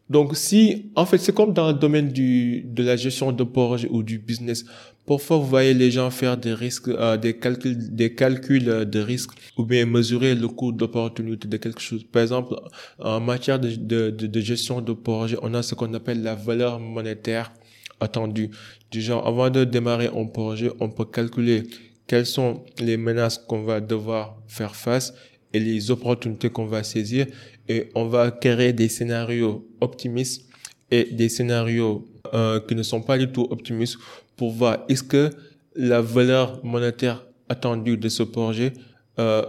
Donc 0.09 0.37
si, 0.37 0.91
en 0.95 1.05
fait, 1.05 1.17
c'est 1.17 1.35
comme 1.35 1.53
dans 1.53 1.67
le 1.67 1.73
domaine 1.73 2.09
du, 2.09 2.61
de 2.61 2.83
la 2.83 2.95
gestion 2.95 3.31
de 3.31 3.43
projet 3.43 3.89
ou 3.91 4.03
du 4.03 4.19
business. 4.19 4.63
Parfois, 5.05 5.37
vous 5.37 5.45
voyez 5.45 5.73
les 5.73 5.91
gens 5.91 6.09
faire 6.09 6.37
des 6.37 6.53
risques, 6.53 6.89
euh, 6.89 7.17
des 7.17 7.37
calculs, 7.37 7.95
des 7.95 8.13
calculs 8.13 8.85
de 8.85 8.99
risques 8.99 9.31
ou 9.57 9.63
bien 9.63 9.85
mesurer 9.85 10.35
le 10.35 10.47
coût 10.47 10.71
d'opportunité 10.71 11.47
de 11.47 11.57
quelque 11.57 11.81
chose. 11.81 12.03
Par 12.03 12.21
exemple, 12.21 12.55
en 12.99 13.19
matière 13.19 13.59
de, 13.59 13.69
de, 13.69 14.09
de, 14.09 14.39
gestion 14.41 14.81
de 14.81 14.93
projet, 14.93 15.37
on 15.41 15.53
a 15.53 15.63
ce 15.63 15.75
qu'on 15.75 15.93
appelle 15.93 16.23
la 16.23 16.35
valeur 16.35 16.79
monétaire 16.79 17.53
attendue. 17.99 18.49
Du 18.91 19.01
genre, 19.01 19.25
avant 19.27 19.49
de 19.49 19.63
démarrer 19.63 20.07
un 20.07 20.25
projet, 20.25 20.71
on 20.79 20.89
peut 20.89 21.05
calculer 21.05 21.63
quelles 22.07 22.25
sont 22.25 22.63
les 22.79 22.97
menaces 22.97 23.37
qu'on 23.37 23.63
va 23.63 23.79
devoir 23.81 24.41
faire 24.47 24.75
face 24.75 25.13
et 25.53 25.59
les 25.59 25.91
opportunités 25.91 26.49
qu'on 26.49 26.65
va 26.65 26.83
saisir? 26.83 27.27
Et 27.67 27.89
on 27.95 28.05
va 28.05 28.31
créer 28.31 28.73
des 28.73 28.87
scénarios 28.87 29.67
optimistes 29.81 30.47
et 30.89 31.03
des 31.03 31.29
scénarios 31.29 32.07
euh, 32.33 32.61
qui 32.61 32.75
ne 32.75 32.83
sont 32.83 33.01
pas 33.01 33.17
du 33.17 33.27
tout 33.27 33.47
optimistes 33.49 33.97
pour 34.37 34.51
voir 34.51 34.85
est-ce 34.87 35.03
que 35.03 35.29
la 35.75 36.01
valeur 36.01 36.63
monétaire 36.65 37.25
attendue 37.49 37.97
de 37.97 38.09
ce 38.09 38.23
projet 38.23 38.73
euh, 39.19 39.43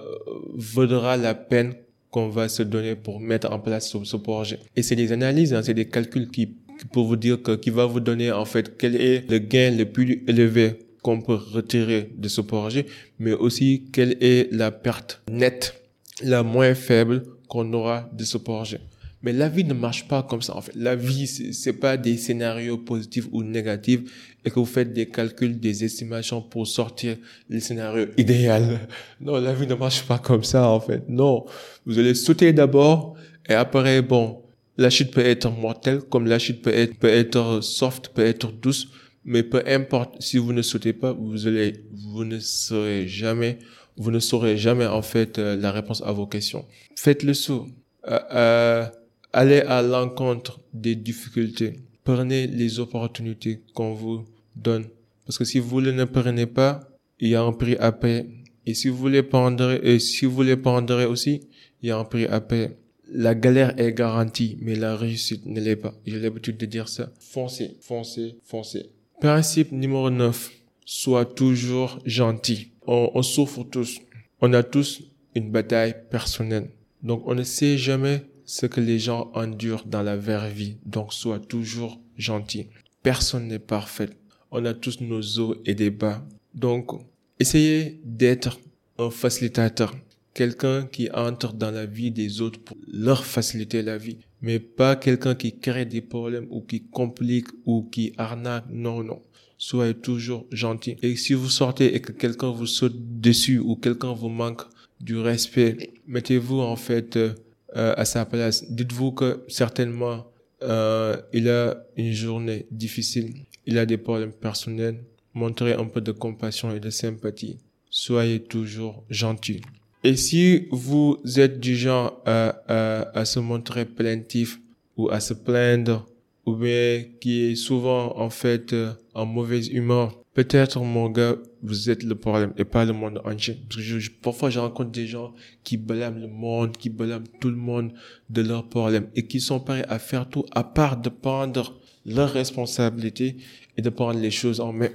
vaudra 0.55 1.17
la 1.17 1.35
peine 1.35 1.75
qu'on 2.11 2.29
va 2.29 2.49
se 2.49 2.63
donner 2.63 2.97
pour 2.97 3.21
mettre 3.21 3.53
en 3.53 3.59
place 3.59 3.95
ce, 4.03 4.17
projet. 4.17 4.59
Et 4.77 4.83
c'est 4.83 4.97
des 4.97 5.13
analyses, 5.13 5.53
hein, 5.53 5.63
c'est 5.63 5.75
des 5.75 5.89
calculs 5.89 6.29
qui, 6.31 6.57
pour 6.93 7.07
vous 7.07 7.17
dire 7.17 7.43
que, 7.43 7.53
qui 7.53 7.71
va 7.71 7.85
vous 7.85 8.01
donner 8.01 8.33
en 8.33 8.45
fait 8.45 8.79
quel 8.79 8.97
est 8.97 9.31
le 9.31 9.39
gain 9.39 9.71
le 9.77 9.85
plus 9.85 10.25
élevé 10.27 10.88
qu'on 11.03 11.21
peut 11.21 11.35
retirer 11.35 12.11
de 12.17 12.29
ce 12.29 12.41
projet, 12.41 12.87
mais 13.19 13.33
aussi 13.33 13.89
quelle 13.93 14.17
est 14.21 14.53
la 14.53 14.71
perte 14.71 15.23
nette, 15.31 15.83
la 16.23 16.43
moins 16.43 16.75
faible 16.75 17.25
qu'on 17.49 17.73
aura 17.73 18.09
de 18.13 18.25
ce 18.25 18.39
projet. 18.39 18.81
Mais 19.23 19.33
la 19.33 19.49
vie 19.49 19.65
ne 19.65 19.75
marche 19.75 20.07
pas 20.07 20.23
comme 20.23 20.43
ça, 20.43 20.57
en 20.57 20.61
fait. 20.61 20.73
La 20.77 20.95
vie, 20.95 21.27
c'est 21.27 21.73
pas 21.73 21.97
des 21.97 22.17
scénarios 22.17 22.79
positifs 22.79 23.27
ou 23.33 23.43
négatifs 23.43 24.37
et 24.45 24.51
que 24.51 24.55
vous 24.55 24.65
faites 24.65 24.93
des 24.93 25.07
calculs, 25.07 25.59
des 25.59 25.85
estimations 25.85 26.41
pour 26.41 26.69
sortir 26.69 27.17
le 27.49 27.59
scénario 27.59 28.07
idéal. 28.17 28.79
Non, 29.21 29.41
la 29.41 29.53
vie 29.53 29.67
ne 29.67 29.75
marche 29.75 30.05
pas 30.05 30.19
comme 30.19 30.45
ça, 30.45 30.69
en 30.69 30.79
fait. 30.79 31.03
Non. 31.09 31.47
Vous 31.85 31.99
allez 31.99 32.15
sauter 32.15 32.53
d'abord 32.53 33.17
et 33.49 33.55
après, 33.55 34.03
bon, 34.03 34.43
la 34.77 34.91
chute 34.91 35.11
peut 35.11 35.25
être 35.25 35.51
mortelle, 35.51 36.03
comme 36.03 36.27
la 36.27 36.39
chute 36.39 36.63
peut 36.63 36.75
être, 36.75 36.97
peut 36.99 37.09
être 37.09 37.61
soft, 37.63 38.11
peut 38.11 38.25
être 38.25 38.53
douce. 38.53 38.89
Mais 39.25 39.43
peu 39.43 39.63
importe, 39.67 40.21
si 40.21 40.39
vous 40.39 40.53
ne 40.53 40.63
sautez 40.63 40.93
pas, 40.93 41.13
vous 41.13 41.47
allez, 41.47 41.85
vous 41.93 42.25
ne 42.25 42.39
saurez 42.39 43.07
jamais, 43.09 43.59
vous 43.97 44.11
ne 44.11 44.21
saurez 44.21 44.57
jamais 44.57 44.87
en 44.87 45.03
fait 45.03 45.39
euh, 45.39 45.57
la 45.57 45.73
réponse 45.73 46.03
à 46.03 46.13
vos 46.13 46.27
questions. 46.27 46.65
Faites 46.97 47.23
le 47.23 47.35
saut. 47.35 47.67
Euh, 48.07 48.19
euh, 48.33 48.87
allez 49.33 49.61
à 49.61 49.83
l'encontre 49.83 50.61
des 50.73 50.95
difficultés. 50.95 51.77
Prenez 52.05 52.47
les 52.47 52.79
opportunités 52.79 53.61
qu'on 53.75 53.93
vous 53.93 54.25
donne. 54.57 54.87
Parce 55.27 55.37
que 55.37 55.45
si 55.45 55.59
vous 55.59 55.81
ne 55.81 55.91
les 55.91 56.07
prenez 56.07 56.47
pas, 56.47 56.81
il 57.21 57.29
y 57.29 57.35
a 57.35 57.43
un 57.43 57.53
prix 57.53 57.77
à 57.77 57.93
payer. 57.93 58.27
Et 58.65 58.75
si 58.75 58.89
vous 58.89 58.97
voulez 58.97 59.23
prendre, 59.23 59.79
et 59.85 59.99
si 59.99 60.25
vous 60.25 60.33
voulez 60.33 60.57
prendre 60.57 61.05
aussi, 61.05 61.41
il 61.83 61.89
y 61.89 61.91
a 61.91 61.99
un 61.99 62.05
prix 62.05 62.27
à 62.27 62.41
payer. 62.41 62.71
La 63.11 63.35
galère 63.35 63.79
est 63.81 63.93
garantie, 63.93 64.59
mais 64.61 64.75
la 64.75 64.97
réussite 64.97 65.47
ne 65.47 65.61
l'est 65.61 65.77
pas. 65.77 65.95
J'ai 66.07 66.19
l'habitude 66.19 66.57
de 66.57 66.67
dire 66.67 66.89
ça. 66.89 67.11
Foncez, 67.19 67.77
foncez, 67.81 68.37
foncez. 68.45 68.91
Principe 69.21 69.73
numéro 69.73 70.11
9. 70.11 70.53
Sois 70.85 71.25
toujours 71.25 71.99
gentil. 72.05 72.71
On, 72.87 73.11
on, 73.15 73.23
souffre 73.23 73.65
tous. 73.65 73.99
On 74.41 74.53
a 74.53 74.63
tous 74.63 75.03
une 75.35 75.51
bataille 75.51 75.97
personnelle. 76.09 76.71
Donc 77.03 77.25
on 77.27 77.35
ne 77.35 77.43
sait 77.43 77.77
jamais 77.77 78.23
ce 78.45 78.67
que 78.67 78.81
les 78.81 79.01
gens 79.01 79.33
endurent 79.35 79.85
dans 79.87 80.03
la 80.03 80.17
vraie 80.17 80.53
vie. 80.53 80.77
Donc 80.87 81.13
sois 81.13 81.41
toujours 81.41 82.01
gentil. 82.17 82.69
Personne 83.03 83.49
n'est 83.49 83.59
parfait. 83.59 84.11
On 84.53 84.65
a 84.65 84.73
tous 84.73 85.01
nos 85.01 85.21
hauts 85.41 85.57
et 85.67 85.75
des 85.75 85.91
bas. 85.91 86.25
Donc 86.55 86.93
essayez 87.41 88.01
d'être 88.05 88.61
un 88.99 89.11
facilitateur. 89.11 89.97
Quelqu'un 90.35 90.87
qui 90.87 91.11
entre 91.13 91.53
dans 91.53 91.71
la 91.71 91.87
vie 91.87 92.11
des 92.11 92.41
autres 92.41 92.61
pour 92.61 92.77
leur 92.87 93.25
faciliter 93.25 93.83
la 93.83 93.99
vie 93.99 94.19
mais 94.41 94.61
pas 94.61 94.95
quelqu'un 94.95 95.35
qui 95.35 95.59
crée 95.59 95.85
des 95.85 96.01
problèmes 96.01 96.47
ou 96.51 96.61
qui 96.61 96.85
complique 96.85 97.49
ou 97.67 97.83
qui 97.83 98.13
arnaque. 98.19 98.67
Non, 98.71 99.03
non. 99.03 99.21
Soyez 99.57 99.95
toujours 99.95 100.47
gentil. 100.53 100.97
Et 101.03 101.17
si 101.17 101.35
vous 101.35 101.49
sortez 101.49 101.97
et 101.97 102.01
que 102.01 102.13
quelqu'un 102.13 102.51
vous 102.51 102.67
saute 102.67 102.95
dessus 103.21 103.59
ou 103.59 103.75
quelqu'un 103.75 104.13
vous 104.13 104.29
manque 104.29 104.63
du 105.01 105.17
respect, 105.19 105.91
mettez-vous 106.07 106.61
en 106.61 106.77
fait 106.77 107.17
euh, 107.17 107.35
à 107.75 108.05
sa 108.05 108.25
place. 108.25 108.71
Dites-vous 108.71 109.11
que 109.11 109.43
certainement 109.49 110.31
euh, 110.63 111.17
il 111.33 111.49
a 111.49 111.85
une 111.97 112.13
journée 112.13 112.67
difficile 112.71 113.45
il 113.69 113.77
a 113.77 113.85
des 113.85 113.99
problèmes 113.99 114.33
personnels, 114.33 115.05
montrez 115.35 115.75
un 115.75 115.85
peu 115.85 116.01
de 116.01 116.11
compassion 116.11 116.75
et 116.75 116.81
de 116.81 116.89
sympathie. 116.89 117.59
Soyez 117.91 118.41
toujours 118.41 119.05
gentil. 119.11 119.61
Et 120.05 120.17
si 120.17 120.69
vous 120.71 121.19
êtes 121.37 121.59
du 121.59 121.77
genre 121.77 122.23
à, 122.25 122.63
à, 122.69 123.19
à 123.19 123.25
se 123.25 123.41
montrer 123.41 123.85
plaintif 123.85 124.61
ou 124.97 125.09
à 125.11 125.21
se 125.21 125.35
plaindre 125.35 126.07
ou 126.47 126.55
bien 126.55 127.05
qui 127.21 127.51
est 127.51 127.57
souvent 127.57 128.17
en 128.17 128.31
fait 128.31 128.73
euh, 128.73 128.93
en 129.15 129.27
mauvaise 129.27 129.69
humeur, 129.69 130.23
peut-être 130.35 130.81
mon 130.81 131.11
gars, 131.11 131.37
vous 131.63 131.91
êtes 131.91 132.05
le 132.05 132.15
problème 132.15 132.53
et 132.57 132.65
pas 132.65 132.85
le 132.85 132.93
monde 132.93 133.21
entier. 133.25 133.59
Parce 133.69 133.83
je, 133.83 134.11
parfois 134.23 134.51
je 134.51 134.61
rencontre 134.61 134.91
des 134.91 135.07
gens 135.07 135.35
qui 135.65 135.77
blâment 135.77 136.21
le 136.21 136.29
monde, 136.29 136.77
qui 136.77 136.91
blâment 136.91 137.27
tout 137.41 137.51
le 137.51 137.57
monde 137.57 137.93
de 138.31 138.43
leurs 138.43 138.69
problèmes 138.69 139.09
et 139.17 139.27
qui 139.27 139.41
sont 139.41 139.61
prêts 139.61 139.85
à 139.89 139.99
faire 139.99 140.29
tout 140.29 140.47
à 140.53 140.63
part 140.63 140.97
de 140.97 141.09
prendre 141.09 141.79
leurs 142.07 142.33
responsabilités 142.33 143.37
et 143.77 143.83
de 143.83 143.91
prendre 143.91 144.21
les 144.21 144.31
choses 144.31 144.61
en 144.61 144.73
main. 144.73 144.91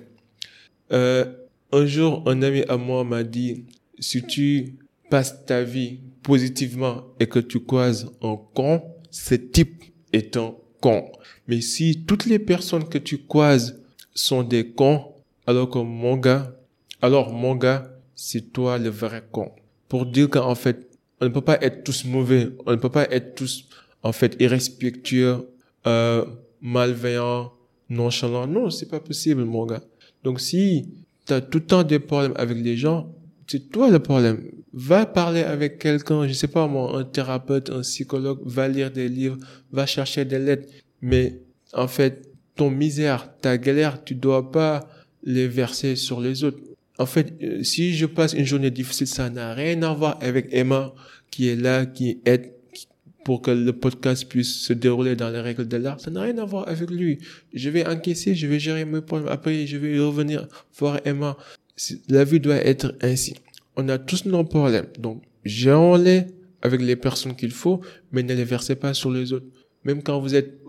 Euh, 0.91 1.25
un 1.71 1.85
jour, 1.85 2.23
un 2.25 2.41
ami 2.41 2.63
à 2.69 2.77
moi 2.77 3.03
m'a 3.03 3.23
dit, 3.23 3.65
si 3.99 4.23
tu 4.23 4.75
passes 5.13 5.45
ta 5.45 5.61
vie 5.61 5.99
positivement 6.23 7.03
et 7.19 7.27
que 7.27 7.37
tu 7.37 7.59
croises 7.59 8.09
un 8.23 8.35
con, 8.55 8.81
ce 9.11 9.35
type 9.35 9.83
est 10.11 10.37
un 10.37 10.55
con. 10.81 11.11
Mais 11.47 11.61
si 11.61 12.03
toutes 12.07 12.25
les 12.25 12.39
personnes 12.39 12.89
que 12.89 12.97
tu 12.97 13.19
croises 13.19 13.79
sont 14.15 14.41
des 14.41 14.71
cons, 14.71 15.13
alors 15.45 15.69
que 15.69 15.77
mon 15.77 16.17
gars, 16.17 16.57
alors 16.99 17.31
mon 17.31 17.53
gars, 17.55 17.91
c'est 18.15 18.51
toi 18.51 18.79
le 18.79 18.89
vrai 18.89 19.23
con. 19.31 19.51
Pour 19.87 20.07
dire 20.07 20.31
qu'en 20.31 20.55
fait, 20.55 20.89
on 21.21 21.25
ne 21.25 21.29
peut 21.29 21.41
pas 21.41 21.59
être 21.61 21.83
tous 21.83 22.05
mauvais, 22.05 22.49
on 22.65 22.71
ne 22.71 22.77
peut 22.77 22.89
pas 22.89 23.07
être 23.11 23.35
tous, 23.35 23.69
en 24.01 24.13
fait, 24.13 24.35
irrespectueux, 24.39 25.47
euh, 25.85 26.25
malveillants, 26.59 27.53
nonchalants. 27.87 28.47
Non, 28.47 28.71
c'est 28.71 28.89
pas 28.89 28.99
possible, 28.99 29.43
mon 29.43 29.67
gars. 29.67 29.83
Donc 30.23 30.41
si 30.41 30.89
tu 31.27 31.33
as 31.33 31.41
tout 31.41 31.59
le 31.59 31.65
temps 31.67 31.83
des 31.83 31.99
problèmes 31.99 32.33
avec 32.35 32.57
les 32.57 32.77
gens, 32.77 33.13
c'est 33.47 33.69
toi 33.69 33.89
le 33.89 33.99
problème. 33.99 34.41
Va 34.73 35.05
parler 35.05 35.41
avec 35.41 35.79
quelqu'un, 35.79 36.27
je 36.27 36.33
sais 36.33 36.47
pas 36.47 36.67
moi, 36.67 36.97
un 36.97 37.03
thérapeute, 37.03 37.69
un 37.69 37.81
psychologue, 37.81 38.39
va 38.43 38.67
lire 38.67 38.91
des 38.91 39.09
livres, 39.09 39.37
va 39.71 39.85
chercher 39.85 40.25
des 40.25 40.39
lettres. 40.39 40.67
Mais 41.01 41.41
en 41.73 41.87
fait, 41.87 42.29
ton 42.55 42.69
misère, 42.69 43.29
ta 43.41 43.57
galère, 43.57 44.03
tu 44.03 44.15
dois 44.15 44.51
pas 44.51 44.87
les 45.23 45.47
verser 45.47 45.95
sur 45.95 46.21
les 46.21 46.43
autres. 46.43 46.59
En 46.99 47.05
fait, 47.05 47.33
euh, 47.41 47.63
si 47.63 47.93
je 47.93 48.05
passe 48.05 48.33
une 48.33 48.45
journée 48.45 48.71
difficile, 48.71 49.07
ça 49.07 49.29
n'a 49.29 49.53
rien 49.53 49.81
à 49.83 49.93
voir 49.93 50.17
avec 50.21 50.47
Emma 50.51 50.93
qui 51.31 51.47
est 51.49 51.55
là, 51.55 51.85
qui 51.85 52.19
aide 52.25 52.53
pour 53.23 53.41
que 53.41 53.51
le 53.51 53.73
podcast 53.73 54.27
puisse 54.27 54.53
se 54.53 54.73
dérouler 54.73 55.15
dans 55.15 55.29
les 55.29 55.39
règles 55.39 55.67
de 55.67 55.77
l'art. 55.77 55.99
Ça 55.99 56.11
n'a 56.11 56.21
rien 56.21 56.37
à 56.37 56.45
voir 56.45 56.67
avec 56.67 56.91
lui. 56.91 57.19
Je 57.53 57.69
vais 57.69 57.87
encaisser, 57.87 58.35
je 58.35 58.47
vais 58.47 58.59
gérer 58.59 58.85
mes 58.85 59.01
problèmes. 59.01 59.29
Après, 59.29 59.65
je 59.65 59.77
vais 59.77 59.97
revenir 59.97 60.47
voir 60.77 60.99
Emma. 61.05 61.37
La 62.09 62.23
vie 62.23 62.39
doit 62.39 62.55
être 62.55 62.95
ainsi. 63.01 63.35
On 63.75 63.89
a 63.89 63.97
tous 63.97 64.25
nos 64.25 64.43
problèmes. 64.43 64.87
Donc, 64.99 65.23
gérons-les 65.43 66.27
avec 66.61 66.81
les 66.81 66.95
personnes 66.95 67.35
qu'il 67.35 67.51
faut, 67.51 67.81
mais 68.11 68.23
ne 68.23 68.33
les 68.33 68.43
versez 68.43 68.75
pas 68.75 68.93
sur 68.93 69.11
les 69.11 69.33
autres. 69.33 69.47
Même 69.83 70.01
quand 70.01 70.19
vous 70.19 70.35
êtes 70.35 70.59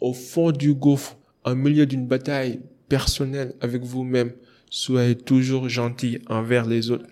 au 0.00 0.12
fond 0.12 0.50
du 0.50 0.74
gouffre, 0.74 1.16
au 1.44 1.54
milieu 1.54 1.86
d'une 1.86 2.06
bataille 2.06 2.60
personnelle 2.88 3.54
avec 3.60 3.82
vous-même, 3.82 4.32
soyez 4.70 5.14
toujours 5.14 5.68
gentil 5.68 6.18
envers 6.28 6.66
les 6.66 6.90
autres. 6.90 7.06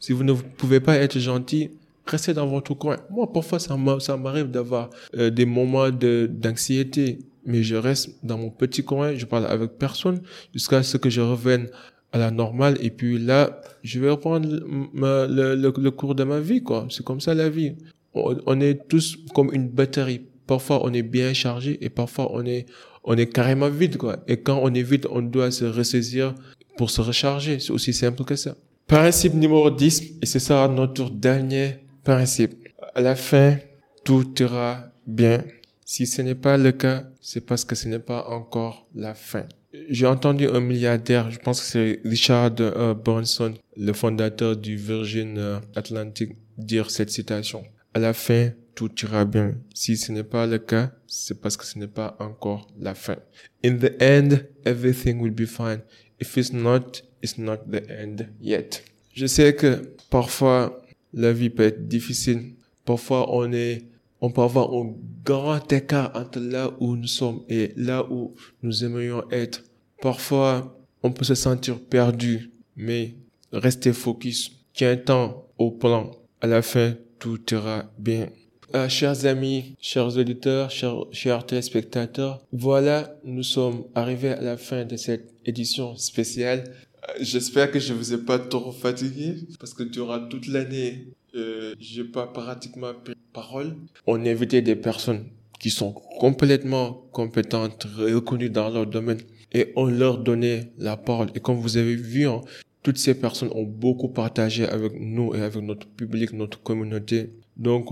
Si 0.00 0.12
vous 0.12 0.24
ne 0.24 0.32
pouvez 0.32 0.80
pas 0.80 0.96
être 0.96 1.18
gentil, 1.18 1.70
restez 2.06 2.32
dans 2.32 2.46
votre 2.46 2.74
coin. 2.74 2.96
Moi, 3.10 3.30
parfois, 3.32 3.58
ça 3.58 3.76
m'arrive 3.76 4.50
d'avoir 4.50 4.90
euh, 5.16 5.30
des 5.30 5.44
moments 5.44 5.90
d'anxiété, 5.90 7.18
mais 7.44 7.62
je 7.62 7.76
reste 7.76 8.10
dans 8.22 8.38
mon 8.38 8.50
petit 8.50 8.84
coin, 8.84 9.14
je 9.14 9.26
parle 9.26 9.46
avec 9.46 9.72
personne 9.78 10.20
jusqu'à 10.54 10.82
ce 10.82 10.96
que 10.96 11.10
je 11.10 11.20
revienne 11.20 11.68
à 12.12 12.18
la 12.18 12.30
normale 12.30 12.78
et 12.80 12.90
puis 12.90 13.18
là, 13.18 13.60
je 13.82 14.00
vais 14.00 14.10
reprendre 14.10 14.48
le, 14.48 15.90
cours 15.90 16.14
de 16.14 16.24
ma 16.24 16.40
vie, 16.40 16.62
quoi. 16.62 16.86
C'est 16.90 17.04
comme 17.04 17.20
ça 17.20 17.34
la 17.34 17.48
vie. 17.48 17.74
on 18.14 18.60
est 18.60 18.88
tous 18.88 19.18
comme 19.34 19.50
une 19.52 19.68
batterie 19.68 20.22
Parfois, 20.48 20.80
on 20.82 20.94
est 20.94 21.02
bien 21.02 21.34
chargé 21.34 21.76
et 21.82 21.90
parfois, 21.90 22.30
on 22.32 22.44
est, 22.46 22.64
on 23.04 23.14
est 23.18 23.26
carrément 23.26 23.68
vide, 23.68 23.98
quoi. 23.98 24.16
Et 24.26 24.38
quand 24.38 24.58
on 24.62 24.72
est 24.72 24.82
vide, 24.82 25.06
on 25.10 25.20
doit 25.20 25.50
se 25.50 25.66
ressaisir 25.66 26.34
pour 26.78 26.88
se 26.88 27.02
recharger. 27.02 27.60
C'est 27.60 27.70
aussi 27.70 27.92
simple 27.92 28.24
que 28.24 28.34
ça. 28.34 28.56
Principe 28.86 29.34
numéro 29.34 29.70
10, 29.70 30.02
et 30.22 30.26
c'est 30.26 30.38
ça 30.38 30.66
notre 30.66 31.10
dernier 31.10 31.84
principe. 32.02 32.54
À 32.94 33.02
la 33.02 33.14
fin, 33.14 33.58
tout 34.04 34.26
ira 34.40 34.84
bien. 35.06 35.44
Si 35.84 36.06
ce 36.06 36.22
n'est 36.22 36.34
pas 36.34 36.56
le 36.56 36.72
cas, 36.72 37.04
c'est 37.20 37.44
parce 37.44 37.66
que 37.66 37.74
ce 37.74 37.86
n'est 37.86 37.98
pas 37.98 38.26
encore 38.28 38.86
la 38.94 39.12
fin. 39.12 39.44
J'ai 39.88 40.06
entendu 40.06 40.46
un 40.46 40.60
milliardaire, 40.60 41.30
je 41.30 41.38
pense 41.38 41.60
que 41.60 41.66
c'est 41.66 42.00
Richard 42.04 42.54
euh, 42.60 42.94
Branson, 42.94 43.54
le 43.76 43.92
fondateur 43.92 44.56
du 44.56 44.76
Virgin 44.76 45.38
euh, 45.38 45.58
Atlantic, 45.74 46.32
dire 46.56 46.90
cette 46.90 47.10
citation. 47.10 47.64
À 47.94 47.98
la 47.98 48.12
fin, 48.12 48.50
tout 48.74 48.90
ira 49.02 49.24
bien. 49.24 49.54
Si 49.74 49.96
ce 49.96 50.12
n'est 50.12 50.24
pas 50.24 50.46
le 50.46 50.58
cas, 50.58 50.92
c'est 51.06 51.40
parce 51.40 51.56
que 51.56 51.64
ce 51.64 51.78
n'est 51.78 51.88
pas 51.88 52.16
encore 52.20 52.68
la 52.78 52.94
fin. 52.94 53.16
In 53.64 53.78
the 53.78 53.90
end, 54.00 54.38
everything 54.64 55.20
will 55.20 55.32
be 55.32 55.46
fine. 55.46 55.80
If 56.20 56.36
it's 56.36 56.52
not, 56.52 57.02
it's 57.22 57.38
not 57.38 57.58
the 57.70 57.82
end 57.90 58.26
yet. 58.40 58.84
Je 59.12 59.26
sais 59.26 59.54
que 59.54 59.94
parfois, 60.10 60.80
la 61.12 61.32
vie 61.32 61.50
peut 61.50 61.64
être 61.64 61.88
difficile. 61.88 62.54
Parfois, 62.84 63.34
on 63.34 63.52
est, 63.52 63.86
on 64.20 64.30
peut 64.30 64.42
avoir 64.42 64.72
un 64.72 64.94
grand 65.24 65.72
écart 65.72 66.12
entre 66.14 66.38
là 66.38 66.70
où 66.78 66.96
nous 66.96 67.06
sommes 67.06 67.42
et 67.48 67.72
là 67.76 68.06
où 68.10 68.34
nous 68.62 68.84
aimerions 68.84 69.24
être. 69.30 69.64
Parfois, 70.00 70.78
on 71.02 71.10
peut 71.10 71.24
se 71.24 71.34
sentir 71.34 71.80
perdu, 71.80 72.50
mais 72.76 73.14
restez 73.52 73.92
focus. 73.92 74.52
Tiens 74.72 74.96
temps 74.96 75.48
au 75.58 75.70
plan. 75.70 76.12
À 76.40 76.46
la 76.46 76.62
fin, 76.62 76.94
tout 77.18 77.40
ira 77.50 77.90
bien. 77.98 78.28
Euh, 78.74 78.88
chers 78.88 79.24
amis, 79.24 79.74
chers 79.80 80.16
auditeurs, 80.16 80.70
chers, 80.70 81.46
téléspectateurs, 81.46 82.40
voilà, 82.52 83.16
nous 83.24 83.42
sommes 83.42 83.84
arrivés 83.94 84.28
à 84.28 84.40
la 84.42 84.56
fin 84.56 84.84
de 84.84 84.96
cette 84.96 85.32
édition 85.46 85.96
spéciale. 85.96 86.64
Euh, 87.08 87.12
j'espère 87.20 87.70
que 87.70 87.80
je 87.80 87.94
vous 87.94 88.12
ai 88.12 88.18
pas 88.18 88.38
trop 88.38 88.70
fatigué 88.70 89.36
parce 89.58 89.72
que 89.72 89.82
durant 89.82 90.28
toute 90.28 90.46
l'année, 90.48 91.08
euh, 91.34 91.74
j'ai 91.80 92.04
pas 92.04 92.26
pratiquement 92.26 92.92
pris 92.92 93.14
parole. 93.32 93.74
On 94.06 94.24
a 94.24 94.30
invité 94.30 94.60
des 94.60 94.76
personnes 94.76 95.24
qui 95.58 95.70
sont 95.70 95.92
complètement 95.92 97.08
compétentes, 97.10 97.86
reconnues 97.96 98.50
dans 98.50 98.68
leur 98.68 98.86
domaine 98.86 99.20
et 99.52 99.72
on 99.76 99.86
leur 99.86 100.18
donnait 100.18 100.72
la 100.78 100.96
parole. 100.96 101.28
Et 101.34 101.40
comme 101.40 101.56
vous 101.56 101.76
avez 101.76 101.96
vu, 101.96 102.26
hein, 102.26 102.40
toutes 102.82 102.98
ces 102.98 103.14
personnes 103.14 103.50
ont 103.54 103.64
beaucoup 103.64 104.08
partagé 104.08 104.66
avec 104.66 104.92
nous 104.98 105.34
et 105.34 105.40
avec 105.40 105.62
notre 105.62 105.86
public, 105.86 106.32
notre 106.32 106.62
communauté. 106.62 107.30
Donc, 107.56 107.90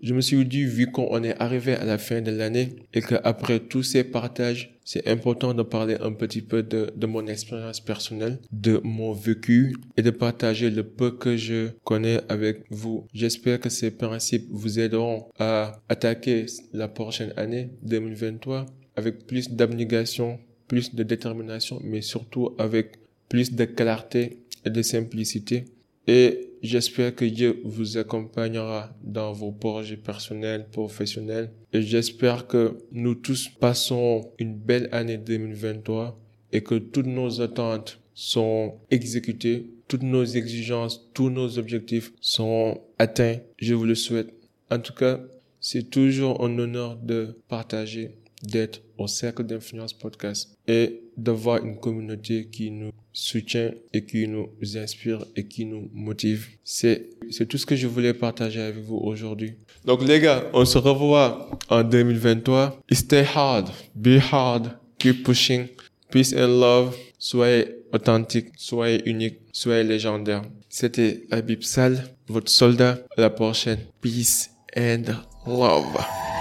je 0.00 0.12
me 0.12 0.20
suis 0.20 0.44
dit, 0.44 0.64
vu 0.64 0.90
qu'on 0.90 1.22
est 1.22 1.40
arrivé 1.40 1.74
à 1.74 1.84
la 1.84 1.96
fin 1.96 2.20
de 2.20 2.30
l'année 2.30 2.76
et 2.92 3.00
qu'après 3.00 3.60
tous 3.60 3.82
ces 3.82 4.04
partages, 4.04 4.76
c'est 4.84 5.08
important 5.08 5.54
de 5.54 5.62
parler 5.62 5.96
un 6.00 6.12
petit 6.12 6.42
peu 6.42 6.62
de 6.62 7.06
mon 7.06 7.26
expérience 7.26 7.80
personnelle, 7.80 8.38
de 8.52 8.82
mon 8.84 9.14
vécu 9.14 9.74
et 9.96 10.02
de 10.02 10.10
partager 10.10 10.68
le 10.68 10.82
peu 10.82 11.12
que 11.12 11.38
je 11.38 11.68
connais 11.84 12.20
avec 12.28 12.64
vous. 12.68 13.06
J'espère 13.14 13.60
que 13.60 13.70
ces 13.70 13.92
principes 13.92 14.46
vous 14.50 14.78
aideront 14.78 15.24
à 15.38 15.80
attaquer 15.88 16.44
la 16.74 16.88
prochaine 16.88 17.32
année 17.38 17.70
2023 17.84 18.66
avec 18.96 19.26
plus 19.26 19.50
d'abnégation, 19.50 20.38
plus 20.68 20.94
de 20.94 21.02
détermination, 21.02 21.80
mais 21.82 22.02
surtout 22.02 22.54
avec 22.58 22.98
plus 23.28 23.52
de 23.52 23.64
clarté 23.64 24.38
et 24.64 24.70
de 24.70 24.82
simplicité. 24.82 25.64
Et 26.06 26.54
J'espère 26.64 27.14
que 27.14 27.26
Dieu 27.26 27.60
vous 27.62 27.98
accompagnera 27.98 28.88
dans 29.02 29.34
vos 29.34 29.52
projets 29.52 29.98
personnels, 29.98 30.66
professionnels. 30.72 31.50
Et 31.74 31.82
j'espère 31.82 32.46
que 32.46 32.78
nous 32.90 33.14
tous 33.14 33.50
passons 33.50 34.30
une 34.38 34.56
belle 34.56 34.88
année 34.90 35.18
2023 35.18 36.18
et 36.52 36.62
que 36.62 36.76
toutes 36.76 37.04
nos 37.04 37.42
attentes 37.42 38.00
sont 38.14 38.76
exécutées, 38.90 39.66
toutes 39.88 40.04
nos 40.04 40.24
exigences, 40.24 41.10
tous 41.12 41.28
nos 41.28 41.58
objectifs 41.58 42.14
sont 42.22 42.80
atteints. 42.98 43.40
Je 43.58 43.74
vous 43.74 43.84
le 43.84 43.94
souhaite. 43.94 44.32
En 44.70 44.78
tout 44.78 44.94
cas, 44.94 45.20
c'est 45.60 45.90
toujours 45.90 46.42
un 46.42 46.58
honneur 46.58 46.96
de 46.96 47.36
partager 47.46 48.12
d'être 48.46 48.82
au 48.98 49.06
Cercle 49.06 49.44
d'Influence 49.44 49.92
Podcast 49.92 50.56
et 50.66 51.00
d'avoir 51.16 51.64
une 51.64 51.78
communauté 51.78 52.48
qui 52.50 52.70
nous 52.70 52.90
soutient 53.12 53.70
et 53.92 54.04
qui 54.04 54.26
nous 54.28 54.48
inspire 54.76 55.24
et 55.36 55.46
qui 55.46 55.64
nous 55.64 55.88
motive. 55.92 56.48
C'est, 56.64 57.10
c'est 57.30 57.46
tout 57.46 57.58
ce 57.58 57.66
que 57.66 57.76
je 57.76 57.86
voulais 57.86 58.14
partager 58.14 58.60
avec 58.60 58.82
vous 58.84 58.96
aujourd'hui. 58.96 59.54
Donc 59.84 60.06
les 60.06 60.20
gars, 60.20 60.44
on 60.52 60.64
se 60.64 60.78
revoit 60.78 61.50
en 61.68 61.82
2023. 61.82 62.80
Stay 62.92 63.24
hard, 63.34 63.70
be 63.94 64.18
hard, 64.32 64.70
keep 64.98 65.24
pushing. 65.24 65.66
Peace 66.10 66.32
and 66.32 66.60
love. 66.60 66.96
Soyez 67.18 67.66
authentique, 67.92 68.48
soyez 68.56 69.02
unique, 69.08 69.38
soyez 69.52 69.82
légendaire. 69.82 70.42
C'était 70.68 71.22
Habib 71.30 71.62
Sal, 71.62 72.04
votre 72.28 72.50
soldat. 72.50 72.98
À 73.16 73.20
la 73.20 73.30
prochaine. 73.30 73.78
Peace 74.00 74.50
and 74.76 75.04
love. 75.46 76.33